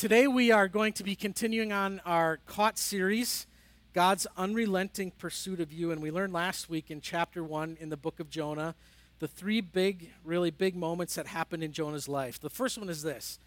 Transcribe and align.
today 0.00 0.26
we 0.26 0.50
are 0.50 0.66
going 0.66 0.94
to 0.94 1.04
be 1.04 1.14
continuing 1.14 1.74
on 1.74 2.00
our 2.06 2.38
Caught 2.46 2.78
series, 2.78 3.46
God's 3.92 4.26
unrelenting 4.34 5.10
pursuit 5.18 5.60
of 5.60 5.74
you. 5.74 5.90
And 5.90 6.00
we 6.00 6.10
learned 6.10 6.32
last 6.32 6.70
week 6.70 6.90
in 6.90 7.02
chapter 7.02 7.44
one 7.44 7.76
in 7.78 7.90
the 7.90 7.98
book 7.98 8.18
of 8.18 8.30
Jonah 8.30 8.74
the 9.18 9.28
three 9.28 9.60
big, 9.60 10.08
really 10.24 10.50
big 10.50 10.74
moments 10.74 11.16
that 11.16 11.26
happened 11.26 11.62
in 11.62 11.72
Jonah's 11.72 12.08
life. 12.08 12.40
The 12.40 12.48
first 12.48 12.78
one 12.78 12.88
is 12.88 13.02
this 13.02 13.38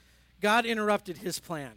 God 0.41 0.67
interrupted 0.67 1.17
his 1.17 1.39
plan. 1.39 1.71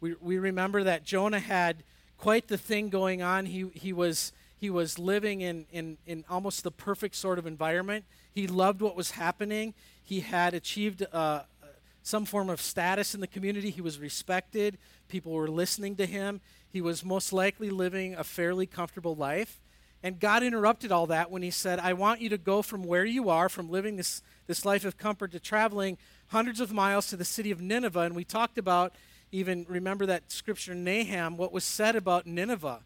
We, 0.00 0.14
we 0.22 0.38
remember 0.38 0.82
that 0.84 1.04
Jonah 1.04 1.38
had 1.38 1.84
quite 2.16 2.48
the 2.48 2.56
thing 2.56 2.88
going 2.88 3.20
on. 3.20 3.44
He, 3.44 3.68
he, 3.74 3.92
was, 3.92 4.32
he 4.56 4.70
was 4.70 4.98
living 4.98 5.42
in, 5.42 5.66
in, 5.70 5.98
in 6.06 6.24
almost 6.30 6.64
the 6.64 6.70
perfect 6.70 7.16
sort 7.16 7.38
of 7.38 7.46
environment. 7.46 8.06
He 8.32 8.46
loved 8.46 8.80
what 8.80 8.96
was 8.96 9.10
happening. 9.10 9.74
He 10.02 10.20
had 10.20 10.54
achieved 10.54 11.04
uh, 11.12 11.42
some 12.04 12.26
form 12.26 12.50
of 12.50 12.60
status 12.60 13.14
in 13.14 13.20
the 13.20 13.26
community. 13.26 13.70
He 13.70 13.80
was 13.80 13.98
respected. 13.98 14.78
People 15.08 15.32
were 15.32 15.48
listening 15.48 15.96
to 15.96 16.06
him. 16.06 16.40
He 16.68 16.80
was 16.80 17.04
most 17.04 17.32
likely 17.32 17.70
living 17.70 18.14
a 18.14 18.22
fairly 18.22 18.66
comfortable 18.66 19.16
life. 19.16 19.60
And 20.02 20.20
God 20.20 20.42
interrupted 20.42 20.92
all 20.92 21.06
that 21.06 21.30
when 21.30 21.42
He 21.42 21.50
said, 21.50 21.78
I 21.78 21.94
want 21.94 22.20
you 22.20 22.28
to 22.28 22.36
go 22.36 22.60
from 22.60 22.82
where 22.84 23.06
you 23.06 23.30
are, 23.30 23.48
from 23.48 23.70
living 23.70 23.96
this, 23.96 24.22
this 24.46 24.66
life 24.66 24.84
of 24.84 24.98
comfort, 24.98 25.32
to 25.32 25.40
traveling 25.40 25.96
hundreds 26.26 26.60
of 26.60 26.72
miles 26.72 27.06
to 27.08 27.16
the 27.16 27.24
city 27.24 27.50
of 27.50 27.62
Nineveh. 27.62 28.00
And 28.00 28.14
we 28.14 28.22
talked 28.22 28.58
about, 28.58 28.94
even 29.32 29.64
remember 29.66 30.04
that 30.04 30.30
scripture 30.30 30.74
Nahum, 30.74 31.38
what 31.38 31.52
was 31.52 31.64
said 31.64 31.96
about 31.96 32.26
Nineveh, 32.26 32.80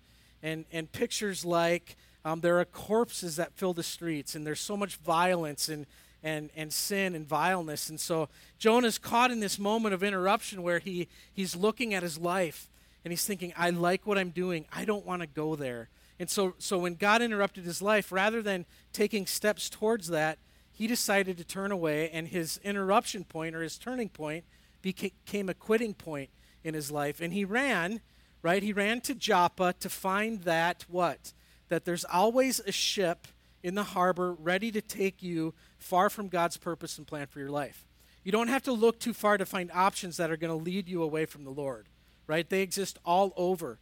and, 0.45 0.65
and 0.71 0.93
pictures 0.93 1.45
like 1.45 1.97
um, 2.25 2.41
there 2.41 2.61
are 2.61 2.65
corpses 2.65 3.35
that 3.35 3.53
fill 3.55 3.75
the 3.75 3.83
streets, 3.83 4.37
and 4.37 4.47
there's 4.47 4.61
so 4.61 4.77
much 4.77 4.95
violence 4.95 5.69
and 5.69 5.87
and, 6.23 6.51
and 6.57 6.73
sin 6.73 7.15
and 7.15 7.27
vileness. 7.27 7.89
And 7.89 8.01
so 8.01 8.29
Jonah's 8.59 8.99
caught 8.99 9.31
in 9.31 9.41
this 9.41 9.59
moment 9.59 9.95
of 9.95 10.03
interruption 10.03 10.63
where 10.63 10.79
he, 10.79 11.09
he's 11.33 11.55
looking 11.55 11.95
at 11.95 12.03
his 12.03 12.19
life 12.19 12.69
and 13.05 13.13
he's 13.13 13.25
thinking, 13.25 13.53
I 13.57 13.71
like 13.71 14.07
what 14.07 14.19
I'm 14.19 14.31
doing. 14.31 14.67
I 14.73 14.85
don't 14.85 15.07
want 15.07 15.23
to 15.23 15.29
go 15.29 15.57
there. 15.57 15.89
And 16.19 16.29
so, 16.29 16.55
so 16.59 16.79
when 16.79 16.95
God 16.95 17.23
interrupted 17.23 17.65
his 17.65 17.81
life, 17.81 18.11
rather 18.11 18.43
than 18.43 18.67
taking 18.93 19.27
steps 19.27 19.71
towards 19.71 20.09
that, 20.09 20.39
he 20.73 20.87
decided 20.87 21.39
to 21.39 21.45
turn 21.45 21.73
away, 21.73 22.09
and 22.11 22.29
his 22.29 22.61
interruption 22.63 23.25
point 23.25 23.55
or 23.55 23.63
his 23.63 23.79
turning 23.79 24.09
point 24.09 24.45
became 24.81 25.49
a 25.49 25.55
quitting 25.55 25.95
point 25.95 26.31
in 26.63 26.75
his 26.75 26.91
life. 26.91 27.21
And 27.21 27.33
he 27.33 27.45
ran, 27.45 28.01
right? 28.43 28.63
He 28.63 28.73
ran 28.73 29.01
to 29.03 29.15
Joppa 29.15 29.75
to 29.81 29.89
find 29.89 30.43
that 30.43 30.85
what? 30.89 31.33
That 31.69 31.85
there's 31.85 32.05
always 32.05 32.61
a 32.61 32.73
ship 32.73 33.27
in 33.63 33.75
the 33.75 33.83
harbor 33.83 34.33
ready 34.33 34.71
to 34.71 34.81
take 34.81 35.23
you 35.23 35.55
far 35.79 36.11
from 36.11 36.29
God's 36.29 36.57
purpose 36.57 36.99
and 36.99 37.07
plan 37.07 37.27
for 37.27 37.39
your 37.39 37.51
life. 37.51 37.85
You 38.25 38.33
don't 38.33 38.49
have 38.49 38.63
to 38.65 38.73
look 38.73 38.99
too 38.99 39.15
far 39.15 39.39
to 39.39 39.47
find 39.47 39.71
options 39.73 40.17
that 40.19 40.31
are 40.31 40.37
going 40.37 40.57
to 40.57 40.65
lead 40.65 40.89
you 40.89 41.03
away 41.03 41.25
from 41.25 41.45
the 41.45 41.51
Lord, 41.51 41.87
right? 42.27 42.49
They 42.49 42.63
exist 42.63 42.99
all 43.05 43.33
over. 43.37 43.79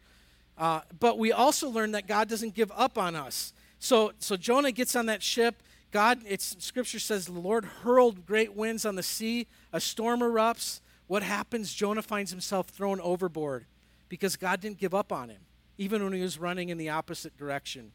Uh, 0.57 0.81
but 0.99 1.19
we 1.19 1.33
also 1.33 1.69
learn 1.69 1.93
that 1.93 2.07
God 2.07 2.29
doesn't 2.29 2.55
give 2.55 2.73
up 2.75 2.97
on 2.97 3.15
us. 3.15 3.53
So, 3.79 4.13
so 4.19 4.37
Jonah 4.37 4.73
gets 4.73 4.97
on 4.97 5.07
that 5.07 5.23
ship. 5.23 5.63
God, 5.91 6.21
it's 6.27 6.57
scripture 6.65 6.99
says 6.99 7.27
the 7.27 7.33
Lord 7.33 7.65
hurled 7.65 8.27
great 8.27 8.55
winds 8.55 8.85
on 8.85 8.97
the 8.97 9.03
sea. 9.03 9.47
A 9.73 9.81
storm 9.81 10.21
erupts. 10.21 10.81
What 11.07 11.23
happens? 11.23 11.73
Jonah 11.73 12.03
finds 12.03 12.31
himself 12.31 12.69
thrown 12.69 13.01
overboard 13.01 13.67
because 14.09 14.37
God 14.37 14.61
didn't 14.61 14.79
give 14.79 14.95
up 14.95 15.13
on 15.13 15.29
him, 15.29 15.43
even 15.79 16.03
when 16.03 16.13
he 16.13 16.23
was 16.23 16.39
running 16.39 16.69
in 16.69 16.79
the 16.79 16.89
opposite 16.89 17.37
direction. 17.37 17.93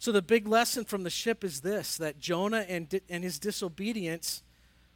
So 0.00 0.12
the 0.12 0.22
big 0.22 0.48
lesson 0.48 0.86
from 0.86 1.02
the 1.02 1.10
ship 1.10 1.44
is 1.44 1.60
this 1.60 1.98
that 1.98 2.18
Jonah 2.18 2.64
and, 2.66 3.00
and 3.10 3.22
his 3.22 3.38
disobedience 3.38 4.42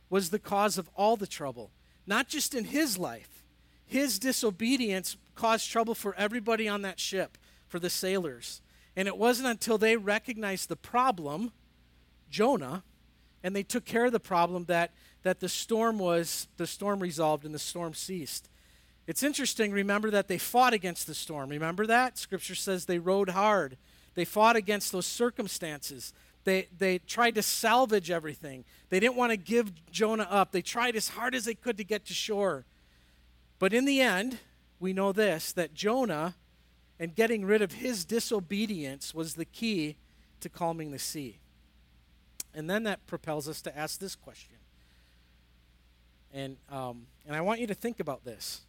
was 0.09 0.31
the 0.31 0.39
cause 0.39 0.79
of 0.79 0.89
all 0.97 1.19
the 1.19 1.27
trouble, 1.27 1.71
not 2.07 2.27
just 2.27 2.55
in 2.55 2.65
his 2.65 2.97
life. 2.97 3.45
His 3.85 4.19
disobedience 4.19 5.19
caused 5.35 5.71
trouble 5.71 5.95
for 5.95 6.15
everybody 6.15 6.67
on 6.67 6.81
that 6.83 6.99
ship, 6.99 7.37
for 7.69 7.79
the 7.79 7.91
sailors. 7.91 8.63
And 8.97 9.07
it 9.07 9.19
wasn't 9.19 9.49
until 9.49 9.77
they 9.77 9.99
recognized 9.99 10.71
the 10.71 10.77
problem, 10.77 11.53
Jonah, 12.31 12.83
and 13.43 13.55
they 13.55 13.63
took 13.63 13.85
care 13.85 14.07
of 14.07 14.13
the 14.13 14.21
problem 14.21 14.65
that, 14.65 14.95
that 15.23 15.41
the 15.41 15.51
storm 15.51 15.99
was 15.99 16.49
the 16.57 16.67
storm 16.67 17.01
resolved 17.01 17.45
and 17.45 17.55
the 17.55 17.59
storm 17.59 17.93
ceased. 17.93 18.49
It's 19.07 19.23
interesting, 19.23 19.71
remember 19.71 20.11
that 20.13 20.29
they 20.29 20.39
fought 20.39 20.73
against 20.73 21.07
the 21.07 21.15
storm. 21.15 21.51
Remember 21.51 21.87
that? 21.87 22.17
Scripture 22.17 22.55
says 22.55 22.87
they 22.87 22.99
rowed 22.99 23.29
hard 23.29 23.77
they 24.15 24.25
fought 24.25 24.57
against 24.57 24.93
those 24.93 25.07
circumstances. 25.07 26.13
They, 26.45 26.69
they 26.77 26.99
tried 26.99 27.35
to 27.37 27.43
salvage 27.43 28.11
everything. 28.11 28.65
They 28.91 29.01
didn't 29.01 29.17
want 29.17 29.31
to 29.31 29.37
give 29.37 29.73
Jonah 29.91 30.29
up. 30.31 30.53
They 30.53 30.63
tried 30.63 30.95
as 30.95 31.11
hard 31.11 31.35
as 31.35 31.47
they 31.47 31.55
could 31.55 31.77
to 31.79 31.85
get 31.85 32.05
to 32.07 32.15
shore. 32.15 32.65
But 33.59 33.73
in 33.73 33.87
the 33.87 34.01
end, 34.01 34.39
we 34.79 34.93
know 34.93 35.13
this 35.13 35.53
that 35.53 35.75
Jonah 35.75 36.35
and 37.01 37.15
getting 37.15 37.45
rid 37.45 37.63
of 37.63 37.73
his 37.73 38.05
disobedience 38.05 39.15
was 39.15 39.35
the 39.35 39.45
key 39.45 39.97
to 40.41 40.49
calming 40.49 40.91
the 40.91 40.99
sea. 40.99 41.39
And 42.55 42.71
then 42.71 42.85
that 42.85 43.07
propels 43.07 43.49
us 43.49 43.61
to 43.63 43.77
ask 43.77 43.99
this 43.99 44.15
question. 44.15 44.57
And, 46.33 46.57
um, 46.71 47.07
and 47.27 47.35
I 47.35 47.41
want 47.41 47.61
you 47.61 47.67
to 47.67 47.75
think 47.75 48.01
about 48.01 48.25
this. 48.25 48.63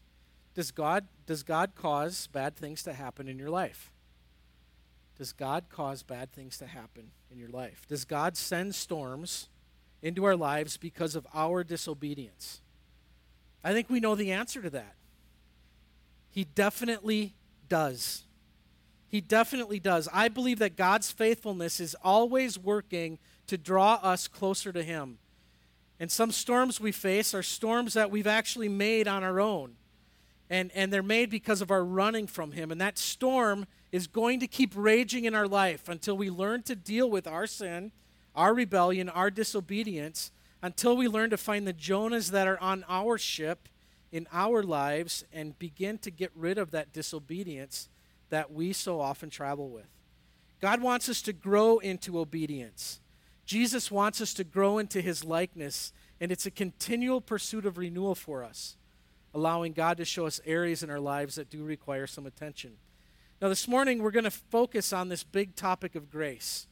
Does 0.53 0.71
God, 0.71 1.05
does 1.27 1.43
God 1.43 1.73
cause 1.75 2.27
bad 2.27 2.55
things 2.55 2.81
to 2.83 2.93
happen 2.93 3.27
in 3.27 3.37
your 3.37 3.49
life? 3.49 3.91
Does 5.17 5.31
God 5.31 5.65
cause 5.69 6.03
bad 6.03 6.31
things 6.31 6.57
to 6.57 6.65
happen 6.67 7.11
in 7.31 7.37
your 7.37 7.49
life? 7.49 7.85
Does 7.87 8.05
God 8.05 8.35
send 8.35 8.75
storms 8.75 9.49
into 10.01 10.25
our 10.25 10.35
lives 10.35 10.77
because 10.77 11.15
of 11.15 11.25
our 11.33 11.63
disobedience? 11.63 12.61
I 13.63 13.73
think 13.73 13.89
we 13.89 13.99
know 13.99 14.15
the 14.15 14.31
answer 14.31 14.61
to 14.61 14.69
that. 14.71 14.95
He 16.29 16.43
definitely 16.43 17.33
does. 17.69 18.23
He 19.07 19.21
definitely 19.21 19.79
does. 19.79 20.09
I 20.11 20.27
believe 20.27 20.59
that 20.59 20.75
God's 20.75 21.11
faithfulness 21.11 21.79
is 21.79 21.95
always 22.03 22.59
working 22.59 23.17
to 23.47 23.57
draw 23.57 23.95
us 24.03 24.27
closer 24.27 24.73
to 24.73 24.83
Him. 24.83 25.17
And 25.99 26.11
some 26.11 26.31
storms 26.31 26.81
we 26.81 26.91
face 26.91 27.33
are 27.33 27.41
storms 27.41 27.93
that 27.93 28.11
we've 28.11 28.27
actually 28.27 28.67
made 28.67 29.07
on 29.07 29.23
our 29.23 29.39
own. 29.39 29.75
And, 30.49 30.71
and 30.75 30.91
they're 30.91 31.01
made 31.01 31.29
because 31.29 31.61
of 31.61 31.71
our 31.71 31.83
running 31.83 32.27
from 32.27 32.51
Him. 32.51 32.71
And 32.71 32.81
that 32.81 32.97
storm 32.97 33.65
is 33.95 34.07
going 34.07 34.41
to 34.41 34.47
keep 34.47 34.73
raging 34.75 35.23
in 35.23 35.33
our 35.33 35.47
life 35.47 35.87
until 35.87 36.17
we 36.17 36.29
learn 36.29 36.61
to 36.61 36.75
deal 36.75 37.09
with 37.09 37.25
our 37.25 37.47
sin, 37.47 37.93
our 38.35 38.53
rebellion, 38.53 39.07
our 39.07 39.31
disobedience, 39.31 40.33
until 40.61 40.97
we 40.97 41.07
learn 41.07 41.29
to 41.29 41.37
find 41.37 41.65
the 41.65 41.71
Jonahs 41.71 42.31
that 42.31 42.45
are 42.45 42.59
on 42.59 42.83
our 42.89 43.17
ship 43.17 43.69
in 44.11 44.27
our 44.33 44.61
lives 44.63 45.23
and 45.31 45.57
begin 45.59 45.97
to 45.99 46.11
get 46.11 46.29
rid 46.35 46.57
of 46.57 46.71
that 46.71 46.91
disobedience 46.91 47.87
that 48.31 48.51
we 48.51 48.73
so 48.73 48.99
often 48.99 49.29
travel 49.29 49.69
with. 49.69 49.87
God 50.59 50.81
wants 50.81 51.07
us 51.07 51.21
to 51.21 51.31
grow 51.31 51.77
into 51.77 52.19
obedience. 52.19 52.99
Jesus 53.45 53.89
wants 53.89 54.19
us 54.19 54.33
to 54.33 54.43
grow 54.43 54.77
into 54.77 54.99
his 54.99 55.23
likeness, 55.23 55.93
and 56.19 56.33
it's 56.33 56.45
a 56.45 56.51
continual 56.51 57.21
pursuit 57.21 57.65
of 57.65 57.77
renewal 57.77 58.13
for 58.13 58.43
us, 58.43 58.75
allowing 59.33 59.71
God 59.71 59.95
to 59.95 60.03
show 60.03 60.25
us 60.25 60.41
areas 60.45 60.83
in 60.83 60.89
our 60.89 60.99
lives 60.99 61.35
that 61.35 61.49
do 61.49 61.63
require 61.63 62.07
some 62.07 62.25
attention. 62.25 62.73
Now, 63.41 63.49
this 63.49 63.67
morning 63.67 64.01
we're 64.01 64.11
going 64.11 64.23
to 64.23 64.31
focus 64.31 64.93
on 64.93 65.09
this 65.09 65.23
big 65.23 65.55
topic 65.55 65.95
of 65.95 66.09
grace. 66.09 66.67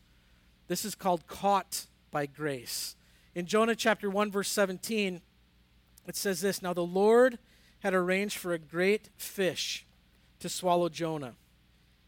This 0.68 0.85
is 0.85 0.96
called 0.96 1.28
caught 1.28 1.88
by 2.09 2.25
grace. 2.25 2.96
In 3.35 3.46
Jonah 3.46 3.75
chapter 3.75 4.09
1, 4.09 4.31
verse 4.31 4.50
17, 4.50 5.22
it 6.07 6.16
says 6.16 6.40
this 6.40 6.62
Now 6.62 6.74
the 6.74 6.81
Lord 6.81 7.38
had 7.79 7.94
arranged 7.94 8.38
for 8.38 8.53
a 8.53 8.59
great 8.59 9.09
fish 9.18 9.85
to 10.40 10.47
swallow 10.47 10.88
Jonah. 10.88 11.34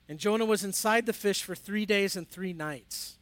And 0.07 0.19
Jonah 0.19 0.45
was 0.45 0.63
inside 0.63 1.05
the 1.05 1.13
fish 1.13 1.43
for 1.43 1.55
three 1.55 1.85
days 1.85 2.15
and 2.15 2.29
three 2.29 2.53
nights. 2.53 3.17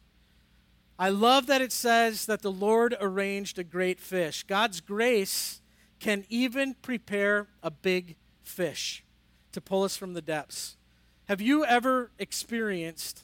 I 0.98 1.08
love 1.08 1.46
that 1.46 1.62
it 1.62 1.72
says 1.72 2.26
that 2.26 2.42
the 2.42 2.52
Lord 2.52 2.94
arranged 3.00 3.58
a 3.58 3.64
great 3.64 3.98
fish. 3.98 4.44
God's 4.44 4.80
grace 4.80 5.60
can 5.98 6.24
even 6.28 6.74
prepare 6.74 7.48
a 7.60 7.72
big 7.72 8.14
fish 8.44 9.02
to 9.50 9.60
pull 9.60 9.82
us 9.82 9.96
from 9.96 10.14
the 10.14 10.22
depths. 10.22 10.76
Have 11.26 11.40
you 11.40 11.64
ever 11.64 12.10
experienced 12.18 13.22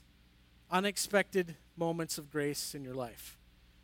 unexpected 0.70 1.56
moments 1.76 2.16
of 2.16 2.30
grace 2.30 2.74
in 2.74 2.82
your 2.82 2.94
life? 2.94 3.36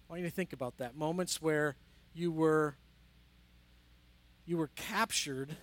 I 0.09 0.13
want 0.13 0.23
you 0.23 0.29
to 0.29 0.35
think 0.35 0.55
about 0.55 0.79
that. 0.79 0.97
Moments 0.97 1.43
where 1.43 1.77
you 2.15 2.33
were 2.33 2.77
you 4.47 4.57
were 4.57 4.71
captured 4.75 5.57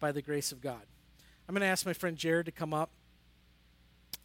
by 0.00 0.10
the 0.10 0.22
grace 0.22 0.50
of 0.50 0.60
God. 0.60 0.80
I'm 1.48 1.54
going 1.54 1.60
to 1.60 1.66
ask 1.66 1.86
my 1.86 1.92
friend 1.92 2.16
Jared 2.16 2.46
to 2.46 2.52
come 2.52 2.74
up. 2.74 2.90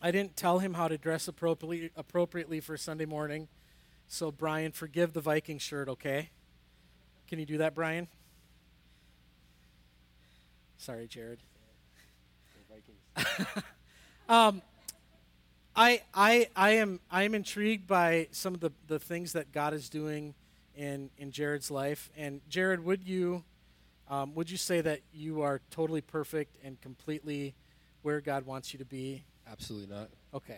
I 0.01 0.09
didn't 0.09 0.37
tell 0.37 0.59
him 0.59 0.73
how 0.73 0.87
to 0.87 0.97
dress 0.97 1.27
appropriately 1.27 1.91
appropriately 1.95 2.61
for 2.61 2.75
Sunday 2.75 3.05
morning. 3.05 3.49
So 4.07 4.31
Brian, 4.31 4.71
forgive 4.71 5.13
the 5.13 5.21
Viking 5.21 5.59
shirt, 5.59 5.89
okay? 5.89 6.31
Can 7.27 7.37
you 7.37 7.45
do 7.45 7.59
that, 7.59 7.75
Brian? 7.75 8.07
Sorry, 10.77 11.07
Jared. 11.07 11.39
um, 14.29 14.61
I, 15.75 16.01
I, 16.13 16.49
I, 16.55 16.71
am, 16.71 16.99
I 17.09 17.23
am 17.23 17.33
intrigued 17.35 17.87
by 17.87 18.27
some 18.31 18.53
of 18.53 18.59
the, 18.59 18.71
the 18.87 18.99
things 18.99 19.33
that 19.33 19.51
God 19.51 19.73
is 19.73 19.89
doing 19.89 20.33
in, 20.75 21.09
in 21.17 21.31
Jared's 21.31 21.71
life. 21.71 22.09
And 22.17 22.41
Jared, 22.49 22.83
would 22.83 23.03
you 23.03 23.43
Um, 24.09 24.33
would 24.33 24.49
you 24.49 24.57
say 24.57 24.81
that 24.81 25.01
you 25.13 25.43
are 25.43 25.61
totally 25.69 26.01
perfect 26.01 26.57
and 26.63 26.81
completely 26.81 27.53
where 28.01 28.21
God 28.21 28.45
wants 28.45 28.73
you 28.73 28.79
to 28.79 28.85
be? 28.85 29.23
Absolutely 29.45 29.95
not. 29.95 30.09
Okay. 30.33 30.57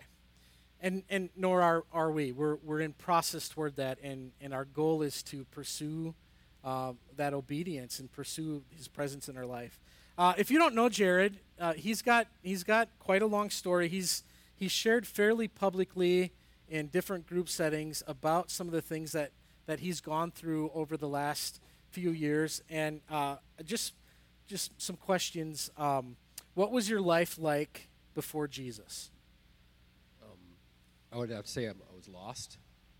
And 0.80 1.04
and 1.10 1.28
nor 1.36 1.60
are, 1.60 1.84
are 1.92 2.10
we. 2.10 2.32
We're 2.32 2.56
we're 2.64 2.80
in 2.80 2.94
process 2.94 3.48
toward 3.50 3.76
that, 3.76 3.98
and 4.02 4.32
and 4.40 4.54
our 4.54 4.64
goal 4.64 5.02
is 5.02 5.22
to 5.24 5.44
pursue 5.50 6.14
uh, 6.64 6.94
that 7.16 7.34
obedience 7.34 8.00
and 8.00 8.10
pursue 8.10 8.62
His 8.76 8.88
presence 8.88 9.28
in 9.28 9.36
our 9.36 9.46
life. 9.46 9.78
Uh, 10.18 10.34
if 10.36 10.50
you 10.50 10.58
don't 10.58 10.74
know 10.74 10.88
Jared, 10.88 11.38
uh, 11.58 11.72
he's 11.72 12.02
got 12.02 12.26
he's 12.42 12.64
got 12.64 12.88
quite 12.98 13.22
a 13.22 13.26
long 13.26 13.50
story. 13.50 13.88
He's 13.88 14.24
he's 14.54 14.72
shared 14.72 15.06
fairly 15.06 15.48
publicly 15.48 16.32
in 16.68 16.88
different 16.88 17.26
group 17.26 17.48
settings 17.48 18.02
about 18.06 18.50
some 18.50 18.66
of 18.66 18.72
the 18.72 18.82
things 18.82 19.12
that 19.12 19.32
that 19.66 19.80
he's 19.80 20.00
gone 20.00 20.30
through 20.30 20.70
over 20.74 20.96
the 20.96 21.08
last 21.08 21.60
few 21.90 22.10
years, 22.10 22.62
and 22.68 23.00
uh, 23.10 23.36
just 23.64 23.94
just 24.46 24.80
some 24.80 24.96
questions. 24.96 25.70
Um, 25.76 26.16
what 26.54 26.70
was 26.70 26.90
your 26.90 27.00
life 27.00 27.38
like 27.38 27.88
before 28.14 28.46
Jesus? 28.46 29.10
Um, 30.22 30.38
I 31.10 31.16
would 31.16 31.30
have 31.30 31.44
to 31.44 31.50
say 31.50 31.66
I'm, 31.66 31.80
i 31.90 31.96
was 31.96 32.08
lost 32.08 32.58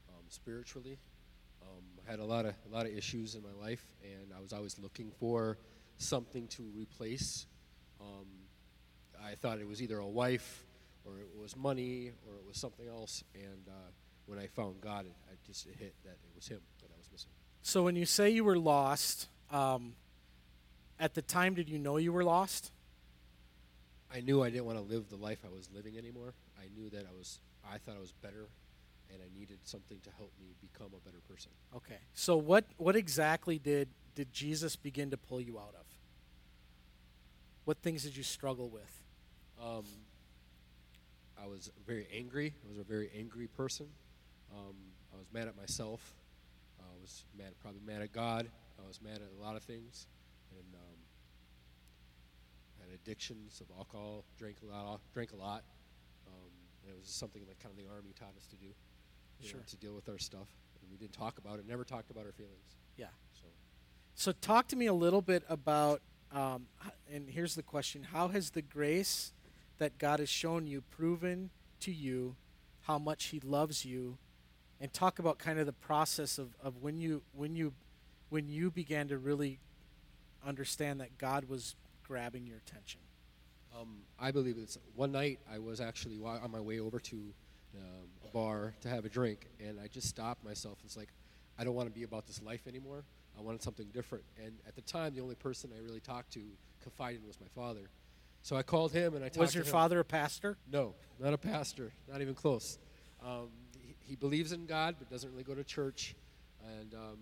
um, 0.09 0.25
spiritually. 0.29 0.99
Um, 1.63 1.83
I 2.07 2.11
had 2.11 2.21
a 2.21 2.25
lot 2.25 2.47
of 2.47 2.55
a 2.71 2.75
lot 2.75 2.87
of 2.87 2.97
issues 2.97 3.35
in 3.35 3.43
my 3.43 3.53
life, 3.61 3.85
and 4.03 4.33
I 4.35 4.41
was 4.41 4.55
always 4.55 4.79
looking 4.79 5.11
for 5.19 5.59
something 6.03 6.47
to 6.49 6.63
replace. 6.75 7.47
Um, 8.01 8.27
I 9.25 9.35
thought 9.35 9.59
it 9.59 9.69
was 9.69 9.81
either 9.81 9.99
a 9.99 10.09
wife, 10.09 10.65
or 11.05 11.19
it 11.19 11.41
was 11.41 11.57
money, 11.57 12.13
or 12.29 12.35
it 12.37 12.47
was 12.47 12.57
something 12.57 12.89
else. 12.89 13.25
And 13.35 13.69
uh, 13.69 13.73
when 14.27 14.39
I 14.39 14.47
found 14.47 14.81
God, 14.81 15.07
it, 15.07 15.15
I 15.31 15.35
just 15.47 15.67
it 15.67 15.77
hit 15.79 15.95
that 16.05 16.11
it 16.11 16.35
was 16.35 16.49
Him 16.49 16.61
that 16.81 16.91
I 16.93 16.99
was 16.99 17.09
missing. 17.11 17.31
So 17.63 17.83
when 17.83 17.97
you 17.97 18.07
say 18.07 18.31
you 18.31 18.45
were 18.45 18.59
lost, 18.59 19.29
um, 19.51 19.95
at 20.99 21.15
the 21.15 21.23
time, 21.23 21.55
did 21.55 21.69
you 21.69 21.79
know 21.79 21.97
you 21.97 22.13
were 22.13 22.25
lost? 22.25 22.73
I 24.15 24.21
knew 24.21 24.43
I 24.43 24.51
didn't 24.51 24.67
want 24.67 24.79
to 24.79 24.85
live 24.85 25.09
the 25.09 25.17
life 25.17 25.39
I 25.45 25.49
was 25.49 25.69
living 25.75 25.97
anymore. 25.97 26.35
I 26.59 26.69
knew 26.77 26.91
that 26.91 27.07
I 27.09 27.17
was, 27.17 27.41
I 27.65 27.79
thought 27.79 27.97
I 27.97 28.01
was 28.01 28.13
better, 28.13 28.49
and 29.13 29.23
I 29.23 29.39
needed 29.39 29.59
something 29.65 29.99
to 30.01 30.11
help 30.17 30.33
me 30.41 30.55
become 30.61 30.89
a 30.95 31.01
better 31.05 31.21
person. 31.29 31.51
Okay. 31.75 31.99
So 32.15 32.37
what 32.37 32.65
what 32.77 32.97
exactly 32.97 33.59
did 33.59 33.89
did 34.15 34.33
Jesus 34.33 34.77
begin 34.77 35.11
to 35.11 35.17
pull 35.17 35.41
you 35.41 35.59
out 35.59 35.75
of? 35.79 35.87
What 37.65 37.79
things 37.79 38.03
did 38.03 38.17
you 38.17 38.23
struggle 38.23 38.69
with? 38.69 39.03
Um, 39.63 39.85
I 41.41 41.47
was 41.47 41.71
very 41.87 42.09
angry. 42.13 42.55
I 42.65 42.69
was 42.69 42.79
a 42.79 42.85
very 42.85 43.11
angry 43.17 43.47
person. 43.47 43.87
Um, 44.53 44.75
I 45.13 45.17
was 45.17 45.27
mad 45.33 45.49
at 45.49 45.57
myself. 45.57 46.15
I 46.81 47.01
was 47.01 47.25
mad, 47.39 47.53
probably 47.61 47.81
mad 47.87 48.03
at 48.03 48.13
God. 48.13 48.49
I 48.83 48.87
was 48.87 49.01
mad 49.01 49.17
at 49.17 49.29
a 49.39 49.41
lot 49.41 49.57
of 49.57 49.63
things, 49.63 50.07
and 50.51 50.75
um, 50.75 50.99
had 52.81 52.95
addictions 52.95 53.61
of 53.61 53.67
alcohol. 53.77 54.25
Drank 54.39 54.57
a 54.63 54.67
lot. 54.67 55.01
Drank 55.15 55.33
a 55.33 55.37
lot. 55.37 55.63
Um, 56.27 56.51
and 56.83 56.93
it 56.93 56.99
was 56.99 57.09
something 57.09 57.43
that 57.47 57.61
kind 57.61 57.73
of 57.73 57.79
the 57.79 57.89
army 57.93 58.13
taught 58.19 58.35
us 58.37 58.47
to 58.47 58.57
do. 58.57 58.67
Sure. 59.41 59.59
Know, 59.59 59.65
to 59.71 59.77
deal 59.77 59.95
with 59.95 60.09
our 60.09 60.19
stuff, 60.19 60.49
and 60.81 60.91
we 60.91 60.97
didn't 60.97 61.15
talk 61.15 61.39
about 61.39 61.59
it. 61.59 61.69
Never 61.69 61.85
talked 61.85 62.11
about 62.11 62.27
our 62.27 62.33
feelings. 62.33 62.77
Yeah. 62.97 63.07
So. 63.33 63.49
So 64.15 64.33
talk 64.33 64.69
to 64.69 64.77
me 64.77 64.87
a 64.87 64.95
little 64.95 65.23
bit 65.23 65.45
about. 65.49 66.01
Um, 66.33 66.67
and 67.13 67.29
here's 67.29 67.55
the 67.55 67.63
question: 67.63 68.07
How 68.13 68.29
has 68.29 68.51
the 68.51 68.63
grace 68.63 69.33
that 69.79 69.99
God 69.99 70.19
has 70.21 70.29
shown 70.29 70.67
you 70.67 70.83
proven 70.83 71.51
to 71.81 71.93
you 71.93 72.37
how 72.83 72.99
much 72.99 73.27
He 73.27 73.41
loves 73.41 73.85
you? 73.85 74.19
And 74.81 74.93
talk 74.93 75.21
about 75.21 75.39
kind 75.39 75.61
of 75.61 75.67
the 75.67 75.73
process 75.73 76.39
of, 76.39 76.57
of 76.63 76.83
when 76.83 76.99
you 76.99 77.23
when 77.33 77.55
you 77.55 77.73
when 78.31 78.49
you 78.49 78.71
began 78.71 79.09
to 79.09 79.19
really 79.19 79.61
understand 80.47 81.01
that 81.01 81.19
God 81.19 81.49
was 81.49 81.77
grabbing 82.03 82.47
your 82.47 82.57
attention? 82.59 83.01
Um, 83.79 83.99
I 84.19 84.31
believe 84.31 84.57
it's 84.59 84.79
one 84.95 85.13
night 85.13 85.39
I 85.53 85.59
was 85.59 85.81
actually 85.81 86.19
on 86.23 86.51
my 86.51 86.61
way 86.61 86.81
over 86.81 86.99
to 86.99 87.17
um, 87.75 88.09
a 88.27 88.33
bar 88.33 88.75
to 88.83 88.89
have 88.89 89.05
a 89.05 89.09
drink, 89.09 89.49
and 89.61 89.81
I 89.81 89.87
just 89.87 90.09
stopped 90.09 90.45
myself. 90.45 90.79
It's 90.85 90.97
like, 90.97 91.09
I 91.59 91.65
don't 91.65 91.75
want 91.75 91.89
to 91.89 91.95
be 91.95 92.05
about 92.05 92.27
this 92.27 92.43
life 92.43 92.67
anymore. 92.67 93.05
I 93.39 93.41
wanted 93.41 93.63
something 93.63 93.87
different. 93.93 94.25
And 94.43 94.53
at 94.67 94.75
the 94.75 94.83
time, 94.83 95.15
the 95.15 95.21
only 95.21 95.35
person 95.35 95.71
I 95.77 95.81
really 95.83 96.01
talked 96.01 96.33
to, 96.35 96.41
confided 96.83 97.21
in, 97.23 97.27
was 97.27 97.41
my 97.41 97.47
father. 97.55 97.89
So 98.43 98.57
I 98.57 98.63
called 98.63 98.93
him 98.93 99.15
and 99.15 99.25
I 99.25 99.29
talked 99.29 99.39
Was 99.39 99.55
your 99.55 99.65
father 99.65 100.01
a 100.01 100.05
pastor? 100.05 100.57
No, 100.71 100.95
not 101.21 101.33
a 101.33 101.39
pastor, 101.39 101.93
not 102.11 102.21
even 102.21 102.35
close. 102.35 102.79
Um, 103.25 103.49
he, 103.81 103.95
he, 104.01 104.17
believes 104.17 104.53
in 104.53 104.67
God, 104.67 104.97
but 104.99 105.09
doesn't 105.09 105.31
really 105.31 105.45
go 105.45 105.55
to 105.55 105.63
church. 105.63 106.17
And 106.79 106.93
um, 106.95 107.19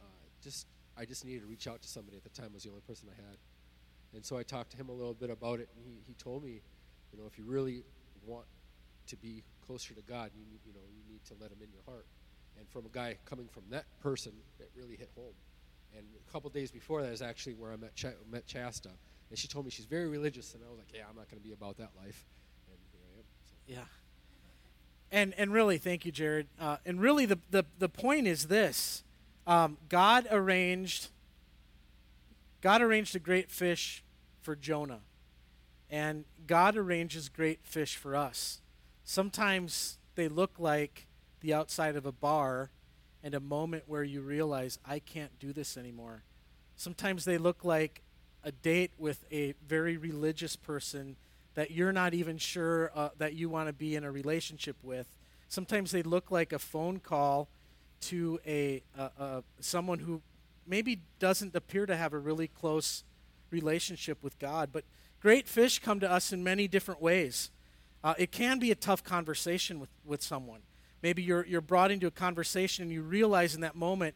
uh, 0.00 0.04
just, 0.42 0.66
I 0.98 1.06
just 1.06 1.24
needed 1.24 1.40
to 1.40 1.46
reach 1.46 1.66
out 1.66 1.80
to 1.80 1.88
somebody 1.88 2.18
at 2.18 2.24
the 2.24 2.28
time. 2.28 2.52
Was 2.52 2.64
the 2.64 2.68
only 2.68 2.82
person 2.82 3.08
I 3.10 3.16
had. 3.16 3.38
And 4.14 4.24
so 4.24 4.36
I 4.36 4.42
talked 4.42 4.70
to 4.72 4.76
him 4.76 4.88
a 4.88 4.92
little 4.92 5.14
bit 5.14 5.30
about 5.30 5.60
it, 5.60 5.68
and 5.76 5.84
he, 5.84 6.02
he 6.06 6.14
told 6.14 6.44
me, 6.44 6.60
you 7.12 7.18
know, 7.18 7.24
if 7.26 7.38
you 7.38 7.44
really 7.44 7.84
want 8.26 8.44
to 9.06 9.16
be 9.16 9.42
closer 9.66 9.94
to 9.94 10.02
God, 10.02 10.30
you 10.34 10.44
need, 10.50 10.60
you 10.66 10.72
know, 10.72 10.86
you 10.90 11.02
need 11.12 11.24
to 11.26 11.34
let 11.40 11.50
Him 11.50 11.58
in 11.62 11.70
your 11.70 11.82
heart. 11.86 12.06
And 12.58 12.68
from 12.68 12.86
a 12.86 12.88
guy 12.88 13.16
coming 13.24 13.48
from 13.48 13.64
that 13.70 13.84
person, 14.00 14.32
it 14.58 14.70
really 14.76 14.96
hit 14.96 15.10
home. 15.16 15.34
And 15.96 16.04
a 16.28 16.32
couple 16.32 16.50
days 16.50 16.70
before 16.70 17.02
that 17.02 17.12
is 17.12 17.22
actually 17.22 17.54
where 17.54 17.72
I 17.72 17.76
met 17.76 17.94
Ch- 17.96 18.06
met 18.30 18.46
Chasta, 18.46 18.90
and 19.30 19.38
she 19.38 19.48
told 19.48 19.64
me 19.64 19.70
she's 19.70 19.86
very 19.86 20.06
religious, 20.06 20.54
and 20.54 20.62
I 20.64 20.70
was 20.70 20.78
like, 20.78 20.92
yeah, 20.94 21.02
I'm 21.08 21.16
not 21.16 21.28
going 21.28 21.40
to 21.42 21.46
be 21.46 21.52
about 21.52 21.78
that 21.78 21.90
life. 22.00 22.26
And 22.68 22.78
here 22.92 23.00
I 23.02 23.18
am. 23.18 23.24
So. 23.44 23.54
Yeah. 23.66 25.18
And 25.18 25.34
and 25.36 25.52
really, 25.52 25.78
thank 25.78 26.04
you, 26.04 26.12
Jared. 26.12 26.46
Uh, 26.60 26.76
and 26.86 27.00
really, 27.00 27.26
the, 27.26 27.38
the 27.50 27.64
the 27.78 27.88
point 27.88 28.28
is 28.28 28.46
this: 28.46 29.02
um, 29.46 29.78
God 29.88 30.28
arranged 30.30 31.08
God 32.60 32.82
arranged 32.82 33.16
a 33.16 33.18
great 33.18 33.50
fish 33.50 34.04
for 34.42 34.54
Jonah, 34.54 35.00
and 35.88 36.24
God 36.46 36.76
arranges 36.76 37.28
great 37.28 37.60
fish 37.64 37.96
for 37.96 38.14
us. 38.14 38.60
Sometimes 39.02 39.98
they 40.14 40.28
look 40.28 40.52
like 40.58 41.06
the 41.40 41.54
outside 41.54 41.96
of 41.96 42.06
a 42.06 42.12
bar 42.12 42.70
and 43.22 43.34
a 43.34 43.40
moment 43.40 43.84
where 43.86 44.02
you 44.02 44.20
realize, 44.20 44.78
I 44.86 44.98
can't 44.98 45.38
do 45.38 45.52
this 45.52 45.76
anymore. 45.76 46.22
Sometimes 46.76 47.24
they 47.24 47.38
look 47.38 47.64
like 47.64 48.02
a 48.42 48.52
date 48.52 48.92
with 48.98 49.24
a 49.30 49.54
very 49.66 49.96
religious 49.96 50.56
person 50.56 51.16
that 51.54 51.70
you're 51.70 51.92
not 51.92 52.14
even 52.14 52.38
sure 52.38 52.90
uh, 52.94 53.10
that 53.18 53.34
you 53.34 53.48
want 53.48 53.68
to 53.68 53.72
be 53.72 53.96
in 53.96 54.04
a 54.04 54.10
relationship 54.10 54.76
with. 54.82 55.06
Sometimes 55.48 55.90
they 55.90 56.02
look 56.02 56.30
like 56.30 56.52
a 56.52 56.58
phone 56.58 57.00
call 57.00 57.48
to 58.02 58.40
a, 58.46 58.82
someone 59.60 59.98
who 59.98 60.22
maybe 60.66 61.02
doesn't 61.18 61.54
appear 61.54 61.84
to 61.86 61.96
have 61.96 62.12
a 62.12 62.18
really 62.18 62.48
close 62.48 63.04
relationship 63.50 64.22
with 64.22 64.38
God. 64.38 64.70
But 64.72 64.84
great 65.20 65.48
fish 65.48 65.80
come 65.80 66.00
to 66.00 66.10
us 66.10 66.32
in 66.32 66.42
many 66.42 66.68
different 66.68 67.02
ways. 67.02 67.50
Uh, 68.02 68.14
it 68.16 68.32
can 68.32 68.58
be 68.58 68.70
a 68.70 68.74
tough 68.74 69.04
conversation 69.04 69.80
with, 69.80 69.90
with 70.04 70.22
someone. 70.22 70.60
Maybe 71.02 71.22
you're, 71.22 71.46
you're 71.46 71.60
brought 71.60 71.90
into 71.90 72.06
a 72.06 72.10
conversation 72.10 72.84
and 72.84 72.92
you 72.92 73.02
realize 73.02 73.54
in 73.54 73.60
that 73.62 73.74
moment, 73.74 74.14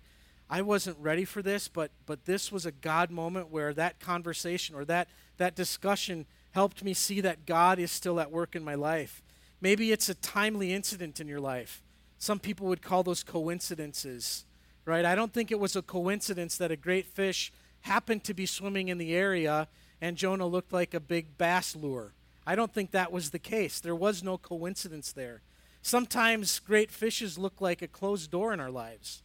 I 0.51 0.63
wasn't 0.63 0.99
ready 0.99 1.25
for 1.25 1.43
this, 1.43 1.69
but, 1.69 1.91
but 2.07 2.27
this 2.27 2.53
was 2.53 2.67
a 2.67 2.73
God 2.73 3.11
moment 3.11 3.51
where 3.51 3.73
that 3.75 3.99
conversation 4.01 4.75
or 4.75 4.85
that, 4.85 5.09
that 5.39 5.55
discussion 5.55 6.27
helped 6.53 6.85
me 6.85 6.95
see 6.95 7.21
that 7.23 7.47
God 7.47 7.79
is 7.79 7.91
still 7.91 8.21
at 8.21 8.31
work 8.31 8.55
in 8.55 8.63
my 8.63 8.75
life. 8.75 9.23
Maybe 9.61 9.91
it's 9.91 10.09
a 10.09 10.15
timely 10.15 10.73
incident 10.73 11.21
in 11.21 11.29
your 11.29 11.41
life. 11.41 11.83
Some 12.19 12.39
people 12.39 12.67
would 12.69 12.83
call 12.83 13.03
those 13.03 13.23
coincidences 13.23 14.45
right? 14.85 15.05
I 15.05 15.15
don't 15.15 15.33
think 15.33 15.51
it 15.51 15.61
was 15.61 15.77
a 15.77 15.83
coincidence 15.83 16.59
that 16.59 16.71
a 16.71 16.77
great 16.77 17.07
fish 17.07 17.53
happened 17.83 18.25
to 18.25 18.35
be 18.35 18.47
swimming 18.47 18.89
in 18.89 18.99
the 18.99 19.15
area 19.15 19.69
and 20.01 20.17
Jonah 20.17 20.47
looked 20.47 20.73
like 20.73 20.95
a 20.95 21.01
big 21.01 21.39
bass 21.39 21.75
lure. 21.75 22.13
I 22.47 22.57
don't 22.57 22.73
think 22.73 22.91
that 22.91 23.13
was 23.13 23.31
the 23.31 23.39
case. 23.39 23.81
There 23.81 23.95
was 23.95 24.23
no 24.23 24.37
coincidence 24.37 25.13
there. 25.13 25.41
Sometimes 25.87 26.61
great 26.61 26.91
fishes 26.91 27.37
look 27.37 27.61
like 27.61 27.83
a 27.83 27.87
closed 27.87 28.31
door 28.31 28.55
in 28.55 28.59
our 28.59 28.71
lives 28.71 29.23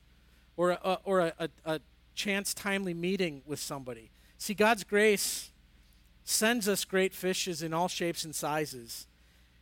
or 0.58 0.72
a, 0.72 1.00
or 1.06 1.22
a, 1.22 1.34
a, 1.39 1.50
a 1.63 1.80
chance 2.16 2.54
timely 2.54 2.94
meeting 2.94 3.42
with 3.46 3.60
somebody. 3.60 4.12
See, 4.38 4.54
God's 4.54 4.84
grace 4.84 5.51
sends 6.25 6.68
us 6.68 6.84
great 6.84 7.13
fishes 7.13 7.63
in 7.63 7.74
all 7.74 7.88
shapes 7.88 8.25
and 8.25 8.36
sizes. 8.36 9.08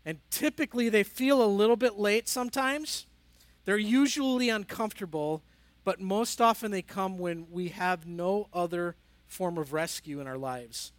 And 0.06 0.18
typically 0.32 0.90
they 0.90 1.04
feel 1.04 1.44
a 1.44 1.46
little 1.46 1.76
bit 1.76 2.00
late 2.00 2.28
sometimes. 2.28 3.06
They're 3.66 3.78
usually 3.78 4.50
uncomfortable 4.50 5.44
but 5.88 6.02
most 6.02 6.42
often 6.42 6.70
they 6.72 6.82
come 6.82 7.18
when 7.18 7.48
we 7.50 7.70
have 7.70 8.06
no 8.06 8.50
other 8.54 8.98
form 9.26 9.58
of 9.58 9.72
rescue 9.72 10.20
in 10.20 10.28
our 10.28 10.38
lives. 10.38 10.92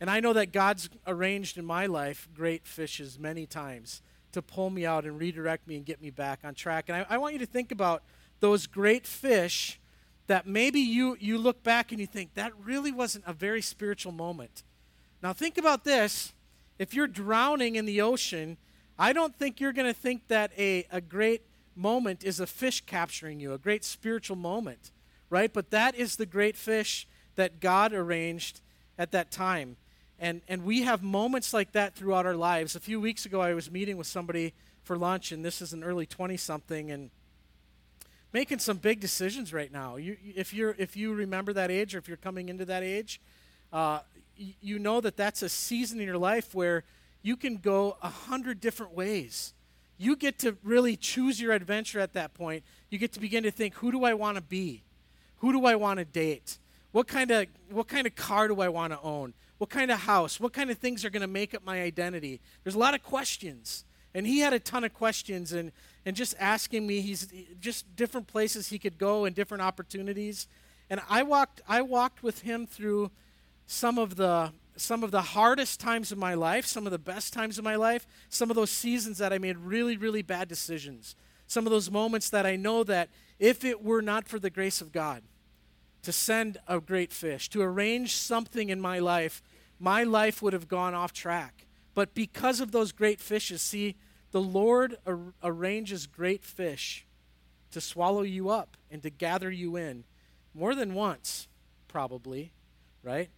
And 0.00 0.08
I 0.08 0.20
know 0.20 0.32
that 0.32 0.50
God's 0.50 0.88
arranged 1.06 1.58
in 1.58 1.66
my 1.66 1.84
life 1.84 2.26
great 2.34 2.66
fishes 2.66 3.18
many 3.18 3.44
times 3.44 4.00
to 4.32 4.42
pull 4.42 4.70
me 4.70 4.86
out 4.86 5.04
and 5.04 5.18
redirect 5.18 5.66
me 5.66 5.76
and 5.76 5.84
get 5.84 6.00
me 6.00 6.10
back 6.10 6.40
on 6.44 6.54
track. 6.54 6.88
And 6.88 6.96
I, 6.96 7.14
I 7.14 7.18
want 7.18 7.32
you 7.32 7.38
to 7.40 7.46
think 7.46 7.72
about 7.72 8.02
those 8.40 8.66
great 8.66 9.06
fish 9.06 9.80
that 10.26 10.46
maybe 10.46 10.80
you, 10.80 11.16
you 11.18 11.38
look 11.38 11.62
back 11.62 11.90
and 11.90 12.00
you 12.00 12.06
think, 12.06 12.34
that 12.34 12.52
really 12.62 12.92
wasn't 12.92 13.24
a 13.26 13.32
very 13.32 13.60
spiritual 13.60 14.12
moment. 14.12 14.62
Now, 15.22 15.32
think 15.32 15.58
about 15.58 15.84
this. 15.84 16.32
If 16.78 16.94
you're 16.94 17.08
drowning 17.08 17.74
in 17.74 17.84
the 17.84 18.00
ocean, 18.00 18.56
I 18.98 19.12
don't 19.12 19.36
think 19.38 19.60
you're 19.60 19.72
going 19.72 19.92
to 19.92 19.98
think 19.98 20.28
that 20.28 20.52
a, 20.56 20.86
a 20.90 21.00
great 21.00 21.42
moment 21.74 22.22
is 22.22 22.40
a 22.40 22.46
fish 22.46 22.82
capturing 22.86 23.40
you, 23.40 23.52
a 23.52 23.58
great 23.58 23.84
spiritual 23.84 24.36
moment, 24.36 24.92
right? 25.30 25.52
But 25.52 25.70
that 25.70 25.94
is 25.94 26.16
the 26.16 26.26
great 26.26 26.56
fish 26.56 27.08
that 27.34 27.60
God 27.60 27.92
arranged 27.92 28.60
at 28.98 29.12
that 29.12 29.30
time. 29.30 29.76
And, 30.20 30.42
and 30.48 30.64
we 30.64 30.82
have 30.82 31.02
moments 31.02 31.54
like 31.54 31.72
that 31.72 31.94
throughout 31.94 32.26
our 32.26 32.36
lives. 32.36 32.76
A 32.76 32.80
few 32.80 33.00
weeks 33.00 33.24
ago, 33.24 33.40
I 33.40 33.54
was 33.54 33.70
meeting 33.70 33.96
with 33.96 34.06
somebody 34.06 34.52
for 34.84 34.98
lunch, 34.98 35.32
and 35.32 35.42
this 35.42 35.62
is 35.62 35.72
an 35.72 35.82
early 35.82 36.04
20 36.04 36.36
something, 36.36 36.90
and 36.90 37.10
making 38.30 38.58
some 38.58 38.76
big 38.76 39.00
decisions 39.00 39.54
right 39.54 39.72
now. 39.72 39.96
You, 39.96 40.18
if, 40.36 40.52
you're, 40.52 40.76
if 40.78 40.94
you 40.94 41.14
remember 41.14 41.54
that 41.54 41.70
age 41.70 41.94
or 41.94 41.98
if 41.98 42.06
you're 42.06 42.18
coming 42.18 42.50
into 42.50 42.66
that 42.66 42.82
age, 42.82 43.18
uh, 43.72 44.00
you 44.36 44.78
know 44.78 45.00
that 45.00 45.16
that's 45.16 45.40
a 45.40 45.48
season 45.48 46.00
in 46.00 46.06
your 46.06 46.18
life 46.18 46.54
where 46.54 46.84
you 47.22 47.34
can 47.36 47.56
go 47.56 47.96
a 48.02 48.08
hundred 48.08 48.60
different 48.60 48.94
ways. 48.94 49.54
You 49.96 50.16
get 50.16 50.38
to 50.40 50.56
really 50.62 50.96
choose 50.96 51.40
your 51.40 51.52
adventure 51.52 51.98
at 51.98 52.12
that 52.12 52.34
point. 52.34 52.64
You 52.90 52.98
get 52.98 53.12
to 53.12 53.20
begin 53.20 53.42
to 53.44 53.50
think, 53.50 53.74
who 53.76 53.90
do 53.90 54.04
I 54.04 54.14
want 54.14 54.36
to 54.36 54.42
be? 54.42 54.82
Who 55.38 55.52
do 55.52 55.64
I 55.64 55.76
want 55.76 55.98
to 55.98 56.04
date? 56.04 56.58
What 56.92 57.06
kind 57.06 57.30
of 57.30 57.46
what 57.70 57.88
kind 57.88 58.06
of 58.06 58.14
car 58.16 58.48
do 58.48 58.60
I 58.60 58.68
want 58.68 58.92
to 58.92 59.00
own? 59.00 59.34
What 59.60 59.68
kind 59.68 59.90
of 59.90 60.00
house? 60.00 60.40
What 60.40 60.54
kind 60.54 60.70
of 60.70 60.78
things 60.78 61.04
are 61.04 61.10
going 61.10 61.20
to 61.20 61.26
make 61.26 61.52
up 61.52 61.62
my 61.62 61.82
identity? 61.82 62.40
There's 62.64 62.76
a 62.76 62.78
lot 62.78 62.94
of 62.94 63.02
questions. 63.02 63.84
And 64.14 64.26
he 64.26 64.38
had 64.38 64.54
a 64.54 64.58
ton 64.58 64.84
of 64.84 64.94
questions 64.94 65.52
and 65.52 65.70
and 66.06 66.16
just 66.16 66.34
asking 66.40 66.86
me 66.86 67.02
he's 67.02 67.28
just 67.60 67.94
different 67.94 68.26
places 68.26 68.70
he 68.70 68.78
could 68.78 68.96
go 68.96 69.26
and 69.26 69.36
different 69.36 69.62
opportunities. 69.62 70.48
And 70.88 71.02
I 71.10 71.24
walked 71.24 71.60
I 71.68 71.82
walked 71.82 72.22
with 72.22 72.40
him 72.40 72.66
through 72.66 73.10
some 73.66 73.98
of 73.98 74.16
the 74.16 74.52
some 74.78 75.04
of 75.04 75.10
the 75.10 75.20
hardest 75.20 75.78
times 75.78 76.10
of 76.10 76.16
my 76.16 76.32
life, 76.32 76.64
some 76.64 76.86
of 76.86 76.90
the 76.90 76.98
best 76.98 77.34
times 77.34 77.58
of 77.58 77.64
my 77.64 77.76
life, 77.76 78.06
some 78.30 78.48
of 78.48 78.56
those 78.56 78.70
seasons 78.70 79.18
that 79.18 79.30
I 79.30 79.36
made 79.36 79.58
really, 79.58 79.98
really 79.98 80.22
bad 80.22 80.48
decisions. 80.48 81.14
Some 81.46 81.66
of 81.66 81.70
those 81.70 81.90
moments 81.90 82.30
that 82.30 82.46
I 82.46 82.56
know 82.56 82.82
that 82.84 83.10
if 83.38 83.62
it 83.62 83.84
were 83.84 84.00
not 84.00 84.26
for 84.26 84.38
the 84.38 84.48
grace 84.48 84.80
of 84.80 84.90
God 84.90 85.22
to 86.02 86.12
send 86.12 86.58
a 86.66 86.80
great 86.80 87.12
fish, 87.12 87.48
to 87.50 87.60
arrange 87.60 88.16
something 88.16 88.70
in 88.70 88.80
my 88.80 88.98
life, 88.98 89.42
my 89.80 90.04
life 90.04 90.42
would 90.42 90.52
have 90.52 90.68
gone 90.68 90.94
off 90.94 91.12
track. 91.12 91.66
But 91.94 92.14
because 92.14 92.60
of 92.60 92.70
those 92.70 92.92
great 92.92 93.18
fishes, 93.18 93.62
see, 93.62 93.96
the 94.30 94.40
Lord 94.40 94.96
ar- 95.06 95.34
arranges 95.42 96.06
great 96.06 96.44
fish 96.44 97.06
to 97.72 97.80
swallow 97.80 98.22
you 98.22 98.50
up 98.50 98.76
and 98.90 99.02
to 99.02 99.10
gather 99.10 99.50
you 99.50 99.76
in 99.76 100.04
more 100.54 100.74
than 100.74 100.94
once, 100.94 101.48
probably, 101.88 102.52
right? 103.02 103.30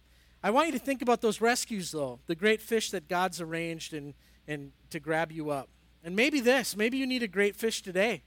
I 0.43 0.51
want 0.51 0.67
you 0.67 0.73
to 0.73 0.79
think 0.79 1.01
about 1.01 1.21
those 1.21 1.39
rescues, 1.39 1.91
though, 1.91 2.19
the 2.27 2.35
great 2.35 2.61
fish 2.61 2.91
that 2.91 3.07
God's 3.07 3.39
arranged 3.39 3.93
and, 3.93 4.13
and 4.47 4.71
to 4.89 4.99
grab 4.99 5.31
you 5.31 5.49
up. 5.49 5.69
And 6.03 6.15
maybe 6.15 6.41
this, 6.41 6.75
maybe 6.75 6.97
you 6.97 7.07
need 7.07 7.23
a 7.23 7.27
great 7.27 7.55
fish 7.55 7.81
today. 7.81 8.23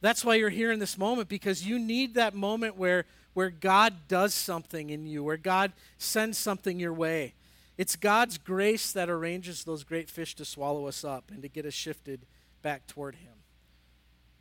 That's 0.00 0.24
why 0.24 0.36
you're 0.36 0.50
here 0.50 0.70
in 0.70 0.78
this 0.78 0.96
moment, 0.96 1.28
because 1.28 1.66
you 1.66 1.78
need 1.78 2.14
that 2.14 2.32
moment 2.32 2.76
where, 2.76 3.06
where 3.38 3.50
God 3.50 4.08
does 4.08 4.34
something 4.34 4.90
in 4.90 5.06
you, 5.06 5.22
where 5.22 5.36
God 5.36 5.72
sends 5.96 6.36
something 6.36 6.80
your 6.80 6.92
way. 6.92 7.34
It's 7.76 7.94
God's 7.94 8.36
grace 8.36 8.90
that 8.90 9.08
arranges 9.08 9.62
those 9.62 9.84
great 9.84 10.10
fish 10.10 10.34
to 10.34 10.44
swallow 10.44 10.88
us 10.88 11.04
up 11.04 11.30
and 11.30 11.40
to 11.42 11.48
get 11.48 11.64
us 11.64 11.72
shifted 11.72 12.26
back 12.62 12.88
toward 12.88 13.14
Him. 13.14 13.34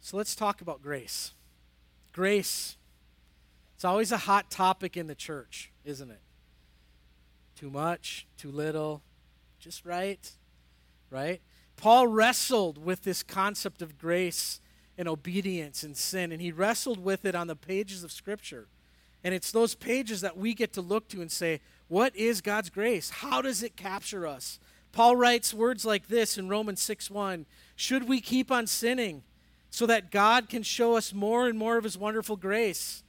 So 0.01 0.17
let's 0.17 0.35
talk 0.35 0.61
about 0.61 0.81
grace. 0.81 1.33
Grace. 2.11 2.75
It's 3.75 3.85
always 3.85 4.11
a 4.11 4.17
hot 4.17 4.49
topic 4.49 4.97
in 4.97 5.05
the 5.05 5.13
church, 5.13 5.71
isn't 5.85 6.09
it? 6.09 6.21
Too 7.55 7.69
much, 7.69 8.25
too 8.35 8.49
little, 8.49 9.03
just 9.59 9.85
right, 9.85 10.31
right? 11.11 11.39
Paul 11.75 12.07
wrestled 12.07 12.83
with 12.83 13.03
this 13.03 13.21
concept 13.21 13.83
of 13.83 13.99
grace 13.99 14.59
and 14.97 15.07
obedience 15.07 15.83
and 15.83 15.95
sin, 15.95 16.31
and 16.31 16.41
he 16.41 16.51
wrestled 16.51 16.97
with 16.97 17.25
it 17.25 17.35
on 17.35 17.45
the 17.45 17.55
pages 17.55 18.03
of 18.03 18.11
Scripture. 18.11 18.67
And 19.27 19.35
it's 19.35 19.51
those 19.51 19.75
pages 19.75 20.21
that 20.21 20.37
we 20.37 20.53
get 20.53 20.71
to 20.71 20.81
look 20.81 21.09
to 21.09 21.19
and 21.19 21.29
say, 21.29 21.59
what 21.89 22.15
is 22.15 22.39
God's 22.39 22.69
grace? 22.69 23.09
How 23.09 23.41
does 23.41 23.61
it 23.61 23.75
capture 23.75 24.25
us? 24.25 24.57
Paul 24.93 25.17
writes 25.17 25.53
words 25.53 25.83
like 25.83 26.07
this 26.07 26.37
in 26.37 26.47
Romans 26.47 26.81
6 26.81 27.11
1 27.11 27.45
Should 27.75 28.07
we 28.07 28.21
keep 28.21 28.49
on 28.53 28.67
sinning 28.67 29.23
so 29.69 29.85
that 29.85 30.11
God 30.11 30.47
can 30.47 30.63
show 30.63 30.95
us 30.95 31.13
more 31.13 31.45
and 31.45 31.59
more 31.59 31.75
of 31.75 31.83
his 31.83 31.97
wonderful 31.97 32.37
grace? 32.37 33.03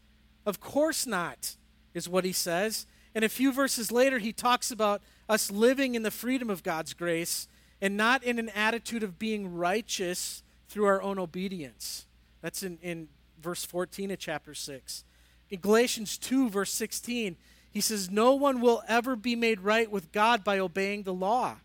Of 0.44 0.58
course 0.58 1.06
not, 1.06 1.54
is 1.94 2.08
what 2.08 2.24
he 2.24 2.32
says. 2.32 2.84
And 3.14 3.24
a 3.24 3.28
few 3.28 3.52
verses 3.52 3.92
later, 3.92 4.18
he 4.18 4.32
talks 4.32 4.72
about 4.72 5.02
us 5.28 5.52
living 5.52 5.94
in 5.94 6.02
the 6.02 6.10
freedom 6.10 6.50
of 6.50 6.64
God's 6.64 6.94
grace 6.94 7.46
and 7.80 7.96
not 7.96 8.24
in 8.24 8.40
an 8.40 8.48
attitude 8.56 9.04
of 9.04 9.20
being 9.20 9.54
righteous 9.54 10.42
through 10.68 10.86
our 10.86 11.00
own 11.00 11.20
obedience. 11.20 12.06
That's 12.42 12.64
in, 12.64 12.78
in 12.82 13.06
verse 13.40 13.64
14 13.64 14.10
of 14.10 14.18
chapter 14.18 14.52
6. 14.52 15.04
In 15.50 15.60
Galatians 15.60 16.18
2, 16.18 16.50
verse 16.50 16.72
16, 16.72 17.36
he 17.70 17.80
says, 17.80 18.10
No 18.10 18.34
one 18.34 18.60
will 18.60 18.82
ever 18.88 19.16
be 19.16 19.36
made 19.36 19.60
right 19.60 19.90
with 19.90 20.12
God 20.12 20.44
by 20.44 20.58
obeying 20.58 21.02
the 21.02 21.14
law. 21.14 21.56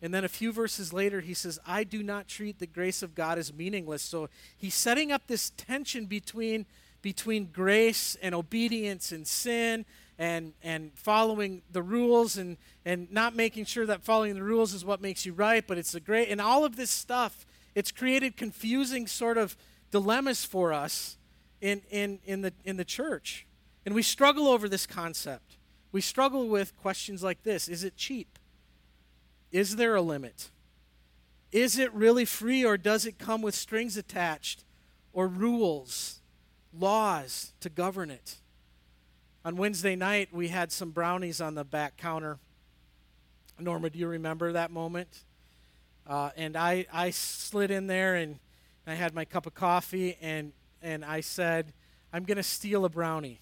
And 0.00 0.12
then 0.12 0.24
a 0.24 0.28
few 0.28 0.52
verses 0.52 0.92
later, 0.92 1.20
he 1.20 1.34
says, 1.34 1.60
I 1.64 1.84
do 1.84 2.02
not 2.02 2.26
treat 2.26 2.58
the 2.58 2.66
grace 2.66 3.02
of 3.02 3.14
God 3.14 3.38
as 3.38 3.54
meaningless. 3.54 4.02
So 4.02 4.28
he's 4.56 4.74
setting 4.74 5.12
up 5.12 5.28
this 5.28 5.50
tension 5.50 6.06
between, 6.06 6.66
between 7.02 7.50
grace 7.52 8.16
and 8.20 8.34
obedience 8.34 9.12
and 9.12 9.26
sin 9.26 9.84
and, 10.18 10.54
and 10.62 10.90
following 10.94 11.62
the 11.70 11.82
rules 11.82 12.36
and, 12.36 12.56
and 12.84 13.10
not 13.12 13.36
making 13.36 13.64
sure 13.64 13.86
that 13.86 14.02
following 14.02 14.34
the 14.34 14.42
rules 14.42 14.74
is 14.74 14.84
what 14.84 15.00
makes 15.00 15.24
you 15.24 15.32
right, 15.32 15.64
but 15.66 15.78
it's 15.78 15.92
the 15.92 16.00
great, 16.00 16.28
and 16.28 16.40
all 16.40 16.64
of 16.64 16.74
this 16.74 16.90
stuff. 16.90 17.46
It's 17.76 17.92
created 17.92 18.36
confusing 18.36 19.06
sort 19.06 19.38
of 19.38 19.56
dilemmas 19.92 20.44
for 20.44 20.72
us 20.72 21.16
in, 21.62 21.80
in, 21.90 22.18
in, 22.26 22.42
the, 22.42 22.52
in 22.64 22.76
the 22.76 22.84
church. 22.84 23.46
And 23.86 23.94
we 23.94 24.02
struggle 24.02 24.48
over 24.48 24.68
this 24.68 24.86
concept. 24.86 25.56
We 25.92 26.02
struggle 26.02 26.48
with 26.48 26.76
questions 26.76 27.22
like 27.22 27.42
this 27.44 27.68
Is 27.68 27.84
it 27.84 27.96
cheap? 27.96 28.38
Is 29.50 29.76
there 29.76 29.94
a 29.94 30.02
limit? 30.02 30.50
Is 31.52 31.78
it 31.78 31.92
really 31.92 32.24
free 32.24 32.64
or 32.64 32.76
does 32.76 33.06
it 33.06 33.18
come 33.18 33.42
with 33.42 33.54
strings 33.54 33.96
attached 33.96 34.64
or 35.12 35.28
rules, 35.28 36.20
laws 36.76 37.52
to 37.60 37.68
govern 37.68 38.10
it? 38.10 38.36
On 39.44 39.56
Wednesday 39.56 39.94
night, 39.94 40.30
we 40.32 40.48
had 40.48 40.72
some 40.72 40.90
brownies 40.90 41.40
on 41.40 41.54
the 41.54 41.64
back 41.64 41.98
counter. 41.98 42.38
Norma, 43.58 43.90
do 43.90 43.98
you 43.98 44.08
remember 44.08 44.52
that 44.52 44.70
moment? 44.70 45.24
Uh, 46.06 46.30
and 46.36 46.56
I, 46.56 46.86
I 46.90 47.10
slid 47.10 47.70
in 47.70 47.86
there 47.86 48.14
and 48.14 48.38
I 48.86 48.94
had 48.94 49.14
my 49.14 49.26
cup 49.26 49.46
of 49.46 49.54
coffee 49.54 50.16
and, 50.22 50.52
and 50.82 51.04
I 51.04 51.20
said, 51.20 51.72
I'm 52.12 52.24
going 52.24 52.36
to 52.36 52.42
steal 52.42 52.84
a 52.84 52.88
brownie. 52.88 53.40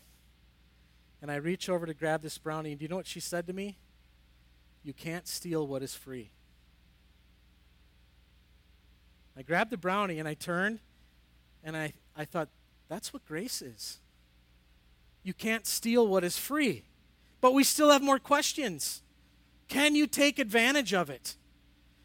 And 1.22 1.30
I 1.30 1.36
reach 1.36 1.68
over 1.68 1.86
to 1.86 1.94
grab 1.94 2.22
this 2.22 2.38
brownie, 2.38 2.70
and 2.70 2.78
do 2.78 2.84
you 2.84 2.88
know 2.88 2.96
what 2.96 3.06
she 3.06 3.20
said 3.20 3.46
to 3.46 3.52
me? 3.52 3.78
You 4.82 4.92
can't 4.92 5.26
steal 5.26 5.66
what 5.66 5.82
is 5.82 5.94
free. 5.94 6.30
I 9.36 9.42
grabbed 9.42 9.70
the 9.70 9.78
brownie 9.78 10.18
and 10.18 10.28
I 10.28 10.34
turned 10.34 10.80
and 11.64 11.76
I, 11.76 11.94
I 12.14 12.24
thought, 12.26 12.48
that's 12.88 13.12
what 13.12 13.24
grace 13.26 13.62
is. 13.62 13.98
You 15.22 15.32
can't 15.32 15.66
steal 15.66 16.06
what 16.06 16.24
is 16.24 16.36
free. 16.36 16.84
But 17.40 17.54
we 17.54 17.64
still 17.64 17.90
have 17.90 18.02
more 18.02 18.18
questions. 18.18 19.02
Can 19.68 19.94
you 19.94 20.06
take 20.06 20.38
advantage 20.38 20.92
of 20.92 21.08
it? 21.08 21.36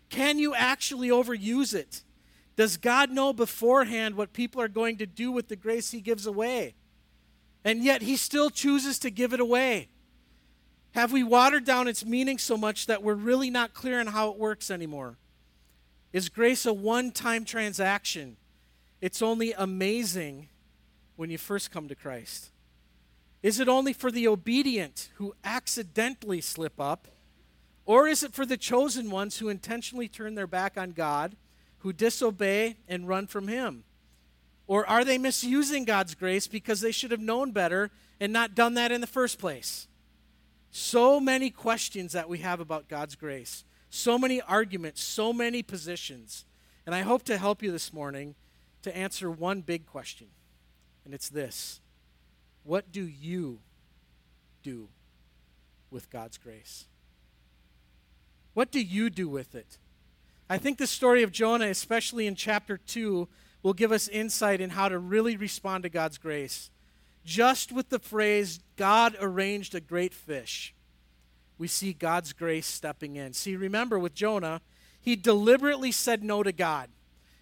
Can 0.10 0.40
you 0.40 0.54
actually 0.56 1.10
overuse 1.10 1.74
it? 1.74 2.04
Does 2.56 2.78
God 2.78 3.12
know 3.12 3.34
beforehand 3.34 4.16
what 4.16 4.34
people 4.34 4.62
are 4.62 4.68
going 4.68 4.98
to 4.98 5.06
do 5.06 5.32
with 5.32 5.50
the 5.50 5.56
grace 5.56 5.92
He 5.92 6.02
gives 6.02 6.26
away? 6.26 6.76
And 7.64 7.84
yet 7.84 8.02
He 8.02 8.16
still 8.16 8.50
chooses 8.50 9.00
to 9.00 9.10
give 9.10 9.34
it 9.34 9.40
away. 9.40 9.90
Have 10.92 11.12
we 11.12 11.24
watered 11.24 11.66
down 11.66 11.90
its 11.90 12.06
meaning 12.06 12.38
so 12.38 12.56
much 12.56 12.86
that 12.86 13.04
we're 13.04 13.16
really 13.16 13.50
not 13.50 13.74
clear 13.74 14.00
on 14.00 14.08
how 14.08 14.32
it 14.32 14.38
works 14.38 14.72
anymore? 14.72 15.18
Is 16.14 16.30
grace 16.30 16.66
a 16.66 16.74
one 16.74 17.12
time 17.12 17.44
transaction? 17.44 18.38
It's 19.02 19.22
only 19.22 19.52
amazing 19.52 20.48
when 21.18 21.30
you 21.30 21.38
first 21.38 21.72
come 21.72 21.90
to 21.90 21.96
Christ. 21.96 22.52
Is 23.44 23.60
it 23.60 23.68
only 23.68 23.92
for 23.92 24.10
the 24.10 24.28
obedient 24.28 25.10
who 25.16 25.36
accidentally 25.44 26.40
slip 26.40 26.80
up? 26.80 27.10
Or 27.86 28.08
is 28.08 28.24
it 28.24 28.34
for 28.34 28.46
the 28.46 28.58
chosen 28.58 29.12
ones 29.12 29.38
who 29.38 29.50
intentionally 29.50 30.08
turn 30.08 30.36
their 30.36 30.48
back 30.48 30.78
on 30.78 30.92
God, 30.92 31.36
who 31.86 31.94
disobey 31.94 32.76
and 32.88 33.08
run 33.08 33.28
from 33.28 33.48
Him? 33.48 33.84
Or 34.66 34.90
are 34.90 35.06
they 35.06 35.20
misusing 35.20 35.86
God's 35.86 36.16
grace 36.16 36.48
because 36.48 36.82
they 36.82 36.92
should 36.92 37.12
have 37.12 37.20
known 37.20 37.52
better 37.52 37.92
and 38.20 38.34
not 38.34 38.56
done 38.56 38.74
that 38.74 38.92
in 38.92 39.02
the 39.02 39.08
first 39.08 39.38
place? 39.38 39.88
So 40.72 41.20
many 41.20 41.52
questions 41.52 42.14
that 42.14 42.28
we 42.28 42.40
have 42.40 42.60
about 42.60 42.88
God's 42.88 43.14
grace, 43.14 43.66
so 43.92 44.18
many 44.18 44.42
arguments, 44.42 45.04
so 45.04 45.32
many 45.32 45.62
positions. 45.62 46.46
And 46.88 46.96
I 46.96 47.02
hope 47.02 47.22
to 47.26 47.38
help 47.38 47.62
you 47.62 47.72
this 47.72 47.94
morning 47.94 48.34
to 48.82 48.98
answer 48.98 49.30
one 49.30 49.62
big 49.62 49.86
question, 49.86 50.30
and 51.06 51.14
it's 51.14 51.30
this 51.30 51.82
What 52.64 52.92
do 52.92 53.04
you 53.04 53.60
do 54.64 54.90
with 55.92 56.10
God's 56.10 56.40
grace? 56.40 56.88
What 58.56 58.72
do 58.72 58.82
you 58.82 59.12
do 59.12 59.30
with 59.30 59.54
it? 59.54 59.78
I 60.50 60.58
think 60.60 60.78
the 60.78 60.88
story 60.88 61.24
of 61.24 61.32
Jonah, 61.32 61.68
especially 61.68 62.28
in 62.28 62.36
chapter 62.36 62.78
2, 62.78 63.28
will 63.64 63.74
give 63.74 63.92
us 63.92 64.08
insight 64.08 64.62
in 64.62 64.70
how 64.72 64.90
to 64.90 65.00
really 65.00 65.36
respond 65.38 65.84
to 65.84 65.90
God's 65.90 66.18
grace. 66.18 66.70
just 67.24 67.72
with 67.72 67.90
the 67.90 67.98
phrase, 67.98 68.60
God 68.76 69.18
arranged 69.20 69.74
a 69.74 69.80
great 69.80 70.14
fish, 70.14 70.76
we 71.58 71.68
see 71.68 71.94
God's 71.94 72.34
grace 72.34 72.68
stepping 72.68 73.16
in. 73.16 73.34
See, 73.34 73.56
remember 73.56 73.98
with 73.98 74.14
Jonah, 74.14 74.62
he 75.02 75.16
deliberately 75.16 75.92
said 75.92 76.24
no 76.24 76.44
to 76.44 76.52
God. 76.52 76.90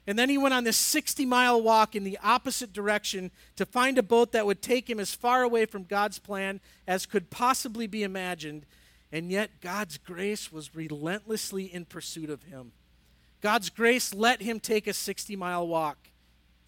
And 0.06 0.20
then 0.20 0.30
he 0.30 0.38
went 0.38 0.54
on 0.54 0.64
this 0.64 0.78
60 0.78 1.26
mile 1.26 1.62
walk 1.62 1.96
in 1.96 2.04
the 2.04 2.20
opposite 2.24 2.72
direction 2.72 3.32
to 3.56 3.66
find 3.66 3.98
a 3.98 4.04
boat 4.04 4.32
that 4.34 4.46
would 4.46 4.62
take 4.62 4.90
him 4.90 5.00
as 5.00 5.16
far 5.16 5.44
away 5.44 5.66
from 5.66 5.84
God's 5.84 6.20
plan 6.20 6.60
as 6.88 7.06
could 7.06 7.30
possibly 7.30 7.88
be 7.88 8.04
imagined. 8.04 8.66
And 9.12 9.32
yet, 9.32 9.62
God's 9.62 9.98
grace 9.98 10.52
was 10.52 10.76
relentlessly 10.76 11.66
in 11.66 11.86
pursuit 11.86 12.30
of 12.30 12.44
him. 12.44 12.72
God's 13.44 13.70
grace 13.70 14.14
let 14.14 14.42
him 14.42 14.62
take 14.62 14.88
a 14.88 14.94
60 14.94 15.36
mile 15.36 15.68
walk 15.68 15.98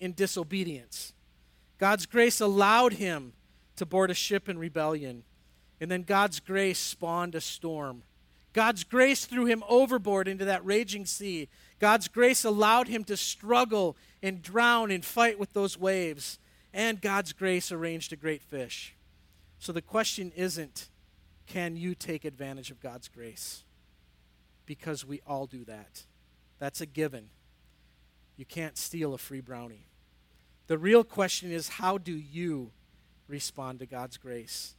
in 0.01 0.12
disobedience. 0.12 1.13
God's 1.77 2.05
grace 2.05 2.41
allowed 2.41 2.94
him 2.94 3.32
to 3.77 3.86
board 3.86 4.12
a 4.12 4.13
ship 4.13 4.50
in 4.50 4.58
rebellion. 4.58 5.24
And 5.79 5.89
then 5.89 6.03
God's 6.03 6.41
grace 6.41 6.77
spawned 6.77 7.34
a 7.34 7.39
storm. 7.39 8.03
God's 8.51 8.84
grace 8.84 9.24
threw 9.24 9.46
him 9.46 9.63
overboard 9.70 10.27
into 10.27 10.44
that 10.44 10.65
raging 10.65 11.05
sea. 11.05 11.48
God's 11.79 12.10
grace 12.10 12.44
allowed 12.44 12.89
him 12.89 13.05
to 13.05 13.15
struggle 13.15 13.96
and 14.22 14.41
drown 14.41 14.91
and 14.91 15.03
fight 15.03 15.39
with 15.39 15.53
those 15.53 15.79
waves. 15.79 16.39
And 16.74 17.00
God's 17.00 17.32
grace 17.32 17.72
arranged 17.72 18.12
a 18.12 18.17
great 18.17 18.41
fish. 18.41 18.96
So 19.60 19.72
the 19.72 19.82
question 19.82 20.34
isn't, 20.36 20.89
can 21.48 21.77
you 21.77 21.96
take 21.96 22.25
advantage 22.25 22.70
of 22.70 22.82
God's 22.82 23.08
grace? 23.08 23.63
Because 24.65 25.05
we 25.05 25.22
all 25.25 25.46
do 25.46 25.63
that. 25.63 26.03
That's 26.60 26.82
a 26.82 26.86
given. 26.86 27.30
You 28.38 28.46
can't 28.46 28.78
steal 28.78 29.14
a 29.14 29.18
free 29.18 29.42
brownie. 29.42 29.88
The 30.68 30.78
real 30.78 31.04
question 31.04 31.52
is 31.52 31.70
how 31.70 31.98
do 31.98 32.14
you 32.14 32.72
respond 33.28 33.80
to 33.80 33.86
God's 33.86 34.18
grace? 34.18 34.76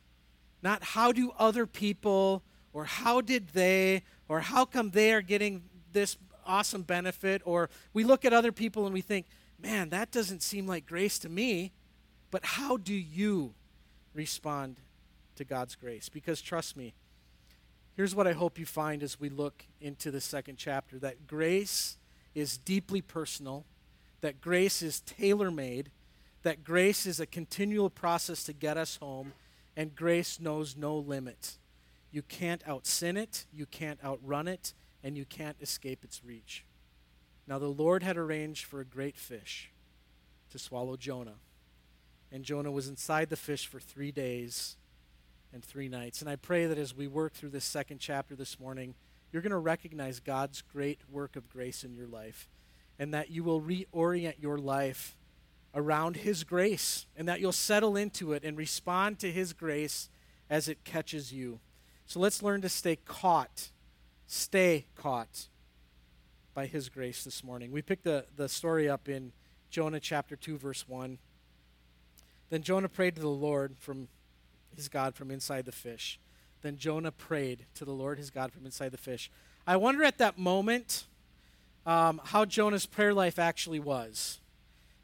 Not 0.62 0.82
how 0.82 1.12
do 1.12 1.32
other 1.38 1.66
people, 1.66 2.42
or 2.72 2.84
how 2.84 3.20
did 3.20 3.48
they, 3.50 4.02
or 4.28 4.40
how 4.40 4.64
come 4.64 4.90
they 4.90 5.12
are 5.12 5.22
getting 5.22 5.62
this 5.92 6.16
awesome 6.46 6.82
benefit, 6.82 7.42
or 7.44 7.70
we 7.92 8.04
look 8.04 8.24
at 8.24 8.32
other 8.32 8.52
people 8.52 8.84
and 8.84 8.92
we 8.92 9.00
think, 9.00 9.26
man, 9.60 9.90
that 9.90 10.10
doesn't 10.10 10.42
seem 10.42 10.66
like 10.66 10.86
grace 10.86 11.18
to 11.20 11.28
me. 11.28 11.72
But 12.30 12.44
how 12.44 12.76
do 12.76 12.94
you 12.94 13.54
respond 14.12 14.76
to 15.36 15.44
God's 15.44 15.74
grace? 15.74 16.08
Because 16.08 16.40
trust 16.40 16.76
me, 16.76 16.94
here's 17.96 18.14
what 18.14 18.26
I 18.26 18.32
hope 18.32 18.58
you 18.58 18.66
find 18.66 19.02
as 19.02 19.18
we 19.18 19.28
look 19.28 19.64
into 19.80 20.10
the 20.10 20.20
second 20.20 20.56
chapter 20.56 20.98
that 20.98 21.26
grace 21.26 21.96
is 22.34 22.58
deeply 22.58 23.00
personal 23.00 23.64
that 24.20 24.40
grace 24.40 24.82
is 24.82 25.00
tailor 25.00 25.50
made, 25.50 25.90
that 26.42 26.64
grace 26.64 27.06
is 27.06 27.20
a 27.20 27.26
continual 27.26 27.90
process 27.90 28.44
to 28.44 28.52
get 28.52 28.76
us 28.76 28.96
home, 28.96 29.32
and 29.76 29.94
grace 29.94 30.40
knows 30.40 30.76
no 30.76 30.96
limit. 30.96 31.58
You 32.10 32.22
can't 32.22 32.64
outsin 32.64 33.16
it, 33.16 33.46
you 33.52 33.66
can't 33.66 34.02
outrun 34.04 34.48
it, 34.48 34.72
and 35.02 35.16
you 35.16 35.24
can't 35.24 35.56
escape 35.60 36.02
its 36.02 36.24
reach. 36.24 36.64
Now, 37.46 37.58
the 37.58 37.66
Lord 37.66 38.02
had 38.02 38.16
arranged 38.16 38.64
for 38.64 38.80
a 38.80 38.84
great 38.84 39.16
fish 39.16 39.70
to 40.50 40.58
swallow 40.58 40.96
Jonah. 40.96 41.38
And 42.32 42.44
Jonah 42.44 42.72
was 42.72 42.88
inside 42.88 43.28
the 43.28 43.36
fish 43.36 43.66
for 43.66 43.78
three 43.78 44.10
days 44.10 44.76
and 45.52 45.64
three 45.64 45.88
nights. 45.88 46.20
And 46.20 46.30
I 46.30 46.36
pray 46.36 46.66
that 46.66 46.78
as 46.78 46.94
we 46.94 47.06
work 47.06 47.32
through 47.32 47.50
this 47.50 47.64
second 47.64 47.98
chapter 47.98 48.34
this 48.34 48.58
morning, 48.60 48.94
you're 49.32 49.42
going 49.42 49.50
to 49.50 49.58
recognize 49.58 50.20
God's 50.20 50.62
great 50.62 51.00
work 51.10 51.36
of 51.36 51.48
grace 51.48 51.84
in 51.84 51.94
your 51.94 52.06
life 52.06 52.48
and 52.98 53.12
that 53.12 53.30
you 53.30 53.44
will 53.44 53.60
reorient 53.60 54.40
your 54.40 54.58
life 54.58 55.16
around 55.74 56.16
His 56.16 56.44
grace 56.44 57.06
and 57.16 57.28
that 57.28 57.40
you'll 57.40 57.52
settle 57.52 57.96
into 57.96 58.32
it 58.32 58.44
and 58.44 58.56
respond 58.56 59.18
to 59.18 59.30
His 59.30 59.52
grace 59.52 60.08
as 60.48 60.68
it 60.68 60.84
catches 60.84 61.32
you. 61.32 61.60
So 62.06 62.20
let's 62.20 62.42
learn 62.42 62.62
to 62.62 62.68
stay 62.68 62.96
caught, 62.96 63.70
stay 64.26 64.86
caught 64.94 65.48
by 66.54 66.66
His 66.66 66.88
grace 66.88 67.24
this 67.24 67.44
morning. 67.44 67.72
We 67.72 67.82
picked 67.82 68.04
the, 68.04 68.24
the 68.36 68.48
story 68.48 68.88
up 68.88 69.08
in 69.08 69.32
Jonah 69.70 70.00
chapter 70.00 70.36
2, 70.36 70.56
verse 70.56 70.88
1. 70.88 71.18
Then 72.48 72.62
Jonah 72.62 72.88
prayed 72.88 73.16
to 73.16 73.20
the 73.20 73.28
Lord 73.28 73.76
from 73.78 74.08
his 74.76 74.88
God 74.88 75.14
from 75.14 75.30
inside 75.30 75.64
the 75.64 75.72
fish. 75.72 76.18
Then 76.62 76.76
Jonah 76.76 77.12
prayed 77.12 77.66
to 77.74 77.84
the 77.84 77.92
Lord 77.92 78.18
his 78.18 78.30
God 78.30 78.52
from 78.52 78.64
inside 78.64 78.90
the 78.90 78.98
fish. 78.98 79.30
I 79.66 79.76
wonder 79.76 80.04
at 80.04 80.18
that 80.18 80.38
moment 80.38 81.04
um, 81.84 82.20
how 82.24 82.44
Jonah's 82.44 82.86
prayer 82.86 83.14
life 83.14 83.38
actually 83.38 83.80
was. 83.80 84.40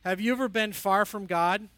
Have 0.04 0.20
you 0.20 0.32
ever 0.32 0.48
been 0.48 0.72
far 0.72 1.04
from 1.04 1.26
God? 1.26 1.68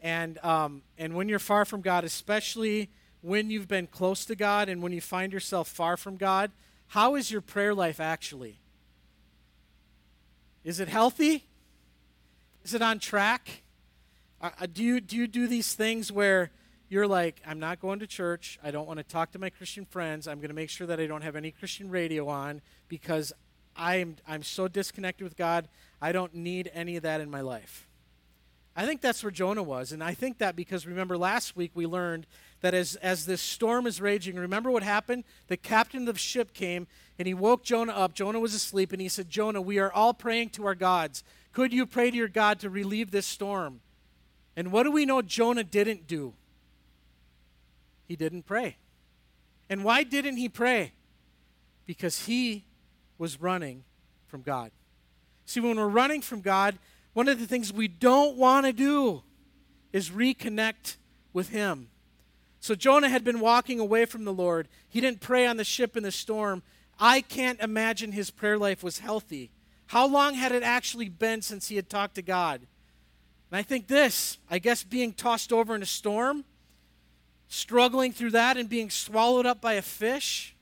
And, 0.00 0.38
um, 0.42 0.82
and 0.96 1.14
when 1.14 1.28
you're 1.28 1.38
far 1.38 1.64
from 1.64 1.82
God, 1.82 2.04
especially 2.04 2.88
when 3.20 3.50
you've 3.50 3.68
been 3.68 3.86
close 3.86 4.24
to 4.26 4.34
God 4.34 4.68
and 4.68 4.82
when 4.82 4.92
you 4.92 5.00
find 5.00 5.32
yourself 5.32 5.68
far 5.68 5.96
from 5.96 6.16
God, 6.16 6.50
how 6.88 7.14
is 7.16 7.30
your 7.30 7.42
prayer 7.42 7.74
life 7.74 8.00
actually? 8.00 8.58
Is 10.64 10.80
it 10.80 10.88
healthy? 10.88 11.44
Is 12.64 12.74
it 12.74 12.82
on 12.82 12.98
track? 12.98 13.62
Uh, 14.40 14.50
uh 14.60 14.66
do, 14.72 14.82
you, 14.82 15.00
do 15.00 15.16
you 15.16 15.26
do 15.26 15.46
these 15.46 15.74
things 15.74 16.10
where 16.10 16.50
you're 16.90 17.06
like, 17.06 17.40
I'm 17.46 17.60
not 17.60 17.80
going 17.80 18.00
to 18.00 18.06
church. 18.06 18.58
I 18.62 18.72
don't 18.72 18.86
want 18.86 18.98
to 18.98 19.04
talk 19.04 19.30
to 19.32 19.38
my 19.38 19.48
Christian 19.48 19.84
friends. 19.84 20.26
I'm 20.26 20.38
going 20.38 20.48
to 20.48 20.54
make 20.54 20.68
sure 20.68 20.88
that 20.88 20.98
I 20.98 21.06
don't 21.06 21.22
have 21.22 21.36
any 21.36 21.52
Christian 21.52 21.88
radio 21.88 22.28
on 22.28 22.60
because 22.88 23.32
I'm, 23.76 24.16
I'm 24.26 24.42
so 24.42 24.66
disconnected 24.66 25.24
with 25.24 25.36
God, 25.36 25.68
I 26.02 26.10
don't 26.10 26.34
need 26.34 26.68
any 26.74 26.96
of 26.96 27.04
that 27.04 27.20
in 27.20 27.30
my 27.30 27.40
life. 27.42 27.86
I 28.76 28.86
think 28.86 29.00
that's 29.00 29.22
where 29.22 29.30
Jonah 29.30 29.62
was. 29.62 29.92
And 29.92 30.02
I 30.02 30.14
think 30.14 30.38
that 30.38 30.56
because 30.56 30.84
remember 30.84 31.16
last 31.16 31.56
week 31.56 31.70
we 31.74 31.86
learned 31.86 32.26
that 32.60 32.74
as, 32.74 32.96
as 32.96 33.24
this 33.24 33.40
storm 33.40 33.86
is 33.86 34.00
raging, 34.00 34.36
remember 34.36 34.70
what 34.70 34.82
happened? 34.82 35.24
The 35.46 35.56
captain 35.56 36.08
of 36.08 36.14
the 36.14 36.18
ship 36.18 36.52
came 36.52 36.88
and 37.18 37.28
he 37.28 37.34
woke 37.34 37.62
Jonah 37.62 37.92
up. 37.92 38.14
Jonah 38.14 38.40
was 38.40 38.54
asleep 38.54 38.92
and 38.92 39.00
he 39.00 39.08
said, 39.08 39.30
Jonah, 39.30 39.60
we 39.60 39.78
are 39.78 39.92
all 39.92 40.12
praying 40.12 40.50
to 40.50 40.66
our 40.66 40.74
gods. 40.74 41.22
Could 41.52 41.72
you 41.72 41.86
pray 41.86 42.10
to 42.10 42.16
your 42.16 42.28
God 42.28 42.58
to 42.60 42.70
relieve 42.70 43.12
this 43.12 43.26
storm? 43.26 43.80
And 44.56 44.72
what 44.72 44.82
do 44.82 44.90
we 44.90 45.06
know 45.06 45.22
Jonah 45.22 45.64
didn't 45.64 46.08
do? 46.08 46.34
He 48.10 48.16
didn't 48.16 48.42
pray. 48.42 48.76
And 49.68 49.84
why 49.84 50.02
didn't 50.02 50.36
he 50.36 50.48
pray? 50.48 50.94
Because 51.86 52.26
he 52.26 52.64
was 53.18 53.40
running 53.40 53.84
from 54.26 54.42
God. 54.42 54.72
See, 55.46 55.60
when 55.60 55.76
we're 55.76 55.86
running 55.86 56.20
from 56.20 56.40
God, 56.40 56.76
one 57.12 57.28
of 57.28 57.38
the 57.38 57.46
things 57.46 57.72
we 57.72 57.86
don't 57.86 58.36
want 58.36 58.66
to 58.66 58.72
do 58.72 59.22
is 59.92 60.10
reconnect 60.10 60.96
with 61.32 61.50
Him. 61.50 61.90
So 62.58 62.74
Jonah 62.74 63.08
had 63.08 63.22
been 63.22 63.38
walking 63.38 63.78
away 63.78 64.06
from 64.06 64.24
the 64.24 64.32
Lord. 64.32 64.66
He 64.88 65.00
didn't 65.00 65.20
pray 65.20 65.46
on 65.46 65.56
the 65.56 65.62
ship 65.62 65.96
in 65.96 66.02
the 66.02 66.10
storm. 66.10 66.64
I 66.98 67.20
can't 67.20 67.60
imagine 67.60 68.10
his 68.10 68.32
prayer 68.32 68.58
life 68.58 68.82
was 68.82 68.98
healthy. 68.98 69.52
How 69.86 70.08
long 70.08 70.34
had 70.34 70.50
it 70.50 70.64
actually 70.64 71.08
been 71.08 71.42
since 71.42 71.68
he 71.68 71.76
had 71.76 71.88
talked 71.88 72.16
to 72.16 72.22
God? 72.22 72.62
And 73.52 73.56
I 73.56 73.62
think 73.62 73.86
this, 73.86 74.38
I 74.50 74.58
guess 74.58 74.82
being 74.82 75.12
tossed 75.12 75.52
over 75.52 75.76
in 75.76 75.82
a 75.82 75.86
storm, 75.86 76.44
struggling 77.50 78.12
through 78.12 78.30
that 78.30 78.56
and 78.56 78.68
being 78.68 78.88
swallowed 78.88 79.44
up 79.44 79.60
by 79.60 79.74
a 79.74 79.82
fish, 79.82 80.54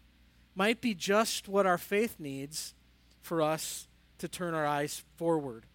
might 0.57 0.81
be 0.81 0.95
just 0.95 1.47
what 1.47 1.67
our 1.67 1.79
faith 1.79 2.17
needs 2.19 2.75
for 3.23 3.41
us 3.41 3.87
to 4.19 4.27
turn 4.27 4.55
our 4.55 4.67
eyes 4.67 5.05
forward. 5.17 5.67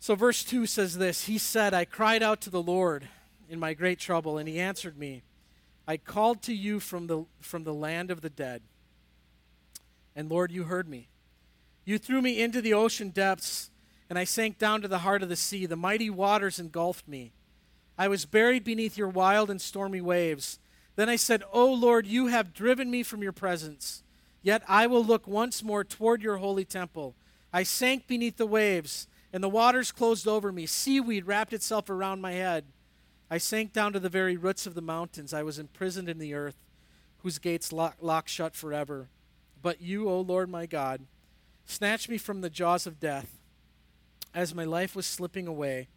So, 0.00 0.16
verse 0.16 0.42
2 0.44 0.66
says 0.66 0.98
this 0.98 1.24
He 1.26 1.38
said, 1.38 1.72
I 1.72 1.86
cried 1.86 2.22
out 2.22 2.40
to 2.42 2.50
the 2.50 2.62
Lord 2.62 3.08
in 3.48 3.60
my 3.60 3.72
great 3.72 4.00
trouble, 4.00 4.36
and 4.36 4.48
he 4.48 4.58
answered 4.58 4.98
me. 4.98 5.22
I 5.86 5.96
called 5.96 6.42
to 6.42 6.54
you 6.54 6.80
from 6.80 7.06
the, 7.06 7.24
from 7.40 7.64
the 7.64 7.74
land 7.74 8.10
of 8.10 8.20
the 8.20 8.30
dead. 8.30 8.62
And 10.14 10.28
Lord, 10.28 10.50
you 10.50 10.64
heard 10.64 10.88
me. 10.88 11.08
You 11.84 11.98
threw 11.98 12.20
me 12.20 12.40
into 12.40 12.60
the 12.60 12.74
ocean 12.74 13.10
depths, 13.10 13.70
and 14.10 14.18
I 14.18 14.24
sank 14.24 14.58
down 14.58 14.82
to 14.82 14.88
the 14.88 14.98
heart 14.98 15.22
of 15.22 15.28
the 15.28 15.36
sea. 15.36 15.66
The 15.66 15.76
mighty 15.76 16.10
waters 16.10 16.58
engulfed 16.58 17.08
me. 17.08 17.32
I 17.98 18.08
was 18.08 18.24
buried 18.24 18.64
beneath 18.64 18.96
your 18.96 19.08
wild 19.08 19.50
and 19.50 19.60
stormy 19.60 20.00
waves. 20.00 20.58
Then 20.96 21.08
I 21.08 21.16
said, 21.16 21.42
O 21.52 21.72
Lord, 21.72 22.06
you 22.06 22.26
have 22.26 22.54
driven 22.54 22.90
me 22.90 23.02
from 23.02 23.22
your 23.22 23.32
presence. 23.32 24.02
Yet 24.42 24.62
I 24.68 24.86
will 24.86 25.04
look 25.04 25.26
once 25.26 25.62
more 25.62 25.84
toward 25.84 26.22
your 26.22 26.38
holy 26.38 26.64
temple. 26.64 27.14
I 27.52 27.62
sank 27.62 28.06
beneath 28.06 28.36
the 28.36 28.46
waves, 28.46 29.06
and 29.32 29.42
the 29.42 29.48
waters 29.48 29.92
closed 29.92 30.26
over 30.26 30.50
me. 30.50 30.66
Seaweed 30.66 31.26
wrapped 31.26 31.52
itself 31.52 31.88
around 31.88 32.20
my 32.20 32.32
head. 32.32 32.64
I 33.30 33.38
sank 33.38 33.72
down 33.72 33.92
to 33.92 34.00
the 34.00 34.08
very 34.08 34.36
roots 34.36 34.66
of 34.66 34.74
the 34.74 34.82
mountains. 34.82 35.32
I 35.32 35.42
was 35.42 35.58
imprisoned 35.58 36.08
in 36.08 36.18
the 36.18 36.34
earth, 36.34 36.56
whose 37.18 37.38
gates 37.38 37.72
lock, 37.72 37.96
lock 38.00 38.28
shut 38.28 38.54
forever. 38.54 39.08
But 39.62 39.80
you, 39.80 40.08
O 40.08 40.20
Lord 40.20 40.50
my 40.50 40.66
God, 40.66 41.02
snatched 41.64 42.08
me 42.08 42.18
from 42.18 42.40
the 42.40 42.50
jaws 42.50 42.86
of 42.86 43.00
death. 43.00 43.38
As 44.34 44.54
my 44.54 44.64
life 44.64 44.96
was 44.96 45.06
slipping 45.06 45.46
away, 45.46 45.88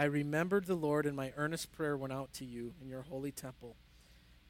I 0.00 0.04
remembered 0.04 0.64
the 0.64 0.76
Lord, 0.76 1.04
and 1.04 1.14
my 1.14 1.34
earnest 1.36 1.72
prayer 1.72 1.94
went 1.94 2.14
out 2.14 2.32
to 2.32 2.46
you 2.46 2.72
in 2.80 2.88
your 2.88 3.02
holy 3.02 3.30
temple. 3.30 3.76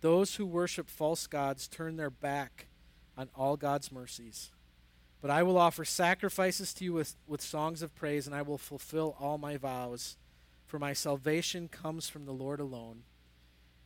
Those 0.00 0.36
who 0.36 0.46
worship 0.46 0.88
false 0.88 1.26
gods 1.26 1.66
turn 1.66 1.96
their 1.96 2.08
back 2.08 2.68
on 3.18 3.30
all 3.34 3.56
God's 3.56 3.90
mercies. 3.90 4.52
But 5.20 5.32
I 5.32 5.42
will 5.42 5.58
offer 5.58 5.84
sacrifices 5.84 6.72
to 6.74 6.84
you 6.84 6.92
with, 6.92 7.16
with 7.26 7.40
songs 7.40 7.82
of 7.82 7.96
praise, 7.96 8.28
and 8.28 8.36
I 8.36 8.42
will 8.42 8.58
fulfill 8.58 9.16
all 9.18 9.38
my 9.38 9.56
vows. 9.56 10.16
for 10.66 10.78
my 10.78 10.92
salvation 10.92 11.66
comes 11.66 12.08
from 12.08 12.26
the 12.26 12.32
Lord 12.32 12.60
alone. 12.60 13.02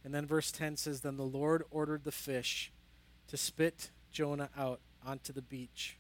And 0.05 0.15
then 0.15 0.27
verse 0.27 0.53
10 0.53 0.77
says, 0.77 1.01
Then 1.01 1.17
the 1.17 1.23
Lord 1.23 1.65
ordered 1.71 2.05
the 2.05 2.13
fish 2.13 2.73
to 3.29 3.39
spit 3.39 3.91
Jonah 4.13 4.51
out 4.55 4.81
onto 5.03 5.33
the 5.33 5.41
beach. 5.41 5.97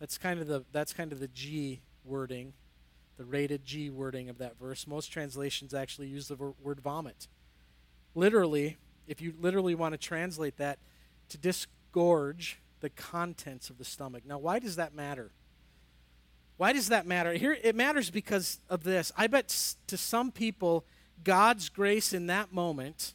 That's 0.00 0.18
kind 0.18 0.40
of 0.40 0.48
the 0.48 0.64
that's 0.72 0.92
kind 0.92 1.12
of 1.12 1.20
the 1.20 1.28
G 1.28 1.82
wording, 2.04 2.54
the 3.20 3.26
rated 3.26 3.66
G 3.66 3.90
wording 3.90 4.30
of 4.30 4.38
that 4.38 4.58
verse. 4.58 4.86
Most 4.86 5.08
translations 5.12 5.74
actually 5.74 6.06
use 6.06 6.28
the 6.28 6.36
word 6.36 6.80
vomit. 6.80 7.28
Literally, 8.14 8.78
if 9.06 9.20
you 9.20 9.34
literally 9.38 9.74
want 9.74 9.92
to 9.92 9.98
translate 9.98 10.56
that, 10.56 10.78
to 11.28 11.36
disgorge 11.36 12.62
the 12.80 12.88
contents 12.88 13.68
of 13.68 13.76
the 13.76 13.84
stomach. 13.84 14.22
Now, 14.26 14.38
why 14.38 14.58
does 14.58 14.76
that 14.76 14.94
matter? 14.94 15.32
Why 16.56 16.72
does 16.72 16.88
that 16.88 17.06
matter? 17.06 17.34
Here, 17.34 17.58
it 17.62 17.76
matters 17.76 18.08
because 18.08 18.58
of 18.70 18.84
this. 18.84 19.12
I 19.18 19.26
bet 19.26 19.54
to 19.88 19.98
some 19.98 20.32
people, 20.32 20.86
God's 21.22 21.68
grace 21.68 22.14
in 22.14 22.26
that 22.28 22.54
moment 22.54 23.12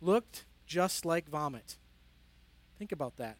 looked 0.00 0.44
just 0.64 1.04
like 1.04 1.28
vomit. 1.28 1.76
Think 2.78 2.92
about 2.92 3.16
that. 3.16 3.36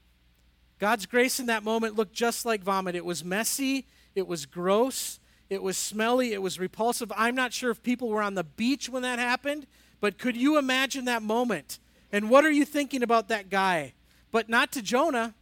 God's 0.80 1.06
grace 1.06 1.38
in 1.38 1.46
that 1.46 1.62
moment 1.62 1.94
looked 1.94 2.14
just 2.14 2.44
like 2.44 2.64
vomit. 2.64 2.96
It 2.96 3.04
was 3.04 3.24
messy, 3.24 3.86
it 4.16 4.26
was 4.26 4.44
gross, 4.44 5.20
it 5.52 5.62
was 5.62 5.76
smelly, 5.76 6.32
it 6.32 6.40
was 6.40 6.58
repulsive. 6.58 7.12
I'm 7.14 7.34
not 7.34 7.52
sure 7.52 7.70
if 7.70 7.82
people 7.82 8.08
were 8.08 8.22
on 8.22 8.34
the 8.34 8.42
beach 8.42 8.88
when 8.88 9.02
that 9.02 9.18
happened, 9.18 9.66
but 10.00 10.18
could 10.18 10.34
you 10.34 10.56
imagine 10.56 11.04
that 11.04 11.22
moment? 11.22 11.78
And 12.10 12.30
what 12.30 12.46
are 12.46 12.50
you 12.50 12.64
thinking 12.64 13.02
about 13.02 13.28
that 13.28 13.50
guy? 13.50 13.92
But 14.30 14.48
not 14.48 14.72
to 14.72 14.82
Jonah. 14.82 15.34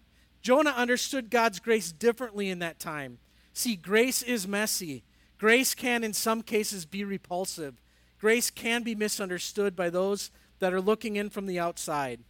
Jonah 0.42 0.70
understood 0.70 1.30
God's 1.30 1.60
grace 1.60 1.92
differently 1.92 2.48
in 2.48 2.58
that 2.58 2.80
time. 2.80 3.18
See, 3.52 3.76
grace 3.76 4.20
is 4.22 4.48
messy. 4.48 5.04
Grace 5.38 5.74
can, 5.76 6.02
in 6.02 6.12
some 6.12 6.42
cases, 6.42 6.86
be 6.86 7.04
repulsive. 7.04 7.80
Grace 8.18 8.50
can 8.50 8.82
be 8.82 8.96
misunderstood 8.96 9.76
by 9.76 9.90
those 9.90 10.30
that 10.58 10.74
are 10.74 10.80
looking 10.80 11.16
in 11.16 11.30
from 11.30 11.46
the 11.46 11.60
outside. 11.60 12.20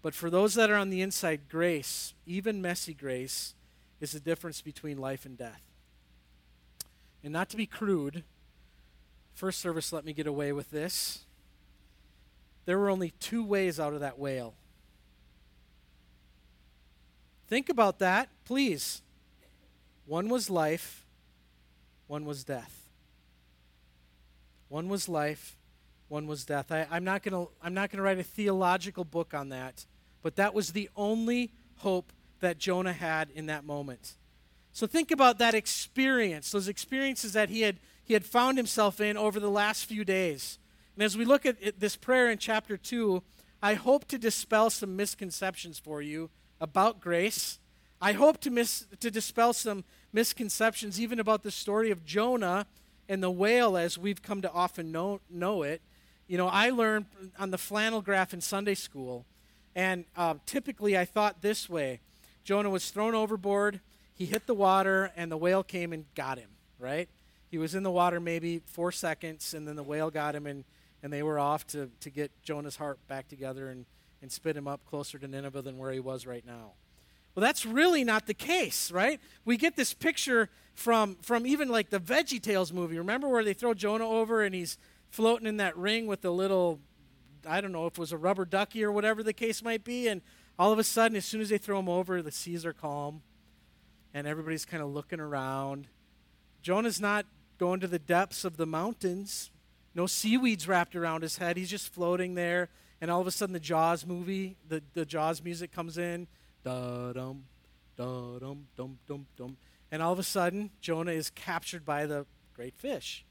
But 0.00 0.14
for 0.14 0.30
those 0.30 0.54
that 0.54 0.70
are 0.70 0.76
on 0.76 0.90
the 0.90 1.02
inside, 1.02 1.48
grace, 1.48 2.14
even 2.24 2.62
messy 2.62 2.94
grace, 2.94 3.54
is 4.00 4.12
the 4.12 4.20
difference 4.20 4.62
between 4.62 4.96
life 4.96 5.26
and 5.26 5.36
death. 5.36 5.69
And 7.22 7.32
not 7.32 7.50
to 7.50 7.56
be 7.56 7.66
crude, 7.66 8.24
first 9.34 9.60
service 9.60 9.92
let 9.92 10.04
me 10.04 10.12
get 10.12 10.26
away 10.26 10.52
with 10.52 10.70
this. 10.70 11.24
There 12.64 12.78
were 12.78 12.90
only 12.90 13.10
two 13.20 13.44
ways 13.44 13.80
out 13.80 13.94
of 13.94 14.00
that 14.00 14.18
whale. 14.18 14.54
Think 17.48 17.68
about 17.68 17.98
that, 17.98 18.28
please. 18.44 19.02
One 20.06 20.28
was 20.28 20.48
life, 20.48 21.04
one 22.06 22.24
was 22.24 22.44
death. 22.44 22.88
One 24.68 24.88
was 24.88 25.08
life, 25.08 25.56
one 26.08 26.28
was 26.28 26.44
death. 26.44 26.70
I, 26.70 26.86
am 26.92 27.02
not 27.04 27.22
going 27.22 27.46
to 27.46 27.50
I'm 27.62 27.74
not 27.74 27.90
going 27.90 27.98
to 27.98 28.02
write 28.02 28.18
a 28.18 28.22
theological 28.22 29.04
book 29.04 29.34
on 29.34 29.48
that, 29.48 29.84
but 30.22 30.36
that 30.36 30.54
was 30.54 30.72
the 30.72 30.88
only 30.96 31.50
hope 31.78 32.12
that 32.38 32.58
Jonah 32.58 32.92
had 32.92 33.30
in 33.34 33.46
that 33.46 33.64
moment. 33.64 34.14
So 34.72 34.86
think 34.86 35.10
about 35.10 35.38
that 35.38 35.54
experience, 35.54 36.52
those 36.52 36.68
experiences 36.68 37.32
that 37.32 37.50
he 37.50 37.62
had 37.62 37.78
he 38.10 38.14
had 38.14 38.24
found 38.24 38.56
himself 38.58 39.00
in 39.00 39.16
over 39.16 39.38
the 39.38 39.48
last 39.48 39.84
few 39.84 40.04
days. 40.04 40.58
And 40.96 41.04
as 41.04 41.16
we 41.16 41.24
look 41.24 41.46
at 41.46 41.78
this 41.78 41.94
prayer 41.94 42.28
in 42.28 42.38
chapter 42.38 42.76
2, 42.76 43.22
I 43.62 43.74
hope 43.74 44.08
to 44.08 44.18
dispel 44.18 44.68
some 44.68 44.96
misconceptions 44.96 45.78
for 45.78 46.02
you 46.02 46.28
about 46.60 47.00
grace. 47.00 47.60
I 48.02 48.12
hope 48.12 48.40
to, 48.40 48.50
mis- 48.50 48.86
to 48.98 49.12
dispel 49.12 49.52
some 49.52 49.84
misconceptions 50.12 51.00
even 51.00 51.20
about 51.20 51.44
the 51.44 51.52
story 51.52 51.92
of 51.92 52.04
Jonah 52.04 52.66
and 53.08 53.22
the 53.22 53.30
whale 53.30 53.76
as 53.76 53.96
we've 53.96 54.22
come 54.22 54.42
to 54.42 54.50
often 54.50 54.90
know, 54.90 55.20
know 55.30 55.62
it. 55.62 55.80
You 56.26 56.36
know, 56.36 56.48
I 56.48 56.70
learned 56.70 57.06
on 57.38 57.50
the 57.50 57.58
flannel 57.58 58.02
graph 58.02 58.34
in 58.34 58.40
Sunday 58.40 58.74
school, 58.74 59.24
and 59.76 60.04
uh, 60.16 60.34
typically 60.46 60.98
I 60.98 61.04
thought 61.04 61.42
this 61.42 61.68
way 61.68 62.00
Jonah 62.44 62.70
was 62.70 62.90
thrown 62.90 63.14
overboard, 63.14 63.80
he 64.20 64.26
hit 64.26 64.46
the 64.46 64.52
water, 64.52 65.10
and 65.16 65.32
the 65.32 65.36
whale 65.38 65.62
came 65.62 65.94
and 65.94 66.04
got 66.14 66.36
him, 66.36 66.50
right? 66.78 67.08
He 67.50 67.56
was 67.56 67.74
in 67.74 67.82
the 67.82 67.90
water 67.90 68.20
maybe 68.20 68.60
four 68.66 68.92
seconds, 68.92 69.54
and 69.54 69.66
then 69.66 69.76
the 69.76 69.82
whale 69.82 70.10
got 70.10 70.34
him, 70.34 70.46
and, 70.46 70.64
and 71.02 71.10
they 71.10 71.22
were 71.22 71.38
off 71.38 71.66
to, 71.68 71.88
to 72.00 72.10
get 72.10 72.30
Jonah's 72.42 72.76
heart 72.76 72.98
back 73.08 73.28
together 73.28 73.70
and, 73.70 73.86
and 74.20 74.30
spit 74.30 74.58
him 74.58 74.68
up 74.68 74.84
closer 74.84 75.18
to 75.18 75.26
Nineveh 75.26 75.62
than 75.62 75.78
where 75.78 75.90
he 75.90 76.00
was 76.00 76.26
right 76.26 76.44
now. 76.44 76.72
Well, 77.34 77.40
that's 77.40 77.64
really 77.64 78.04
not 78.04 78.26
the 78.26 78.34
case, 78.34 78.92
right? 78.92 79.18
We 79.46 79.56
get 79.56 79.74
this 79.74 79.94
picture 79.94 80.50
from, 80.74 81.16
from 81.22 81.46
even 81.46 81.70
like 81.70 81.88
the 81.88 81.98
Veggie 81.98 82.42
Tales 82.42 82.74
movie. 82.74 82.98
Remember 82.98 83.26
where 83.26 83.42
they 83.42 83.54
throw 83.54 83.72
Jonah 83.72 84.06
over 84.06 84.42
and 84.42 84.54
he's 84.54 84.76
floating 85.08 85.46
in 85.46 85.56
that 85.56 85.74
ring 85.78 86.06
with 86.06 86.20
the 86.20 86.30
little, 86.30 86.78
I 87.48 87.62
don't 87.62 87.72
know 87.72 87.86
if 87.86 87.94
it 87.94 87.98
was 87.98 88.12
a 88.12 88.18
rubber 88.18 88.44
ducky 88.44 88.84
or 88.84 88.92
whatever 88.92 89.22
the 89.22 89.32
case 89.32 89.62
might 89.62 89.82
be. 89.82 90.08
And 90.08 90.20
all 90.58 90.72
of 90.72 90.78
a 90.78 90.84
sudden, 90.84 91.16
as 91.16 91.24
soon 91.24 91.40
as 91.40 91.48
they 91.48 91.56
throw 91.56 91.78
him 91.78 91.88
over, 91.88 92.20
the 92.20 92.30
seas 92.30 92.66
are 92.66 92.74
calm 92.74 93.22
and 94.14 94.26
everybody's 94.26 94.64
kind 94.64 94.82
of 94.82 94.90
looking 94.90 95.20
around. 95.20 95.86
Jonah's 96.62 97.00
not 97.00 97.26
going 97.58 97.80
to 97.80 97.86
the 97.86 97.98
depths 97.98 98.44
of 98.44 98.56
the 98.56 98.66
mountains. 98.66 99.50
No 99.94 100.06
seaweeds 100.06 100.68
wrapped 100.68 100.94
around 100.94 101.22
his 101.22 101.38
head. 101.38 101.56
He's 101.56 101.70
just 101.70 101.92
floating 101.92 102.34
there. 102.34 102.68
And 103.00 103.10
all 103.10 103.20
of 103.20 103.26
a 103.26 103.30
sudden, 103.30 103.52
the 103.52 103.60
Jaws 103.60 104.06
movie, 104.06 104.56
the, 104.68 104.82
the 104.94 105.04
Jaws 105.04 105.42
music 105.42 105.72
comes 105.72 105.96
in 105.98 106.26
da 106.62 107.12
dum, 107.12 107.44
da 107.96 108.38
dum, 108.38 108.66
dum, 108.76 108.98
dum, 109.06 109.26
dum. 109.36 109.56
And 109.90 110.02
all 110.02 110.12
of 110.12 110.18
a 110.18 110.24
sudden, 110.24 110.70
Jonah 110.80 111.12
is 111.12 111.30
captured 111.30 111.84
by 111.84 112.06
the 112.06 112.26
great 112.54 112.74
fish. 112.76 113.24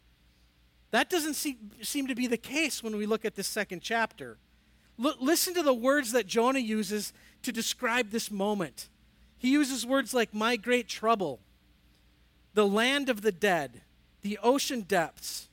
That 0.92 1.10
doesn't 1.10 1.36
see, 1.36 1.58
seem 1.82 2.08
to 2.08 2.16
be 2.16 2.28
the 2.28 2.38
case 2.38 2.84
when 2.84 2.96
we 2.98 3.06
look 3.06 3.24
at 3.26 3.36
this 3.36 3.48
second 3.48 3.82
chapter. 3.82 4.38
L- 5.04 5.16
listen 5.20 5.54
to 5.54 5.62
the 5.62 5.74
words 5.74 6.12
that 6.12 6.26
Jonah 6.26 6.60
uses 6.60 7.14
to 7.44 7.52
describe 7.52 8.10
this 8.10 8.32
moment. 8.32 8.90
He 9.40 9.50
uses 9.50 9.86
words 9.86 10.14
like, 10.14 10.34
my 10.34 10.56
great 10.56 10.88
trouble, 10.88 11.40
the 12.54 12.68
land 12.68 13.10
of 13.10 13.22
the 13.22 13.32
dead, 13.32 13.82
the 14.22 14.38
ocean 14.44 14.82
depths. 14.82 15.50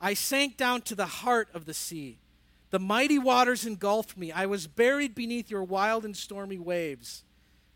I 0.00 0.14
sank 0.14 0.56
down 0.56 0.82
to 0.82 0.94
the 0.94 1.06
heart 1.06 1.48
of 1.52 1.66
the 1.66 1.74
sea. 1.74 2.18
The 2.70 2.78
mighty 2.78 3.18
waters 3.18 3.66
engulfed 3.66 4.16
me. 4.16 4.32
I 4.32 4.46
was 4.46 4.66
buried 4.66 5.14
beneath 5.14 5.50
your 5.50 5.64
wild 5.64 6.04
and 6.04 6.16
stormy 6.16 6.58
waves. 6.58 7.24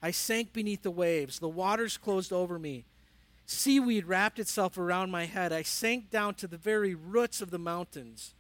I 0.00 0.12
sank 0.12 0.52
beneath 0.52 0.82
the 0.82 0.90
waves. 0.90 1.38
The 1.38 1.48
waters 1.48 1.96
closed 1.96 2.32
over 2.32 2.58
me. 2.58 2.84
Seaweed 3.46 4.06
wrapped 4.06 4.38
itself 4.38 4.76
around 4.76 5.10
my 5.10 5.24
head. 5.24 5.52
I 5.52 5.62
sank 5.62 6.10
down 6.10 6.34
to 6.34 6.46
the 6.46 6.56
very 6.56 6.94
roots 6.94 7.40
of 7.40 7.50
the 7.50 7.58
mountains. 7.58 8.34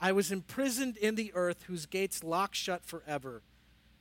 I 0.00 0.12
was 0.12 0.30
imprisoned 0.30 0.96
in 0.96 1.16
the 1.16 1.32
earth, 1.34 1.64
whose 1.66 1.86
gates 1.86 2.22
lock 2.22 2.54
shut 2.54 2.84
forever. 2.84 3.42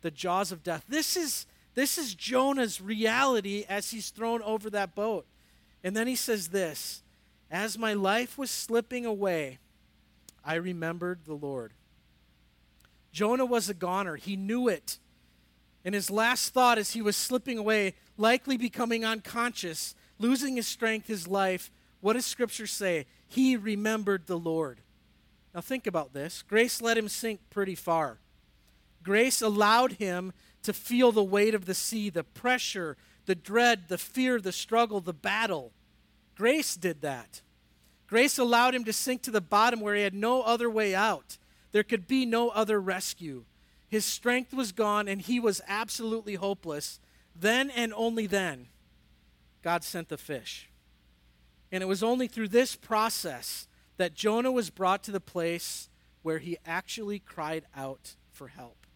The 0.01 0.11
jaws 0.11 0.51
of 0.51 0.63
death. 0.63 0.85
This 0.87 1.17
is, 1.17 1.47
this 1.77 1.99
is 1.99 2.15
Jonah's 2.15 2.81
reality 2.81 3.63
as 3.69 3.91
he's 3.91 4.09
thrown 4.09 4.41
over 4.41 4.67
that 4.71 4.95
boat. 4.95 5.27
And 5.83 5.95
then 5.95 6.07
he 6.07 6.15
says 6.15 6.47
this 6.47 7.03
As 7.51 7.77
my 7.77 7.93
life 7.93 8.35
was 8.35 8.49
slipping 8.49 9.05
away, 9.05 9.59
I 10.43 10.55
remembered 10.55 11.19
the 11.25 11.35
Lord. 11.35 11.73
Jonah 13.11 13.45
was 13.45 13.69
a 13.69 13.75
goner. 13.75 14.15
He 14.15 14.35
knew 14.35 14.67
it. 14.67 14.97
And 15.85 15.93
his 15.93 16.09
last 16.09 16.51
thought 16.51 16.79
as 16.79 16.93
he 16.93 17.01
was 17.03 17.15
slipping 17.15 17.59
away, 17.59 17.93
likely 18.17 18.57
becoming 18.57 19.05
unconscious, 19.05 19.93
losing 20.17 20.55
his 20.55 20.65
strength, 20.65 21.05
his 21.05 21.27
life, 21.27 21.69
what 22.01 22.13
does 22.13 22.25
Scripture 22.25 22.65
say? 22.65 23.05
He 23.27 23.55
remembered 23.55 24.25
the 24.25 24.39
Lord. 24.39 24.81
Now 25.53 25.61
think 25.61 25.85
about 25.85 26.11
this. 26.11 26.41
Grace 26.41 26.81
let 26.81 26.97
him 26.97 27.07
sink 27.07 27.39
pretty 27.51 27.75
far. 27.75 28.17
Grace 29.03 29.43
allowed 29.43 29.93
him 29.93 30.33
to 30.67 30.73
feel 30.73 31.13
the 31.13 31.23
weight 31.23 31.55
of 31.55 31.63
the 31.63 31.73
sea, 31.73 32.09
the 32.09 32.25
pressure, 32.25 32.97
the 33.25 33.35
dread, 33.35 33.87
the 33.87 33.97
fear, 33.97 34.41
the 34.41 34.51
struggle, 34.51 34.99
the 34.99 35.13
battle. 35.13 35.71
Grace 36.35 36.75
did 36.75 36.99
that. 36.99 37.41
Grace 38.05 38.37
allowed 38.37 38.75
him 38.75 38.83
to 38.83 38.91
sink 38.91 39.21
to 39.21 39.31
the 39.31 39.39
bottom 39.39 39.79
where 39.79 39.95
he 39.95 40.01
had 40.01 40.13
no 40.13 40.41
other 40.41 40.69
way 40.69 40.93
out. 40.93 41.37
There 41.71 41.83
could 41.83 42.05
be 42.05 42.25
no 42.25 42.49
other 42.49 42.81
rescue. 42.81 43.45
His 43.87 44.03
strength 44.03 44.53
was 44.53 44.73
gone 44.73 45.07
and 45.07 45.21
he 45.21 45.39
was 45.39 45.61
absolutely 45.69 46.35
hopeless. 46.35 46.99
Then 47.33 47.69
and 47.69 47.93
only 47.93 48.27
then, 48.27 48.67
God 49.63 49.85
sent 49.85 50.09
the 50.09 50.17
fish. 50.17 50.69
And 51.71 51.81
it 51.81 51.87
was 51.87 52.03
only 52.03 52.27
through 52.27 52.49
this 52.49 52.75
process 52.75 53.69
that 53.95 54.15
Jonah 54.15 54.51
was 54.51 54.69
brought 54.69 55.01
to 55.03 55.11
the 55.11 55.21
place 55.21 55.87
where 56.23 56.39
he 56.39 56.57
actually 56.65 57.19
cried 57.19 57.63
out 57.73 58.17
for 58.29 58.49
help. 58.49 58.86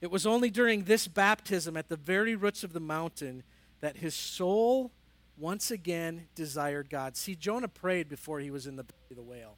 It 0.00 0.10
was 0.10 0.26
only 0.26 0.50
during 0.50 0.84
this 0.84 1.06
baptism 1.06 1.76
at 1.76 1.88
the 1.88 1.96
very 1.96 2.34
roots 2.34 2.64
of 2.64 2.72
the 2.72 2.80
mountain 2.80 3.42
that 3.80 3.98
his 3.98 4.14
soul 4.14 4.92
once 5.36 5.70
again 5.70 6.28
desired 6.34 6.90
God. 6.90 7.16
See, 7.16 7.34
Jonah 7.34 7.68
prayed 7.68 8.08
before 8.08 8.40
he 8.40 8.50
was 8.50 8.66
in 8.66 8.76
the 8.76 8.84
belly 8.84 9.10
of 9.10 9.16
the 9.16 9.22
whale. 9.22 9.56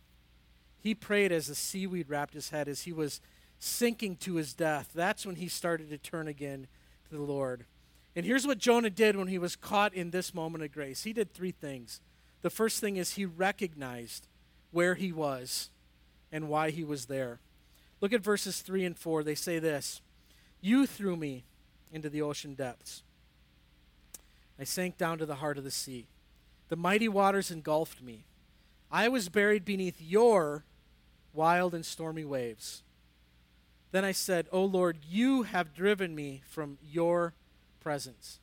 He 0.81 0.95
prayed 0.95 1.31
as 1.31 1.47
the 1.47 1.55
seaweed 1.55 2.09
wrapped 2.09 2.35
his 2.35 2.51
head, 2.51 2.69
as 2.69 2.83
he 2.83 2.93
was 2.93 3.21
sinking 3.59 4.17
to 4.17 4.35
his 4.35 4.53
death. 4.53 4.91
That's 4.95 5.25
when 5.25 5.37
he 5.37 5.47
started 5.49 5.91
to 5.91 5.99
turn 5.99 6.27
again 6.27 6.67
to 7.09 7.17
the 7.17 7.23
Lord. 7.23 7.65
And 8.17 8.27
here's 8.27 8.47
what 8.47 8.59
Jonah 8.59 8.91
did 8.91 9.17
when 9.17 9.29
he 9.29 9.39
was 9.39 9.57
caught 9.57 9.95
in 9.95 10.11
this 10.11 10.35
moment 10.35 10.65
of 10.65 10.73
grace. 10.73 11.05
He 11.05 11.13
did 11.13 11.33
three 11.33 11.53
things. 11.53 12.01
The 12.43 12.51
first 12.51 12.81
thing 12.81 12.97
is 12.97 13.13
he 13.13 13.25
recognized 13.25 14.27
where 14.73 14.95
he 14.95 15.13
was 15.13 15.71
and 16.33 16.49
why 16.49 16.71
he 16.71 16.83
was 16.83 17.07
there. 17.07 17.39
Look 18.01 18.13
at 18.13 18.21
verses 18.21 18.61
3 18.61 18.85
and 18.85 18.99
4. 18.99 19.23
They 19.23 19.37
say 19.37 19.59
this 19.61 20.01
You 20.63 20.87
threw 20.87 21.17
me 21.17 21.45
into 21.93 22.09
the 22.09 22.23
ocean 22.23 22.55
depths. 22.55 23.03
I 24.59 24.65
sank 24.65 24.97
down 24.97 25.19
to 25.19 25.27
the 25.27 25.37
heart 25.37 25.59
of 25.59 25.65
the 25.65 25.71
sea. 25.71 26.07
The 26.69 26.77
mighty 26.77 27.09
waters 27.09 27.51
engulfed 27.51 28.01
me. 28.01 28.25
I 28.91 29.09
was 29.09 29.29
buried 29.29 29.65
beneath 29.65 30.01
your 30.01 30.65
wild 31.35 31.75
and 31.75 31.85
stormy 31.85 32.25
waves. 32.25 32.83
Then 33.91 34.05
I 34.05 34.13
said, 34.13 34.47
O 34.53 34.65
Lord, 34.65 34.99
you 35.07 35.43
have 35.43 35.75
driven 35.75 36.15
me 36.15 36.43
from 36.49 36.79
your 36.83 37.35
presence. 37.81 38.39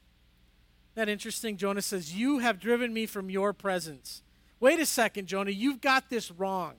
Isn't 0.94 1.06
that 1.08 1.12
interesting? 1.12 1.58
Jonah 1.58 1.82
says, 1.82 2.14
You 2.14 2.40
have 2.40 2.60
driven 2.60 2.94
me 2.94 3.06
from 3.06 3.30
your 3.30 3.54
presence. 3.54 4.22
Wait 4.60 4.80
a 4.80 4.86
second, 4.86 5.28
Jonah, 5.28 5.52
you've 5.52 5.82
got 5.82 6.10
this 6.10 6.32
wrong. 6.32 6.74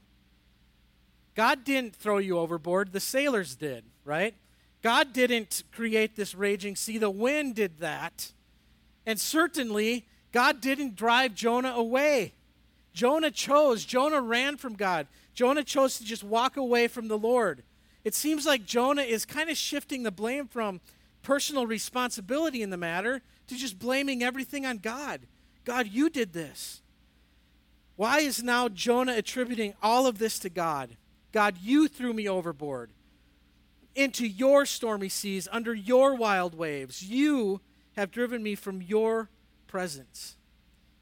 God 1.35 1.64
didn't 1.64 1.96
throw 1.96 2.18
you 2.18 2.38
overboard, 2.38 2.92
the 2.92 3.00
sailors 3.00 3.57
did, 3.57 3.85
right? 4.05 4.35
God 4.83 5.12
didn't 5.12 5.64
create 5.73 6.16
this 6.16 6.35
raging 6.35 6.77
sea, 6.77 6.99
the 6.99 7.11
wind 7.11 7.55
did 7.55 7.79
that. 7.81 8.33
And 9.07 9.21
certainly, 9.21 10.07
God 10.33 10.61
didn't 10.61 10.97
drive 10.97 11.35
Jonah 11.35 11.73
away. 11.73 12.33
Jonah 12.93 13.31
chose, 13.31 13.85
Jonah 13.85 14.21
ran 14.21 14.57
from 14.57 14.75
God. 14.75 15.07
Jonah 15.35 15.64
chose 15.64 15.99
to 15.99 16.05
just 16.05 16.25
walk 16.25 16.57
away 16.57 16.88
from 16.88 17.09
the 17.09 17.19
Lord. 17.19 17.62
It 18.05 18.14
seems 18.14 18.47
like 18.47 18.64
Jonah 18.64 19.03
is 19.03 19.25
kind 19.25 19.51
of 19.51 19.57
shifting 19.57 20.03
the 20.03 20.11
blame 20.11 20.49
from 20.49 20.81
personal 21.23 21.66
responsibility 21.66 22.62
in 22.62 22.71
the 22.71 22.77
matter 22.77 23.23
to 23.47 23.57
just 23.57 23.79
blaming 23.79 24.23
everything 24.23 24.64
on 24.64 24.79
God. 24.79 25.21
God, 25.64 25.88
you 25.88 26.09
did 26.09 26.33
this. 26.33 26.81
Why 27.97 28.21
is 28.21 28.43
now 28.43 28.69
Jonah 28.69 29.14
attributing 29.14 29.75
all 29.83 30.07
of 30.07 30.19
this 30.19 30.38
to 30.40 30.49
God? 30.49 30.97
God, 31.33 31.59
you 31.61 31.87
threw 31.87 32.14
me 32.14 32.29
overboard 32.29 32.90
into 33.94 34.26
your 34.26 34.66
stormy 34.66 35.09
seas, 35.09 35.48
under 35.50 35.74
your 35.74 36.14
wild 36.14 36.55
waves. 36.55 37.03
You 37.03 37.61
have 37.96 38.11
driven 38.11 38.42
me 38.42 38.55
from 38.55 38.83
your 38.83 39.31
presence. 39.66 40.37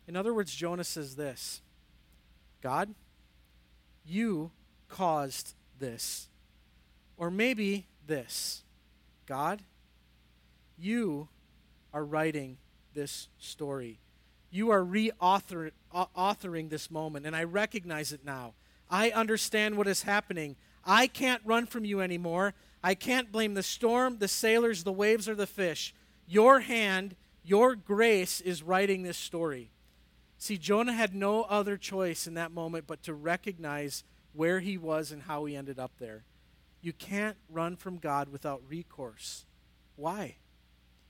In 0.06 0.16
other 0.16 0.32
words, 0.32 0.54
Jonah 0.54 0.84
says 0.84 1.16
this 1.16 1.60
God, 2.62 2.94
you 4.04 4.50
caused 4.88 5.54
this. 5.78 6.28
Or 7.16 7.30
maybe 7.30 7.86
this 8.06 8.62
God, 9.26 9.62
you 10.78 11.28
are 11.92 12.04
writing 12.04 12.58
this 12.94 13.28
story. 13.38 13.98
You 14.50 14.70
are 14.70 14.82
reauthoring 14.82 16.70
this 16.70 16.90
moment, 16.90 17.26
and 17.26 17.36
I 17.36 17.44
recognize 17.44 18.12
it 18.12 18.24
now. 18.24 18.54
I 18.90 19.10
understand 19.10 19.76
what 19.76 19.86
is 19.86 20.02
happening. 20.02 20.56
I 20.84 21.06
can't 21.06 21.42
run 21.44 21.66
from 21.66 21.84
you 21.84 22.00
anymore. 22.00 22.54
I 22.82 22.94
can't 22.94 23.32
blame 23.32 23.54
the 23.54 23.62
storm, 23.62 24.18
the 24.18 24.28
sailors, 24.28 24.84
the 24.84 24.92
waves, 24.92 25.28
or 25.28 25.34
the 25.34 25.46
fish. 25.46 25.94
Your 26.26 26.60
hand, 26.60 27.16
your 27.42 27.74
grace 27.74 28.40
is 28.40 28.62
writing 28.62 29.02
this 29.02 29.18
story. 29.18 29.70
See, 30.38 30.56
Jonah 30.56 30.92
had 30.92 31.14
no 31.14 31.42
other 31.42 31.76
choice 31.76 32.26
in 32.26 32.34
that 32.34 32.52
moment 32.52 32.86
but 32.86 33.02
to 33.04 33.14
recognize 33.14 34.04
where 34.32 34.60
he 34.60 34.78
was 34.78 35.10
and 35.10 35.22
how 35.22 35.44
he 35.46 35.56
ended 35.56 35.78
up 35.78 35.92
there. 35.98 36.24
You 36.80 36.92
can't 36.92 37.36
run 37.50 37.74
from 37.74 37.98
God 37.98 38.28
without 38.28 38.62
recourse. 38.68 39.44
Why? 39.96 40.36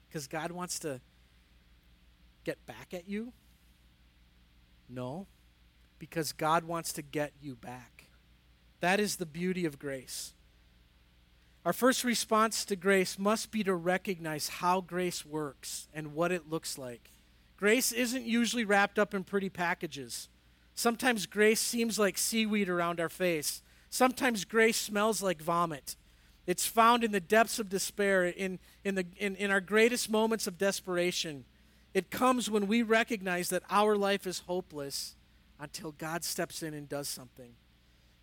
Because 0.08 0.26
God 0.26 0.50
wants 0.50 0.78
to 0.78 1.00
get 2.44 2.64
back 2.64 2.94
at 2.94 3.06
you? 3.06 3.34
No, 4.88 5.26
because 5.98 6.32
God 6.32 6.64
wants 6.64 6.94
to 6.94 7.02
get 7.02 7.32
you 7.42 7.54
back. 7.54 8.06
That 8.80 8.98
is 9.00 9.16
the 9.16 9.26
beauty 9.26 9.66
of 9.66 9.78
grace. 9.78 10.32
Our 11.64 11.72
first 11.72 12.04
response 12.04 12.64
to 12.66 12.76
grace 12.76 13.18
must 13.18 13.50
be 13.50 13.62
to 13.64 13.74
recognize 13.74 14.48
how 14.48 14.80
grace 14.80 15.26
works 15.26 15.88
and 15.92 16.14
what 16.14 16.32
it 16.32 16.48
looks 16.48 16.78
like. 16.78 17.12
Grace 17.56 17.92
isn't 17.92 18.24
usually 18.24 18.64
wrapped 18.64 18.98
up 18.98 19.14
in 19.14 19.24
pretty 19.24 19.48
packages. 19.48 20.28
Sometimes 20.74 21.26
grace 21.26 21.60
seems 21.60 21.98
like 21.98 22.16
seaweed 22.16 22.68
around 22.68 23.00
our 23.00 23.08
face. 23.08 23.62
Sometimes 23.90 24.44
grace 24.44 24.76
smells 24.76 25.22
like 25.22 25.42
vomit. 25.42 25.96
It's 26.46 26.66
found 26.66 27.04
in 27.04 27.12
the 27.12 27.20
depths 27.20 27.58
of 27.58 27.68
despair, 27.68 28.24
in, 28.24 28.58
in, 28.84 28.94
the, 28.94 29.04
in, 29.18 29.34
in 29.36 29.50
our 29.50 29.60
greatest 29.60 30.08
moments 30.08 30.46
of 30.46 30.56
desperation. 30.56 31.44
It 31.92 32.10
comes 32.10 32.48
when 32.48 32.66
we 32.68 32.82
recognize 32.82 33.48
that 33.50 33.64
our 33.68 33.96
life 33.96 34.26
is 34.26 34.38
hopeless 34.46 35.16
until 35.58 35.92
God 35.92 36.24
steps 36.24 36.62
in 36.62 36.74
and 36.74 36.88
does 36.88 37.08
something. 37.08 37.54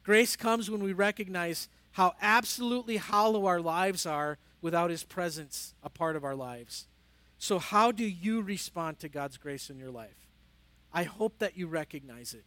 Grace 0.03 0.35
comes 0.35 0.71
when 0.71 0.81
we 0.81 0.93
recognize 0.93 1.67
how 1.95 2.13
absolutely 2.21 2.97
hollow 2.97 3.45
our 3.45 3.61
lives 3.61 4.05
are 4.05 4.37
without 4.61 4.89
His 4.89 5.05
presence 5.05 5.73
a 5.81 5.89
part 5.89 6.17
of 6.17 6.25
our 6.25 6.35
lives. 6.35 6.87
So, 7.37 7.57
how 7.57 7.93
do 7.93 8.03
you 8.03 8.41
respond 8.41 8.99
to 8.99 9.07
God's 9.07 9.37
grace 9.37 9.69
in 9.69 9.79
your 9.79 9.91
life? 9.91 10.27
I 10.91 11.03
hope 11.03 11.39
that 11.39 11.57
you 11.57 11.67
recognize 11.67 12.33
it. 12.33 12.43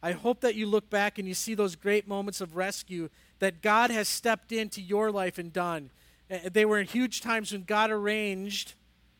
I 0.00 0.12
hope 0.12 0.42
that 0.42 0.54
you 0.54 0.66
look 0.66 0.90
back 0.90 1.18
and 1.18 1.26
you 1.26 1.34
see 1.34 1.54
those 1.54 1.74
great 1.74 2.06
moments 2.06 2.40
of 2.40 2.54
rescue 2.54 3.08
that 3.40 3.62
God 3.62 3.90
has 3.90 4.06
stepped 4.06 4.52
into 4.52 4.80
your 4.80 5.10
life 5.10 5.38
and 5.38 5.52
done. 5.52 5.90
Eh, 6.30 6.38
eh, 6.44 6.48
they 6.52 6.64
were 6.64 6.80
huge 6.82 7.20
times 7.20 7.50
when 7.50 7.64
God 7.64 7.90
arranged 7.90 8.74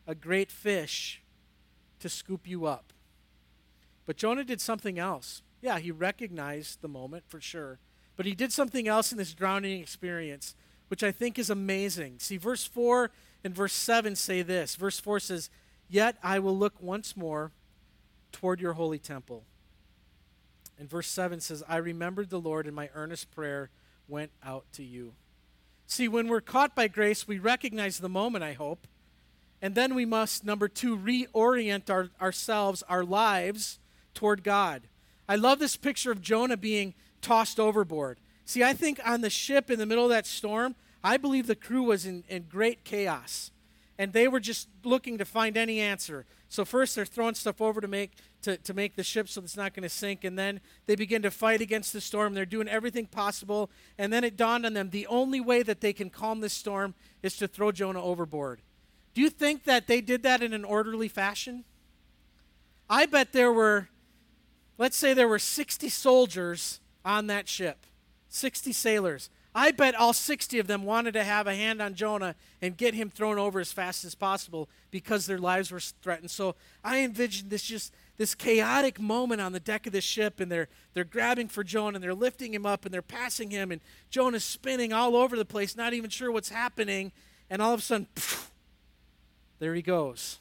a 0.07 0.15
great 0.15 0.51
fish 0.51 1.21
to 1.99 2.07
scoop 2.07 2.47
you 2.47 2.65
up. 2.65 2.93
But 4.05 4.15
Jonah 4.15 4.45
did 4.45 4.61
something 4.61 4.97
else. 4.99 5.41
Yeah, 5.61 5.79
he 5.79 5.91
recognized 5.91 6.81
the 6.81 6.87
moment 6.87 7.25
for 7.27 7.41
sure. 7.41 7.79
But 8.15 8.25
he 8.25 8.35
did 8.35 8.51
something 8.51 8.87
else 8.87 9.11
in 9.11 9.17
this 9.17 9.33
drowning 9.33 9.81
experience, 9.81 10.55
which 10.87 11.03
I 11.03 11.11
think 11.11 11.37
is 11.37 11.49
amazing. 11.49 12.19
See, 12.19 12.37
verse 12.37 12.65
4 12.65 13.11
and 13.43 13.53
verse 13.53 13.73
7 13.73 14.15
say 14.15 14.41
this. 14.41 14.75
Verse 14.75 14.99
4 14.99 15.19
says, 15.19 15.49
Yet 15.89 16.17
I 16.23 16.39
will 16.39 16.57
look 16.57 16.81
once 16.81 17.15
more 17.15 17.51
toward 18.31 18.59
your 18.59 18.73
holy 18.73 18.99
temple. 18.99 19.43
And 20.79 20.89
verse 20.89 21.07
7 21.07 21.39
says, 21.39 21.63
I 21.67 21.77
remembered 21.77 22.29
the 22.29 22.39
Lord, 22.39 22.65
and 22.65 22.75
my 22.75 22.89
earnest 22.93 23.31
prayer 23.31 23.69
went 24.07 24.31
out 24.43 24.65
to 24.73 24.83
you. 24.83 25.13
See, 25.87 26.07
when 26.07 26.27
we're 26.27 26.41
caught 26.41 26.75
by 26.75 26.87
grace, 26.87 27.27
we 27.27 27.39
recognize 27.39 27.99
the 27.99 28.09
moment, 28.09 28.43
I 28.43 28.53
hope. 28.53 28.87
And 29.61 29.75
then 29.75 29.95
we 29.95 30.05
must, 30.05 30.43
number 30.43 30.67
two, 30.67 30.97
reorient 30.97 31.89
our, 31.89 32.09
ourselves, 32.19 32.83
our 32.89 33.03
lives, 33.03 33.79
toward 34.13 34.43
God. 34.43 34.83
I 35.29 35.35
love 35.35 35.59
this 35.59 35.77
picture 35.77 36.11
of 36.11 36.21
Jonah 36.21 36.57
being 36.57 36.93
tossed 37.25 37.59
overboard. 37.59 38.19
See, 38.45 38.63
I 38.63 38.73
think 38.73 38.99
on 39.03 39.21
the 39.21 39.29
ship 39.31 39.71
in 39.71 39.79
the 39.79 39.85
middle 39.87 40.03
of 40.03 40.11
that 40.11 40.27
storm, 40.27 40.75
I 41.03 41.17
believe 41.17 41.47
the 41.47 41.55
crew 41.55 41.83
was 41.83 42.05
in, 42.05 42.23
in 42.29 42.43
great 42.43 42.83
chaos. 42.83 43.51
And 43.97 44.13
they 44.13 44.27
were 44.27 44.39
just 44.39 44.67
looking 44.83 45.17
to 45.17 45.25
find 45.25 45.57
any 45.57 45.79
answer. 45.79 46.25
So 46.49 46.65
first 46.65 46.95
they're 46.95 47.05
throwing 47.05 47.33
stuff 47.33 47.61
over 47.61 47.81
to 47.81 47.87
make 47.87 48.11
to, 48.43 48.57
to 48.57 48.73
make 48.75 48.95
the 48.95 49.03
ship 49.03 49.27
so 49.27 49.41
it's 49.41 49.57
not 49.57 49.73
going 49.73 49.83
to 49.83 49.89
sink. 49.89 50.23
And 50.23 50.37
then 50.37 50.59
they 50.85 50.95
begin 50.95 51.23
to 51.23 51.31
fight 51.31 51.61
against 51.61 51.93
the 51.93 52.01
storm. 52.01 52.33
They're 52.33 52.45
doing 52.45 52.67
everything 52.67 53.07
possible. 53.07 53.71
And 53.97 54.13
then 54.13 54.23
it 54.23 54.37
dawned 54.37 54.65
on 54.65 54.73
them 54.73 54.91
the 54.91 55.07
only 55.07 55.41
way 55.41 55.63
that 55.63 55.81
they 55.81 55.93
can 55.93 56.11
calm 56.11 56.41
this 56.41 56.53
storm 56.53 56.93
is 57.23 57.37
to 57.37 57.47
throw 57.47 57.71
Jonah 57.71 58.03
overboard. 58.03 58.61
Do 59.15 59.21
you 59.21 59.31
think 59.31 59.63
that 59.63 59.87
they 59.87 60.01
did 60.01 60.21
that 60.23 60.43
in 60.43 60.53
an 60.53 60.63
orderly 60.63 61.07
fashion? 61.07 61.63
I 62.87 63.07
bet 63.07 63.31
there 63.31 63.51
were, 63.51 63.89
let's 64.77 64.97
say 64.97 65.13
there 65.13 65.27
were 65.27 65.39
60 65.39 65.89
soldiers 65.89 66.81
on 67.05 67.27
that 67.27 67.47
ship, 67.47 67.85
60 68.29 68.73
sailors. 68.73 69.29
I 69.57 69.71
bet 69.71 69.95
all 69.95 70.11
60 70.11 70.59
of 70.59 70.67
them 70.67 70.83
wanted 70.83 71.13
to 71.13 71.23
have 71.23 71.47
a 71.47 71.55
hand 71.55 71.81
on 71.81 71.95
Jonah 71.95 72.35
and 72.61 72.75
get 72.75 72.93
him 72.93 73.09
thrown 73.09 73.39
over 73.39 73.61
as 73.61 73.71
fast 73.71 74.03
as 74.03 74.13
possible 74.13 74.67
because 74.91 75.25
their 75.25 75.37
lives 75.37 75.71
were 75.71 75.79
threatened. 75.79 76.29
So 76.29 76.55
I 76.83 76.99
envisioned 76.99 77.49
this 77.49 77.63
just 77.63 77.93
this 78.17 78.35
chaotic 78.35 78.99
moment 78.99 79.39
on 79.39 79.53
the 79.53 79.59
deck 79.61 79.87
of 79.87 79.93
the 79.93 80.01
ship 80.01 80.41
and 80.41 80.51
they're 80.51 80.67
they're 80.93 81.05
grabbing 81.05 81.47
for 81.47 81.63
Jonah 81.63 81.95
and 81.95 82.03
they're 82.03 82.13
lifting 82.13 82.53
him 82.53 82.65
up 82.65 82.83
and 82.83 82.93
they're 82.93 83.01
passing 83.01 83.49
him 83.49 83.71
and 83.71 83.79
Jonah's 84.09 84.43
spinning 84.43 84.91
all 84.91 85.15
over 85.15 85.37
the 85.37 85.45
place, 85.45 85.77
not 85.77 85.93
even 85.93 86.09
sure 86.09 86.33
what's 86.33 86.49
happening, 86.49 87.13
and 87.49 87.61
all 87.61 87.73
of 87.73 87.79
a 87.79 87.83
sudden 87.83 88.07
phew, 88.15 88.49
there 89.59 89.73
he 89.73 89.81
goes. 89.81 90.39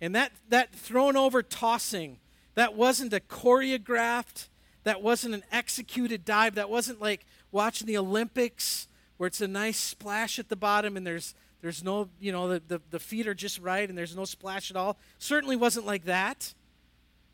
And 0.00 0.12
that 0.16 0.32
that 0.48 0.74
thrown 0.74 1.16
over 1.16 1.40
tossing, 1.40 2.18
that 2.56 2.74
wasn't 2.74 3.12
a 3.12 3.20
choreographed, 3.20 4.48
that 4.84 5.02
wasn't 5.02 5.34
an 5.34 5.44
executed 5.50 6.24
dive, 6.24 6.54
that 6.54 6.70
wasn't 6.70 7.00
like 7.00 7.26
watching 7.50 7.86
the 7.86 7.98
Olympics 7.98 8.88
where 9.16 9.26
it's 9.26 9.40
a 9.40 9.48
nice 9.48 9.78
splash 9.78 10.38
at 10.38 10.48
the 10.48 10.56
bottom 10.56 10.96
and 10.96 11.06
there's 11.06 11.34
there's 11.64 11.82
no, 11.82 12.10
you 12.20 12.30
know, 12.30 12.46
the, 12.46 12.62
the, 12.68 12.82
the 12.90 13.00
feet 13.00 13.26
are 13.26 13.32
just 13.32 13.58
right 13.58 13.88
and 13.88 13.96
there's 13.96 14.14
no 14.14 14.26
splash 14.26 14.70
at 14.70 14.76
all. 14.76 14.98
Certainly 15.18 15.56
wasn't 15.56 15.86
like 15.86 16.04
that. 16.04 16.52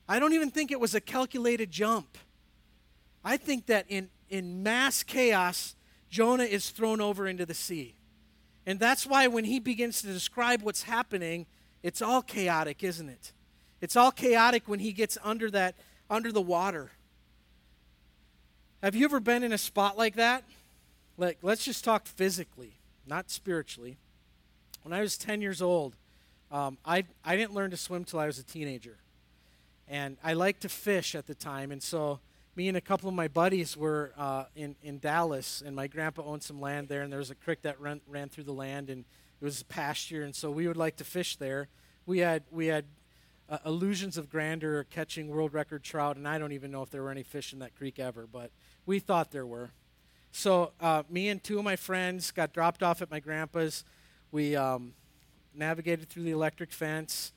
I 0.09 0.21
don't 0.21 0.35
even 0.35 0.53
think 0.53 0.71
it 0.71 0.79
was 0.79 0.95
a 0.95 1.01
calculated 1.01 1.73
jump. 1.73 2.17
I 3.25 3.37
think 3.37 3.67
that 3.67 3.87
in, 3.89 4.09
in 4.29 4.63
mass 4.63 5.03
chaos, 5.03 5.75
Jonah 6.11 6.45
is 6.45 6.71
thrown 6.71 7.01
over 7.01 7.27
into 7.27 7.45
the 7.45 7.55
sea. 7.55 7.97
And 8.65 8.79
that's 8.79 9.05
why 9.05 9.27
when 9.27 9.47
he 9.47 9.59
begins 9.59 10.01
to 10.03 10.07
describe 10.07 10.63
what's 10.63 10.85
happening, 10.85 11.47
it's 11.83 12.01
all 12.01 12.23
chaotic, 12.23 12.85
isn't 12.85 13.09
it? 13.09 13.33
It's 13.81 13.97
all 13.97 14.13
chaotic 14.13 14.69
when 14.69 14.79
he 14.79 14.93
gets 14.93 15.19
under 15.25 15.51
that 15.51 15.75
under 16.09 16.31
the 16.31 16.41
water. 16.41 16.93
Have 18.83 18.95
you 18.95 19.05
ever 19.05 19.21
been 19.21 19.43
in 19.43 19.53
a 19.53 19.59
spot 19.59 19.99
like 19.99 20.15
that? 20.15 20.43
Like, 21.19 21.37
let's 21.43 21.63
just 21.63 21.85
talk 21.85 22.07
physically, 22.07 22.73
not 23.07 23.31
spiritually. 23.31 23.99
When 24.83 24.95
I 24.95 25.03
was 25.03 25.19
10 25.19 25.43
years 25.43 25.61
old, 25.61 25.97
um, 26.51 26.79
I, 26.83 27.05
I 27.23 27.37
didn't 27.37 27.53
learn 27.53 27.73
to 27.73 27.77
swim 27.77 28.05
till 28.05 28.19
I 28.19 28.25
was 28.25 28.39
a 28.39 28.43
teenager. 28.43 28.97
And 29.87 30.17
I 30.25 30.33
liked 30.33 30.63
to 30.63 30.71
fish 30.71 31.15
at 31.15 31.27
the 31.27 31.35
time. 31.35 31.73
And 31.73 31.83
so 31.83 32.21
me 32.57 32.69
and 32.69 32.77
a 32.77 32.81
couple 32.81 33.07
of 33.07 33.15
my 33.15 33.29
buddies 33.29 33.77
were 33.77 34.13
uh, 34.17 34.45
in, 34.57 34.77
in 34.83 34.99
Dallas, 34.99 35.63
and 35.65 35.77
my 35.77 35.87
grandpa 35.87 36.23
owned 36.23 36.43
some 36.43 36.59
land 36.59 36.89
there, 36.89 37.03
and 37.03 37.13
there 37.13 37.19
was 37.19 37.31
a 37.31 37.35
creek 37.35 37.61
that 37.63 37.79
ran, 37.79 38.01
ran 38.09 38.31
through 38.31 38.45
the 38.45 38.55
land, 38.55 38.89
and 38.89 39.05
it 39.43 39.45
was 39.45 39.63
pasture. 39.65 40.23
And 40.23 40.35
so 40.35 40.51
we 40.51 40.67
would 40.67 40.79
like 40.79 40.97
to 40.97 41.05
fish 41.05 41.37
there. 41.37 41.69
We 42.07 42.21
had, 42.21 42.45
we 42.51 42.69
had 42.69 42.87
uh, 43.51 43.59
illusions 43.67 44.17
of 44.17 44.31
grandeur 44.31 44.85
catching 44.85 45.29
world 45.29 45.53
record 45.53 45.83
trout, 45.83 46.17
and 46.17 46.27
I 46.27 46.39
don't 46.39 46.53
even 46.53 46.71
know 46.71 46.83
if 46.83 46.91
there 46.91 47.03
were 47.03 47.11
any 47.11 47.25
fish 47.25 47.53
in 47.53 47.59
that 47.59 47.75
creek 47.75 47.99
ever, 47.99 48.27
but 48.31 48.53
we 48.87 49.01
thought 49.01 49.33
there 49.33 49.47
were. 49.47 49.71
So 50.31 50.71
uh, 50.81 51.03
me 51.11 51.29
and 51.29 51.43
two 51.43 51.59
of 51.59 51.65
my 51.65 51.75
friends 51.75 52.31
got 52.31 52.53
dropped 52.53 52.83
off 52.83 53.03
at 53.03 53.11
my 53.11 53.19
grandpa's. 53.19 53.85
We 54.31 54.55
um, 54.55 54.95
navigated 55.53 56.09
through 56.09 56.23
the 56.23 56.31
electric 56.31 56.71
fence, 56.71 57.33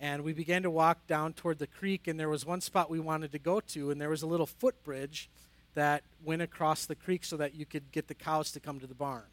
and 0.00 0.24
we 0.24 0.32
began 0.32 0.62
to 0.62 0.70
walk 0.70 1.06
down 1.06 1.34
toward 1.34 1.58
the 1.58 1.66
creek. 1.66 2.08
And 2.08 2.18
there 2.18 2.30
was 2.30 2.46
one 2.46 2.62
spot 2.62 2.88
we 2.88 3.00
wanted 3.00 3.32
to 3.32 3.38
go 3.38 3.60
to, 3.60 3.90
and 3.90 4.00
there 4.00 4.08
was 4.08 4.22
a 4.22 4.26
little 4.26 4.46
footbridge 4.46 5.28
that 5.74 6.02
went 6.24 6.40
across 6.40 6.86
the 6.86 6.94
creek 6.94 7.24
so 7.24 7.36
that 7.36 7.54
you 7.54 7.66
could 7.66 7.92
get 7.92 8.08
the 8.08 8.14
cows 8.14 8.50
to 8.52 8.60
come 8.60 8.80
to 8.80 8.86
the 8.86 8.94
barn. 8.94 9.24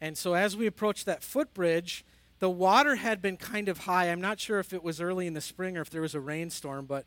And 0.00 0.16
so 0.16 0.34
as 0.34 0.56
we 0.56 0.66
approached 0.66 1.06
that 1.06 1.22
footbridge, 1.22 2.04
the 2.38 2.50
water 2.50 2.96
had 2.96 3.20
been 3.20 3.36
kind 3.36 3.68
of 3.68 3.78
high. 3.78 4.10
I'm 4.10 4.20
not 4.20 4.38
sure 4.40 4.58
if 4.58 4.72
it 4.72 4.82
was 4.82 5.00
early 5.00 5.26
in 5.26 5.34
the 5.34 5.40
spring 5.40 5.76
or 5.76 5.80
if 5.80 5.90
there 5.90 6.02
was 6.02 6.14
a 6.14 6.20
rainstorm, 6.20 6.86
but 6.86 7.04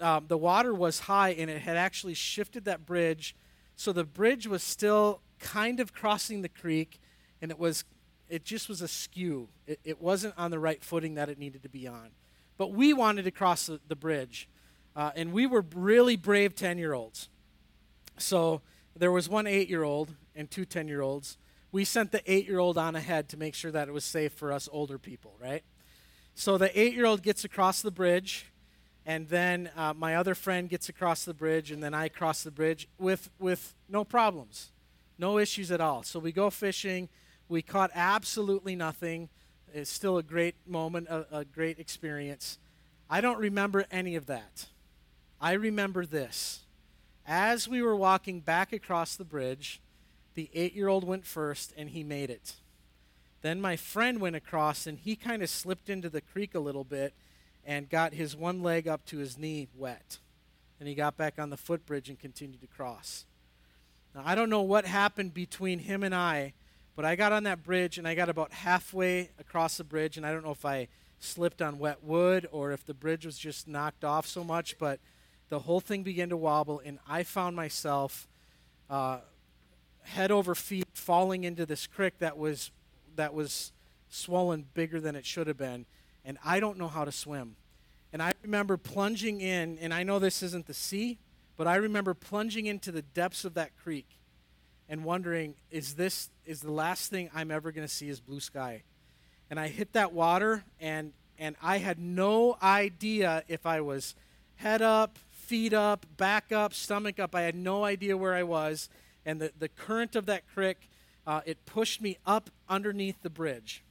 um, 0.00 0.26
the 0.28 0.36
water 0.36 0.74
was 0.74 1.00
high 1.00 1.30
and 1.30 1.48
it 1.48 1.62
had 1.62 1.76
actually 1.76 2.14
shifted 2.14 2.64
that 2.64 2.84
bridge. 2.84 3.34
So 3.76 3.92
the 3.92 4.04
bridge 4.04 4.46
was 4.46 4.62
still 4.62 5.20
kind 5.38 5.80
of 5.80 5.92
crossing 5.92 6.42
the 6.42 6.48
creek 6.48 7.00
and 7.40 7.50
it 7.50 7.58
was 7.58 7.84
it 8.28 8.44
just 8.44 8.68
was 8.68 8.80
askew. 8.80 9.48
It, 9.66 9.80
it 9.82 10.00
wasn't 10.00 10.34
on 10.36 10.52
the 10.52 10.58
right 10.60 10.82
footing 10.84 11.14
that 11.14 11.28
it 11.28 11.38
needed 11.38 11.64
to 11.64 11.68
be 11.68 11.88
on. 11.88 12.10
But 12.56 12.72
we 12.72 12.92
wanted 12.92 13.24
to 13.24 13.32
cross 13.32 13.66
the, 13.66 13.80
the 13.88 13.96
bridge. 13.96 14.48
Uh, 14.94 15.10
and 15.16 15.32
we 15.32 15.46
were 15.46 15.64
really 15.74 16.14
brave 16.14 16.54
10 16.54 16.78
year 16.78 16.92
olds. 16.92 17.28
So 18.18 18.60
there 18.94 19.10
was 19.10 19.28
one 19.28 19.46
eight 19.46 19.68
year 19.68 19.82
old 19.82 20.14
and 20.36 20.48
two 20.50 20.64
10 20.64 20.86
year 20.86 21.00
olds 21.00 21.38
we 21.72 21.84
sent 21.84 22.12
the 22.12 22.22
eight 22.30 22.46
year 22.46 22.58
old 22.58 22.76
on 22.76 22.96
ahead 22.96 23.28
to 23.30 23.36
make 23.36 23.54
sure 23.54 23.70
that 23.70 23.88
it 23.88 23.92
was 23.92 24.04
safe 24.04 24.32
for 24.32 24.52
us 24.52 24.68
older 24.72 24.98
people, 24.98 25.34
right? 25.40 25.62
So 26.34 26.58
the 26.58 26.78
eight 26.78 26.94
year 26.94 27.06
old 27.06 27.22
gets 27.22 27.44
across 27.44 27.82
the 27.82 27.90
bridge, 27.90 28.46
and 29.06 29.28
then 29.28 29.70
uh, 29.76 29.94
my 29.94 30.16
other 30.16 30.34
friend 30.34 30.68
gets 30.68 30.88
across 30.88 31.24
the 31.24 31.34
bridge, 31.34 31.70
and 31.70 31.82
then 31.82 31.94
I 31.94 32.08
cross 32.08 32.42
the 32.42 32.50
bridge 32.50 32.88
with, 32.98 33.30
with 33.38 33.74
no 33.88 34.04
problems, 34.04 34.70
no 35.18 35.38
issues 35.38 35.70
at 35.70 35.80
all. 35.80 36.02
So 36.02 36.18
we 36.18 36.32
go 36.32 36.50
fishing. 36.50 37.08
We 37.48 37.62
caught 37.62 37.90
absolutely 37.94 38.76
nothing. 38.76 39.28
It's 39.72 39.90
still 39.90 40.18
a 40.18 40.22
great 40.22 40.54
moment, 40.66 41.08
a, 41.08 41.26
a 41.38 41.44
great 41.44 41.78
experience. 41.78 42.58
I 43.08 43.20
don't 43.20 43.38
remember 43.38 43.86
any 43.90 44.16
of 44.16 44.26
that. 44.26 44.66
I 45.40 45.52
remember 45.52 46.06
this. 46.06 46.60
As 47.26 47.68
we 47.68 47.82
were 47.82 47.96
walking 47.96 48.40
back 48.40 48.72
across 48.72 49.16
the 49.16 49.24
bridge, 49.24 49.80
the 50.40 50.48
eight 50.54 50.74
year 50.74 50.88
old 50.88 51.04
went 51.04 51.26
first 51.26 51.74
and 51.76 51.90
he 51.90 52.02
made 52.02 52.30
it. 52.30 52.54
Then 53.42 53.60
my 53.60 53.76
friend 53.76 54.22
went 54.22 54.36
across 54.36 54.86
and 54.86 54.98
he 54.98 55.14
kind 55.14 55.42
of 55.42 55.50
slipped 55.50 55.90
into 55.90 56.08
the 56.08 56.22
creek 56.22 56.54
a 56.54 56.60
little 56.60 56.82
bit 56.82 57.12
and 57.62 57.90
got 57.90 58.14
his 58.14 58.34
one 58.34 58.62
leg 58.62 58.88
up 58.88 59.04
to 59.06 59.18
his 59.18 59.36
knee 59.36 59.68
wet. 59.76 60.16
And 60.78 60.88
he 60.88 60.94
got 60.94 61.18
back 61.18 61.38
on 61.38 61.50
the 61.50 61.58
footbridge 61.58 62.08
and 62.08 62.18
continued 62.18 62.62
to 62.62 62.66
cross. 62.66 63.26
Now, 64.14 64.22
I 64.24 64.34
don't 64.34 64.48
know 64.48 64.62
what 64.62 64.86
happened 64.86 65.34
between 65.34 65.80
him 65.80 66.02
and 66.02 66.14
I, 66.14 66.54
but 66.96 67.04
I 67.04 67.16
got 67.16 67.32
on 67.32 67.42
that 67.42 67.62
bridge 67.62 67.98
and 67.98 68.08
I 68.08 68.14
got 68.14 68.30
about 68.30 68.50
halfway 68.50 69.28
across 69.38 69.76
the 69.76 69.84
bridge, 69.84 70.16
and 70.16 70.24
I 70.24 70.32
don't 70.32 70.42
know 70.42 70.52
if 70.52 70.64
I 70.64 70.88
slipped 71.18 71.60
on 71.60 71.78
wet 71.78 72.02
wood 72.02 72.48
or 72.50 72.72
if 72.72 72.86
the 72.86 72.94
bridge 72.94 73.26
was 73.26 73.36
just 73.36 73.68
knocked 73.68 74.04
off 74.04 74.26
so 74.26 74.42
much, 74.42 74.78
but 74.78 75.00
the 75.50 75.58
whole 75.58 75.80
thing 75.80 76.02
began 76.02 76.30
to 76.30 76.36
wobble, 76.38 76.80
and 76.82 76.98
I 77.06 77.24
found 77.24 77.56
myself 77.56 78.26
uh, 78.88 79.18
head 80.10 80.30
over 80.30 80.54
feet 80.54 80.86
falling 80.92 81.44
into 81.44 81.64
this 81.64 81.86
creek 81.86 82.18
that 82.18 82.36
was 82.36 82.70
that 83.16 83.32
was 83.32 83.72
swollen 84.08 84.66
bigger 84.74 85.00
than 85.00 85.14
it 85.14 85.24
should 85.24 85.46
have 85.46 85.56
been 85.56 85.86
and 86.24 86.38
I 86.44 86.60
don't 86.60 86.78
know 86.78 86.88
how 86.88 87.04
to 87.04 87.12
swim. 87.12 87.56
And 88.12 88.22
I 88.22 88.32
remember 88.42 88.76
plunging 88.76 89.40
in 89.40 89.78
and 89.78 89.94
I 89.94 90.02
know 90.02 90.18
this 90.18 90.42
isn't 90.42 90.66
the 90.66 90.74
sea, 90.74 91.18
but 91.56 91.66
I 91.66 91.76
remember 91.76 92.12
plunging 92.12 92.66
into 92.66 92.92
the 92.92 93.02
depths 93.02 93.44
of 93.44 93.54
that 93.54 93.70
creek 93.82 94.06
and 94.88 95.04
wondering 95.04 95.54
is 95.70 95.94
this 95.94 96.30
is 96.44 96.60
the 96.60 96.72
last 96.72 97.10
thing 97.10 97.30
I'm 97.34 97.50
ever 97.50 97.70
going 97.70 97.86
to 97.86 97.92
see 97.92 98.08
is 98.08 98.20
blue 98.20 98.40
sky. 98.40 98.82
And 99.48 99.58
I 99.58 99.68
hit 99.68 99.92
that 99.92 100.12
water 100.12 100.64
and 100.80 101.12
and 101.38 101.56
I 101.62 101.78
had 101.78 101.98
no 101.98 102.58
idea 102.62 103.44
if 103.48 103.64
I 103.64 103.80
was 103.80 104.14
head 104.56 104.82
up, 104.82 105.18
feet 105.30 105.72
up, 105.72 106.04
back 106.16 106.52
up, 106.52 106.74
stomach 106.74 107.18
up. 107.18 107.34
I 107.34 107.42
had 107.42 107.54
no 107.54 107.84
idea 107.84 108.16
where 108.16 108.34
I 108.34 108.42
was 108.42 108.90
and 109.24 109.40
the, 109.40 109.52
the 109.58 109.68
current 109.68 110.16
of 110.16 110.26
that 110.26 110.42
creek, 110.52 110.88
uh, 111.26 111.40
it 111.44 111.64
pushed 111.66 112.00
me 112.00 112.18
up 112.26 112.50
underneath 112.68 113.22
the 113.22 113.30
bridge. 113.30 113.84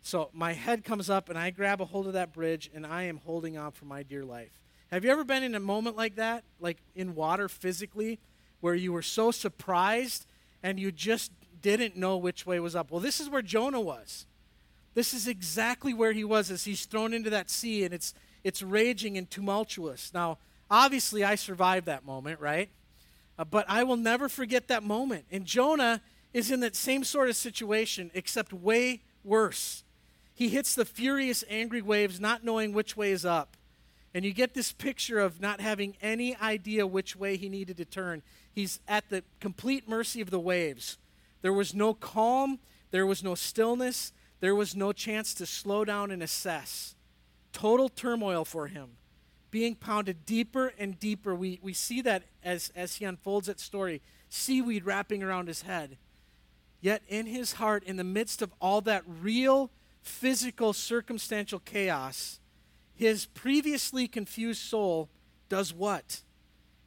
So 0.00 0.30
my 0.32 0.52
head 0.52 0.84
comes 0.84 1.10
up, 1.10 1.28
and 1.28 1.38
I 1.38 1.50
grab 1.50 1.80
a 1.80 1.84
hold 1.84 2.06
of 2.06 2.12
that 2.14 2.32
bridge, 2.32 2.70
and 2.74 2.86
I 2.86 3.04
am 3.04 3.18
holding 3.18 3.56
on 3.56 3.72
for 3.72 3.84
my 3.84 4.02
dear 4.02 4.24
life. 4.24 4.60
Have 4.90 5.04
you 5.04 5.10
ever 5.10 5.24
been 5.24 5.42
in 5.42 5.54
a 5.54 5.60
moment 5.60 5.96
like 5.96 6.16
that, 6.16 6.44
like 6.60 6.78
in 6.94 7.14
water 7.14 7.48
physically, 7.48 8.18
where 8.60 8.74
you 8.74 8.92
were 8.92 9.02
so 9.02 9.30
surprised 9.30 10.26
and 10.62 10.80
you 10.80 10.90
just 10.90 11.30
didn't 11.60 11.96
know 11.96 12.16
which 12.16 12.46
way 12.46 12.58
was 12.58 12.74
up? 12.74 12.90
Well, 12.90 13.00
this 13.00 13.20
is 13.20 13.28
where 13.28 13.42
Jonah 13.42 13.80
was. 13.80 14.26
This 14.94 15.12
is 15.12 15.28
exactly 15.28 15.92
where 15.92 16.12
he 16.12 16.24
was 16.24 16.50
as 16.50 16.64
he's 16.64 16.86
thrown 16.86 17.12
into 17.12 17.30
that 17.30 17.50
sea, 17.50 17.84
and 17.84 17.92
it's 17.92 18.14
it's 18.42 18.62
raging 18.62 19.18
and 19.18 19.30
tumultuous. 19.30 20.12
Now, 20.14 20.38
obviously, 20.70 21.22
I 21.22 21.34
survived 21.34 21.86
that 21.86 22.04
moment, 22.04 22.40
right? 22.40 22.70
Uh, 23.38 23.44
but 23.44 23.64
I 23.68 23.84
will 23.84 23.96
never 23.96 24.28
forget 24.28 24.68
that 24.68 24.82
moment. 24.82 25.26
And 25.30 25.44
Jonah 25.44 26.00
is 26.32 26.50
in 26.50 26.60
that 26.60 26.74
same 26.74 27.04
sort 27.04 27.28
of 27.28 27.36
situation, 27.36 28.10
except 28.14 28.52
way 28.52 29.02
worse. 29.22 29.84
He 30.34 30.48
hits 30.48 30.74
the 30.74 30.84
furious, 30.84 31.44
angry 31.48 31.82
waves, 31.82 32.20
not 32.20 32.44
knowing 32.44 32.72
which 32.72 32.96
way 32.96 33.12
is 33.12 33.24
up. 33.24 33.56
And 34.14 34.24
you 34.24 34.32
get 34.32 34.54
this 34.54 34.72
picture 34.72 35.18
of 35.18 35.40
not 35.40 35.60
having 35.60 35.96
any 36.00 36.34
idea 36.36 36.86
which 36.86 37.14
way 37.14 37.36
he 37.36 37.48
needed 37.48 37.76
to 37.76 37.84
turn. 37.84 38.22
He's 38.52 38.80
at 38.88 39.08
the 39.10 39.22
complete 39.38 39.88
mercy 39.88 40.20
of 40.20 40.30
the 40.30 40.40
waves. 40.40 40.98
There 41.42 41.52
was 41.52 41.74
no 41.74 41.94
calm, 41.94 42.58
there 42.90 43.06
was 43.06 43.22
no 43.22 43.34
stillness, 43.34 44.12
there 44.40 44.54
was 44.54 44.74
no 44.74 44.92
chance 44.92 45.34
to 45.34 45.46
slow 45.46 45.84
down 45.84 46.10
and 46.10 46.22
assess. 46.22 46.96
Total 47.52 47.88
turmoil 47.88 48.44
for 48.44 48.66
him 48.68 48.96
being 49.50 49.74
pounded 49.74 50.26
deeper 50.26 50.72
and 50.78 50.98
deeper. 50.98 51.34
We, 51.34 51.58
we 51.62 51.72
see 51.72 52.02
that 52.02 52.24
as, 52.42 52.70
as 52.74 52.96
he 52.96 53.04
unfolds 53.04 53.46
that 53.46 53.60
story 53.60 54.02
seaweed 54.28 54.84
wrapping 54.84 55.22
around 55.22 55.48
his 55.48 55.62
head. 55.62 55.96
Yet 56.80 57.02
in 57.08 57.26
his 57.26 57.54
heart, 57.54 57.82
in 57.84 57.96
the 57.96 58.04
midst 58.04 58.42
of 58.42 58.52
all 58.60 58.80
that 58.82 59.02
real, 59.06 59.70
physical, 60.02 60.72
circumstantial 60.72 61.58
chaos, 61.60 62.40
his 62.94 63.26
previously 63.26 64.06
confused 64.06 64.62
soul 64.62 65.08
does 65.48 65.72
what? 65.72 66.22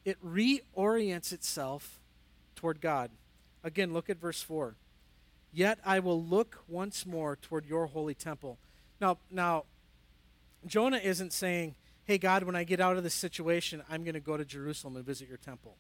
It 0.06 0.24
reorients 0.24 1.32
itself 1.32 2.00
toward 2.56 2.80
God. 2.82 3.12
Again, 3.64 3.94
look 3.94 4.10
at 4.10 4.20
verse 4.20 4.42
4. 4.42 4.76
Yet 5.54 5.80
I 5.86 6.00
will 6.00 6.22
look 6.24 6.64
once 6.68 7.06
more 7.06 7.36
toward 7.36 7.66
your 7.66 7.88
holy 7.88 8.14
temple. 8.14 8.58
Now, 9.00 9.18
now 9.30 9.66
Jonah 10.66 10.98
isn't 10.98 11.34
saying, 11.34 11.76
hey, 12.12 12.18
God, 12.18 12.44
when 12.44 12.58
I 12.58 12.66
get 12.66 12.82
out 12.82 12.98
of 12.98 13.04
this 13.04 13.14
situation, 13.14 13.82
I'm 13.90 14.04
going 14.04 14.16
to 14.16 14.20
go 14.20 14.36
to 14.36 14.44
Jerusalem 14.44 14.98
and 14.98 15.06
visit 15.06 15.30
your 15.30 15.38
temple. 15.38 15.78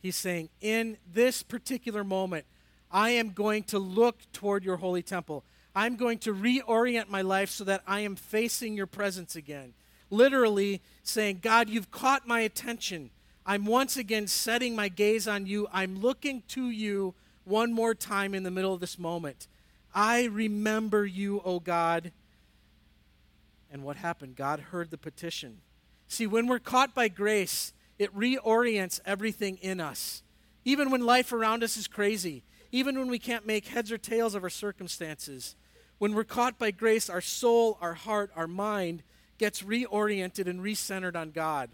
He's 0.00 0.16
saying, 0.16 0.48
in 0.60 0.96
this 1.14 1.44
particular 1.44 2.02
moment, 2.02 2.46
I 2.90 3.10
am 3.10 3.30
going 3.30 3.62
to 3.64 3.78
look 3.78 4.16
toward 4.32 4.64
your 4.64 4.78
holy 4.78 5.04
temple. 5.04 5.44
I'm 5.72 5.94
going 5.94 6.18
to 6.18 6.34
reorient 6.34 7.08
my 7.08 7.22
life 7.22 7.48
so 7.48 7.62
that 7.62 7.84
I 7.86 8.00
am 8.00 8.16
facing 8.16 8.74
your 8.74 8.88
presence 8.88 9.36
again. 9.36 9.74
Literally 10.10 10.82
saying, 11.04 11.38
God, 11.42 11.68
you've 11.68 11.92
caught 11.92 12.26
my 12.26 12.40
attention. 12.40 13.10
I'm 13.46 13.64
once 13.64 13.96
again 13.96 14.26
setting 14.26 14.74
my 14.74 14.88
gaze 14.88 15.28
on 15.28 15.46
you. 15.46 15.68
I'm 15.72 16.00
looking 16.00 16.42
to 16.48 16.70
you 16.70 17.14
one 17.44 17.72
more 17.72 17.94
time 17.94 18.34
in 18.34 18.42
the 18.42 18.50
middle 18.50 18.74
of 18.74 18.80
this 18.80 18.98
moment. 18.98 19.46
I 19.94 20.24
remember 20.24 21.06
you, 21.06 21.38
O 21.38 21.42
oh 21.44 21.60
God. 21.60 22.10
And 23.72 23.82
what 23.82 23.96
happened? 23.96 24.36
God 24.36 24.60
heard 24.60 24.90
the 24.90 24.98
petition. 24.98 25.62
See, 26.06 26.26
when 26.26 26.46
we're 26.46 26.58
caught 26.58 26.94
by 26.94 27.08
grace, 27.08 27.72
it 27.98 28.14
reorients 28.14 29.00
everything 29.06 29.56
in 29.62 29.80
us. 29.80 30.22
Even 30.64 30.90
when 30.90 31.06
life 31.06 31.32
around 31.32 31.64
us 31.64 31.78
is 31.78 31.88
crazy, 31.88 32.44
even 32.70 32.98
when 32.98 33.08
we 33.08 33.18
can't 33.18 33.46
make 33.46 33.68
heads 33.68 33.90
or 33.90 33.96
tails 33.96 34.34
of 34.34 34.42
our 34.44 34.50
circumstances, 34.50 35.56
when 35.98 36.14
we're 36.14 36.22
caught 36.24 36.58
by 36.58 36.70
grace, 36.70 37.08
our 37.08 37.22
soul, 37.22 37.78
our 37.80 37.94
heart, 37.94 38.30
our 38.36 38.46
mind 38.46 39.02
gets 39.38 39.62
reoriented 39.62 40.46
and 40.46 40.60
recentered 40.60 41.16
on 41.16 41.30
God. 41.30 41.70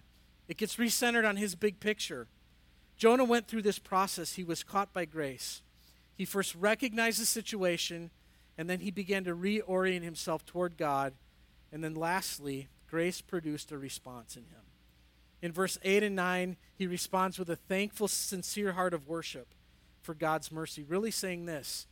It 0.46 0.57
gets 0.57 0.76
recentered 0.76 1.28
on 1.28 1.36
His 1.36 1.55
big 1.55 1.80
picture. 1.80 2.28
Jonah 2.96 3.24
went 3.24 3.49
through 3.49 3.62
this 3.62 3.78
process. 3.78 4.34
He 4.34 4.44
was 4.44 4.62
caught 4.62 4.92
by 4.92 5.05
grace. 5.05 5.62
He 6.14 6.24
first 6.24 6.55
recognized 6.55 7.20
the 7.20 7.26
situation, 7.26 8.11
and 8.57 8.68
then 8.68 8.80
he 8.80 8.90
began 8.90 9.24
to 9.24 9.34
reorient 9.34 10.03
himself 10.03 10.44
toward 10.44 10.76
God. 10.76 11.14
And 11.73 11.85
then 11.85 11.95
lastly, 11.95 12.69
grace 12.89 13.21
produced 13.21 13.73
a 13.73 13.79
response 13.79 14.37
in 14.37 14.45
him. 14.45 14.62
In 15.41 15.53
verse 15.53 15.79
8 15.83 16.03
and 16.03 16.16
9, 16.16 16.57
he 16.75 16.87
responds 16.87 17.39
with 17.39 17.49
a 17.51 17.57
thankful, 17.57 18.09
sincere 18.09 18.73
heart 18.73 18.95
of 18.95 19.07
worship 19.07 19.49
for 20.03 20.14
God's 20.14 20.51
mercy, 20.51 20.83
really 20.83 21.11
saying 21.11 21.47
this 21.47 21.87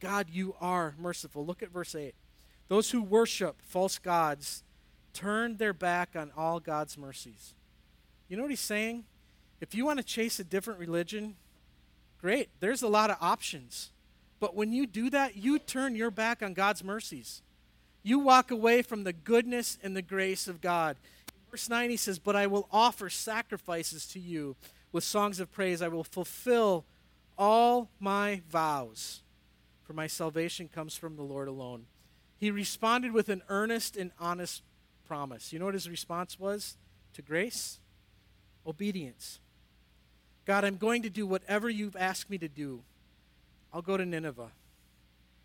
God, 0.00 0.28
you 0.30 0.54
are 0.60 0.94
merciful. 0.98 1.44
Look 1.44 1.62
at 1.62 1.70
verse 1.70 1.94
8. 1.94 2.14
Those 2.68 2.90
who 2.90 3.02
worship 3.02 3.56
false 3.62 3.98
gods 3.98 4.62
turn 5.12 5.56
their 5.56 5.72
back 5.72 6.14
on 6.14 6.30
all 6.36 6.60
God's 6.60 6.98
mercies. 6.98 7.54
You 8.28 8.36
know 8.36 8.42
what 8.42 8.50
he's 8.50 8.60
saying? 8.60 9.04
If 9.60 9.74
you 9.74 9.86
want 9.86 9.98
to 9.98 10.04
chase 10.04 10.38
a 10.38 10.44
different 10.44 10.80
religion, 10.80 11.36
great. 12.20 12.50
There's 12.60 12.82
a 12.82 12.88
lot 12.88 13.10
of 13.10 13.16
options. 13.20 13.90
But 14.40 14.54
when 14.54 14.72
you 14.72 14.86
do 14.86 15.08
that, 15.10 15.36
you 15.36 15.58
turn 15.58 15.94
your 15.94 16.10
back 16.10 16.42
on 16.42 16.52
God's 16.52 16.84
mercies. 16.84 17.42
You 18.06 18.20
walk 18.20 18.52
away 18.52 18.82
from 18.82 19.02
the 19.02 19.12
goodness 19.12 19.80
and 19.82 19.96
the 19.96 20.00
grace 20.00 20.46
of 20.46 20.60
God. 20.60 20.96
Verse 21.50 21.68
9, 21.68 21.90
he 21.90 21.96
says, 21.96 22.20
But 22.20 22.36
I 22.36 22.46
will 22.46 22.68
offer 22.70 23.10
sacrifices 23.10 24.06
to 24.10 24.20
you 24.20 24.54
with 24.92 25.02
songs 25.02 25.40
of 25.40 25.50
praise. 25.50 25.82
I 25.82 25.88
will 25.88 26.04
fulfill 26.04 26.84
all 27.36 27.90
my 27.98 28.42
vows, 28.48 29.22
for 29.82 29.92
my 29.92 30.06
salvation 30.06 30.68
comes 30.72 30.94
from 30.94 31.16
the 31.16 31.24
Lord 31.24 31.48
alone. 31.48 31.86
He 32.38 32.52
responded 32.52 33.10
with 33.10 33.28
an 33.28 33.42
earnest 33.48 33.96
and 33.96 34.12
honest 34.20 34.62
promise. 35.08 35.52
You 35.52 35.58
know 35.58 35.64
what 35.64 35.74
his 35.74 35.90
response 35.90 36.38
was 36.38 36.76
to 37.14 37.22
grace? 37.22 37.80
Obedience. 38.64 39.40
God, 40.44 40.64
I'm 40.64 40.76
going 40.76 41.02
to 41.02 41.10
do 41.10 41.26
whatever 41.26 41.68
you've 41.68 41.96
asked 41.96 42.30
me 42.30 42.38
to 42.38 42.46
do. 42.46 42.82
I'll 43.74 43.82
go 43.82 43.96
to 43.96 44.06
Nineveh. 44.06 44.52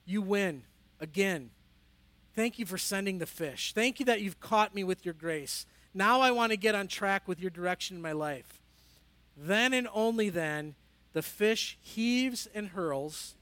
You 0.05 0.22
win 0.22 0.62
again. 0.99 1.49
Thank 2.36 2.60
you 2.60 2.66
for 2.66 2.78
sending 2.78 3.18
the 3.20 3.26
fish. 3.26 3.74
Thank 3.74 4.00
you 4.00 4.06
that 4.06 4.22
you've 4.22 4.40
caught 4.40 4.74
me 4.74 4.84
with 4.84 5.04
your 5.06 5.14
grace. 5.14 5.66
Now 5.94 6.22
I 6.22 6.32
want 6.32 6.52
to 6.52 6.58
get 6.58 6.76
on 6.76 6.88
track 6.88 7.28
with 7.28 7.42
your 7.42 7.50
direction 7.50 7.98
in 7.98 8.02
my 8.02 8.14
life. 8.14 8.62
Then 9.36 9.74
and 9.74 9.88
only 9.94 10.30
then, 10.30 10.76
the 11.14 11.22
fish 11.22 11.78
heaves 11.82 12.48
and 12.54 12.70
hurls, 12.70 13.36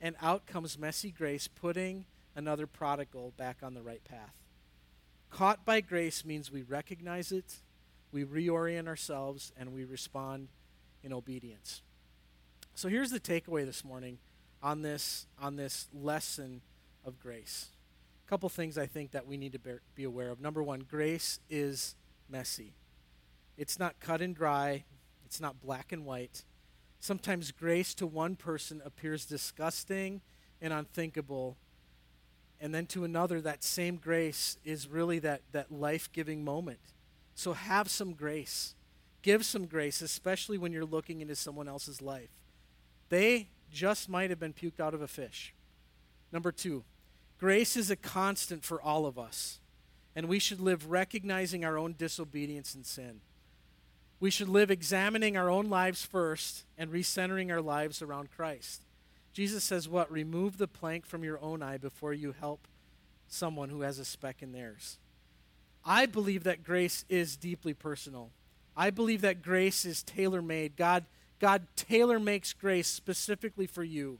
and 0.00 0.14
out 0.20 0.46
comes 0.46 0.78
messy 0.78 1.10
grace, 1.10 1.48
putting 1.48 2.04
another 2.36 2.66
prodigal 2.66 3.32
back 3.36 3.58
on 3.62 3.74
the 3.74 3.82
right 3.82 4.04
path. 4.04 4.34
Caught 5.30 5.64
by 5.64 5.80
grace 5.80 6.24
means 6.24 6.52
we 6.52 6.62
recognize 6.62 7.32
it, 7.32 7.56
we 8.12 8.24
reorient 8.24 8.86
ourselves, 8.86 9.52
and 9.58 9.72
we 9.72 9.84
respond 9.84 10.48
in 11.02 11.12
obedience. 11.12 11.82
So 12.74 12.88
here's 12.88 13.10
the 13.10 13.20
takeaway 13.20 13.64
this 13.64 13.84
morning 13.84 14.18
on 14.62 14.82
this 14.82 15.26
on 15.40 15.56
this 15.56 15.88
lesson 15.92 16.60
of 17.04 17.18
grace. 17.20 17.66
Couple 18.30 18.48
things 18.48 18.78
I 18.78 18.86
think 18.86 19.10
that 19.10 19.26
we 19.26 19.36
need 19.36 19.54
to 19.54 19.80
be 19.96 20.04
aware 20.04 20.30
of. 20.30 20.40
Number 20.40 20.62
one, 20.62 20.86
grace 20.88 21.40
is 21.50 21.96
messy. 22.28 22.74
It's 23.58 23.76
not 23.76 23.98
cut 23.98 24.22
and 24.22 24.36
dry. 24.36 24.84
It's 25.26 25.40
not 25.40 25.60
black 25.60 25.90
and 25.90 26.06
white. 26.06 26.44
Sometimes 27.00 27.50
grace 27.50 27.92
to 27.94 28.06
one 28.06 28.36
person 28.36 28.82
appears 28.84 29.24
disgusting 29.24 30.20
and 30.62 30.72
unthinkable. 30.72 31.56
And 32.60 32.72
then 32.72 32.86
to 32.86 33.02
another, 33.02 33.40
that 33.40 33.64
same 33.64 33.96
grace 33.96 34.58
is 34.64 34.86
really 34.86 35.18
that, 35.18 35.40
that 35.50 35.72
life 35.72 36.08
giving 36.12 36.44
moment. 36.44 36.92
So 37.34 37.54
have 37.54 37.90
some 37.90 38.12
grace. 38.12 38.76
Give 39.22 39.44
some 39.44 39.66
grace, 39.66 40.02
especially 40.02 40.56
when 40.56 40.70
you're 40.70 40.84
looking 40.84 41.20
into 41.20 41.34
someone 41.34 41.66
else's 41.66 42.00
life. 42.00 42.30
They 43.08 43.48
just 43.72 44.08
might 44.08 44.30
have 44.30 44.38
been 44.38 44.52
puked 44.52 44.78
out 44.78 44.94
of 44.94 45.02
a 45.02 45.08
fish. 45.08 45.52
Number 46.30 46.52
two, 46.52 46.84
grace 47.40 47.74
is 47.74 47.90
a 47.90 47.96
constant 47.96 48.62
for 48.62 48.80
all 48.80 49.06
of 49.06 49.18
us, 49.18 49.58
and 50.14 50.28
we 50.28 50.38
should 50.38 50.60
live 50.60 50.90
recognizing 50.90 51.64
our 51.64 51.78
own 51.78 51.94
disobedience 51.96 52.74
and 52.74 52.84
sin. 52.84 53.20
We 54.20 54.30
should 54.30 54.50
live 54.50 54.70
examining 54.70 55.38
our 55.38 55.48
own 55.48 55.70
lives 55.70 56.04
first 56.04 56.64
and 56.76 56.92
recentering 56.92 57.50
our 57.50 57.62
lives 57.62 58.02
around 58.02 58.28
Christ. 58.30 58.82
Jesus 59.32 59.64
says, 59.64 59.88
What? 59.88 60.12
Remove 60.12 60.58
the 60.58 60.68
plank 60.68 61.06
from 61.06 61.24
your 61.24 61.40
own 61.40 61.62
eye 61.62 61.78
before 61.78 62.12
you 62.12 62.34
help 62.38 62.68
someone 63.26 63.70
who 63.70 63.80
has 63.80 63.98
a 63.98 64.04
speck 64.04 64.42
in 64.42 64.52
theirs. 64.52 64.98
I 65.82 66.04
believe 66.04 66.44
that 66.44 66.62
grace 66.62 67.06
is 67.08 67.38
deeply 67.38 67.72
personal. 67.72 68.30
I 68.76 68.90
believe 68.90 69.22
that 69.22 69.42
grace 69.42 69.86
is 69.86 70.02
tailor 70.02 70.42
made. 70.42 70.76
God, 70.76 71.06
God 71.38 71.62
tailor 71.74 72.20
makes 72.20 72.52
grace 72.52 72.88
specifically 72.88 73.66
for 73.66 73.82
you. 73.82 74.18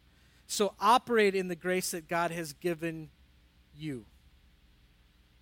So 0.51 0.75
operate 0.81 1.37
in 1.37 1.47
the 1.47 1.55
grace 1.55 1.93
that 1.93 2.09
God 2.09 2.33
has 2.33 2.55
given 2.55 3.11
you. 3.73 4.05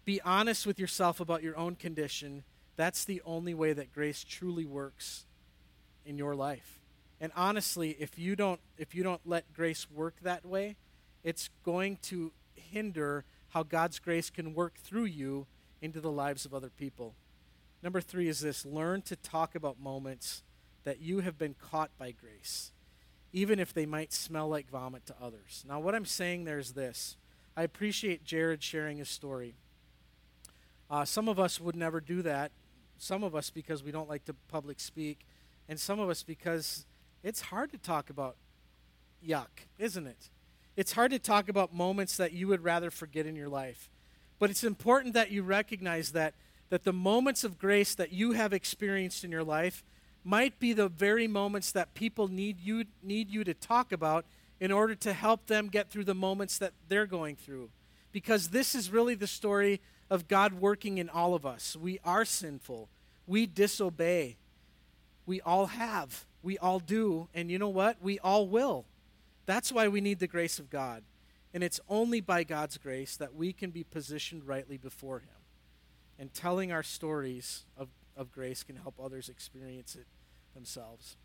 Be 0.05 0.21
honest 0.21 0.67
with 0.67 0.79
yourself 0.79 1.19
about 1.19 1.43
your 1.43 1.57
own 1.57 1.77
condition. 1.77 2.45
That's 2.77 3.07
the 3.07 3.23
only 3.25 3.55
way 3.55 3.73
that 3.73 3.91
grace 3.91 4.23
truly 4.23 4.67
works 4.67 5.25
in 6.05 6.19
your 6.19 6.35
life. 6.35 6.79
And 7.23 7.33
honestly, 7.35 7.97
if 7.99 8.19
you 8.19 8.37
don't 8.37 8.61
if 8.77 8.95
you 8.95 9.03
don't 9.03 9.23
let 9.25 9.51
grace 9.55 9.91
work 9.91 10.17
that 10.25 10.45
way, 10.45 10.77
it's 11.25 11.49
going 11.65 11.97
to 12.03 12.33
hinder 12.55 13.25
how 13.49 13.63
God's 13.63 13.99
grace 13.99 14.29
can 14.29 14.53
work 14.53 14.75
through 14.77 15.07
you 15.07 15.47
into 15.81 16.03
the 16.03 16.13
lives 16.13 16.45
of 16.45 16.53
other 16.53 16.71
people. 16.71 17.15
Number 17.83 18.03
three 18.03 18.29
is 18.29 18.41
this 18.41 18.67
learn 18.67 19.01
to 19.03 19.17
talk 19.17 19.55
about 19.55 19.81
moments 19.81 20.43
that 20.85 21.01
you 21.01 21.21
have 21.21 21.39
been 21.39 21.55
caught 21.55 21.97
by 21.97 22.11
grace, 22.11 22.73
even 23.33 23.59
if 23.59 23.73
they 23.73 23.87
might 23.87 24.13
smell 24.13 24.49
like 24.49 24.69
vomit 24.71 25.07
to 25.07 25.15
others. 25.21 25.65
Now, 25.69 25.81
what 25.81 25.95
I'm 25.95 26.05
saying 26.05 26.45
there 26.45 26.59
is 26.59 26.73
this 26.73 27.17
I 27.57 27.63
appreciate 27.63 28.25
Jared 28.25 28.63
sharing 28.63 28.99
his 28.99 29.09
story. 29.09 29.55
Uh, 30.91 31.05
some 31.05 31.29
of 31.29 31.39
us 31.39 31.61
would 31.61 31.77
never 31.77 32.01
do 32.01 32.23
that. 32.23 32.51
Some 32.99 33.23
of 33.23 33.35
us 33.35 33.51
because 33.51 33.83
we 33.83 33.93
don't 33.93 34.09
like 34.09 34.25
to 34.25 34.35
public 34.49 34.81
speak, 34.81 35.27
and 35.69 35.79
some 35.79 36.01
of 36.01 36.09
us 36.09 36.23
because 36.23 36.87
it's 37.23 37.43
hard 37.43 37.71
to 37.73 37.79
talk 37.79 38.11
about 38.11 38.37
yuck, 39.27 39.67
isn't 39.79 40.07
it? 40.07 40.31
It's 40.77 40.93
hard 40.93 41.11
to 41.11 41.19
talk 41.19 41.49
about 41.49 41.75
moments 41.75 42.17
that 42.17 42.33
you 42.33 42.49
would 42.49 42.63
rather 42.63 42.91
forget 42.91 43.27
in 43.27 43.35
your 43.37 43.49
life. 43.49 43.91
But 44.39 44.51
it's 44.51 44.63
important 44.65 45.15
that 45.15 45.31
you 45.31 45.43
recognize 45.43 46.13
that 46.13 46.35
that 46.71 46.85
the 46.85 46.93
moments 46.93 47.45
of 47.45 47.59
grace 47.59 47.95
that 47.95 48.13
you 48.13 48.33
have 48.33 48.53
experienced 48.53 49.25
in 49.25 49.33
your 49.33 49.45
life 49.45 49.85
might 50.25 50.59
be 50.59 50.73
the 50.73 50.89
very 50.89 51.27
moments 51.27 51.73
that 51.73 51.95
people 51.95 52.29
need 52.29 52.61
you 52.61 52.85
need 53.03 53.31
you 53.31 53.45
to 53.45 53.55
talk 53.55 53.93
about 53.93 54.25
in 54.61 54.73
order 54.73 54.95
to 54.95 55.13
help 55.13 55.47
them 55.47 55.69
get 55.69 55.91
through 55.91 56.05
the 56.05 56.15
moments 56.15 56.59
that 56.59 56.73
they're 56.89 57.07
going 57.07 57.37
through. 57.37 57.71
Because 58.13 58.49
this 58.49 58.75
is 58.75 58.91
really 58.91 59.15
the 59.15 59.27
story 59.27 59.81
of 60.11 60.29
God 60.29 60.55
working 60.55 60.99
in 60.99 61.09
all 61.09 61.35
of 61.35 61.47
us. 61.47 61.77
We 61.77 62.01
are 62.05 62.25
sinful. 62.25 62.89
We 63.27 63.47
disobey. 63.47 64.37
We 65.27 65.41
all 65.43 65.67
have. 65.67 66.25
We 66.43 66.59
all 66.59 66.81
do. 66.81 67.29
And 67.35 67.51
you 67.51 67.59
know 67.59 67.69
what? 67.69 68.03
We 68.03 68.19
all 68.19 68.49
will. 68.49 68.87
That's 69.47 69.71
why 69.71 69.89
we 69.89 70.01
need 70.01 70.19
the 70.19 70.27
grace 70.27 70.59
of 70.59 70.71
God. 70.71 71.03
And 71.55 71.63
it's 71.63 71.81
only 71.89 72.21
by 72.21 72.45
God's 72.45 72.79
grace 72.79 73.17
that 73.17 73.35
we 73.35 73.53
can 73.53 73.71
be 73.71 73.85
positioned 73.85 74.47
rightly 74.47 74.77
before 74.77 75.21
him. 75.21 75.29
And 76.19 76.33
telling 76.35 76.73
our 76.73 76.83
stories 76.83 77.65
of, 77.77 77.89
of 78.19 78.33
grace 78.33 78.63
can 78.63 78.77
help 78.77 78.97
others 79.03 79.29
experience 79.29 79.95
it 79.95 80.07
themselves. 80.55 81.17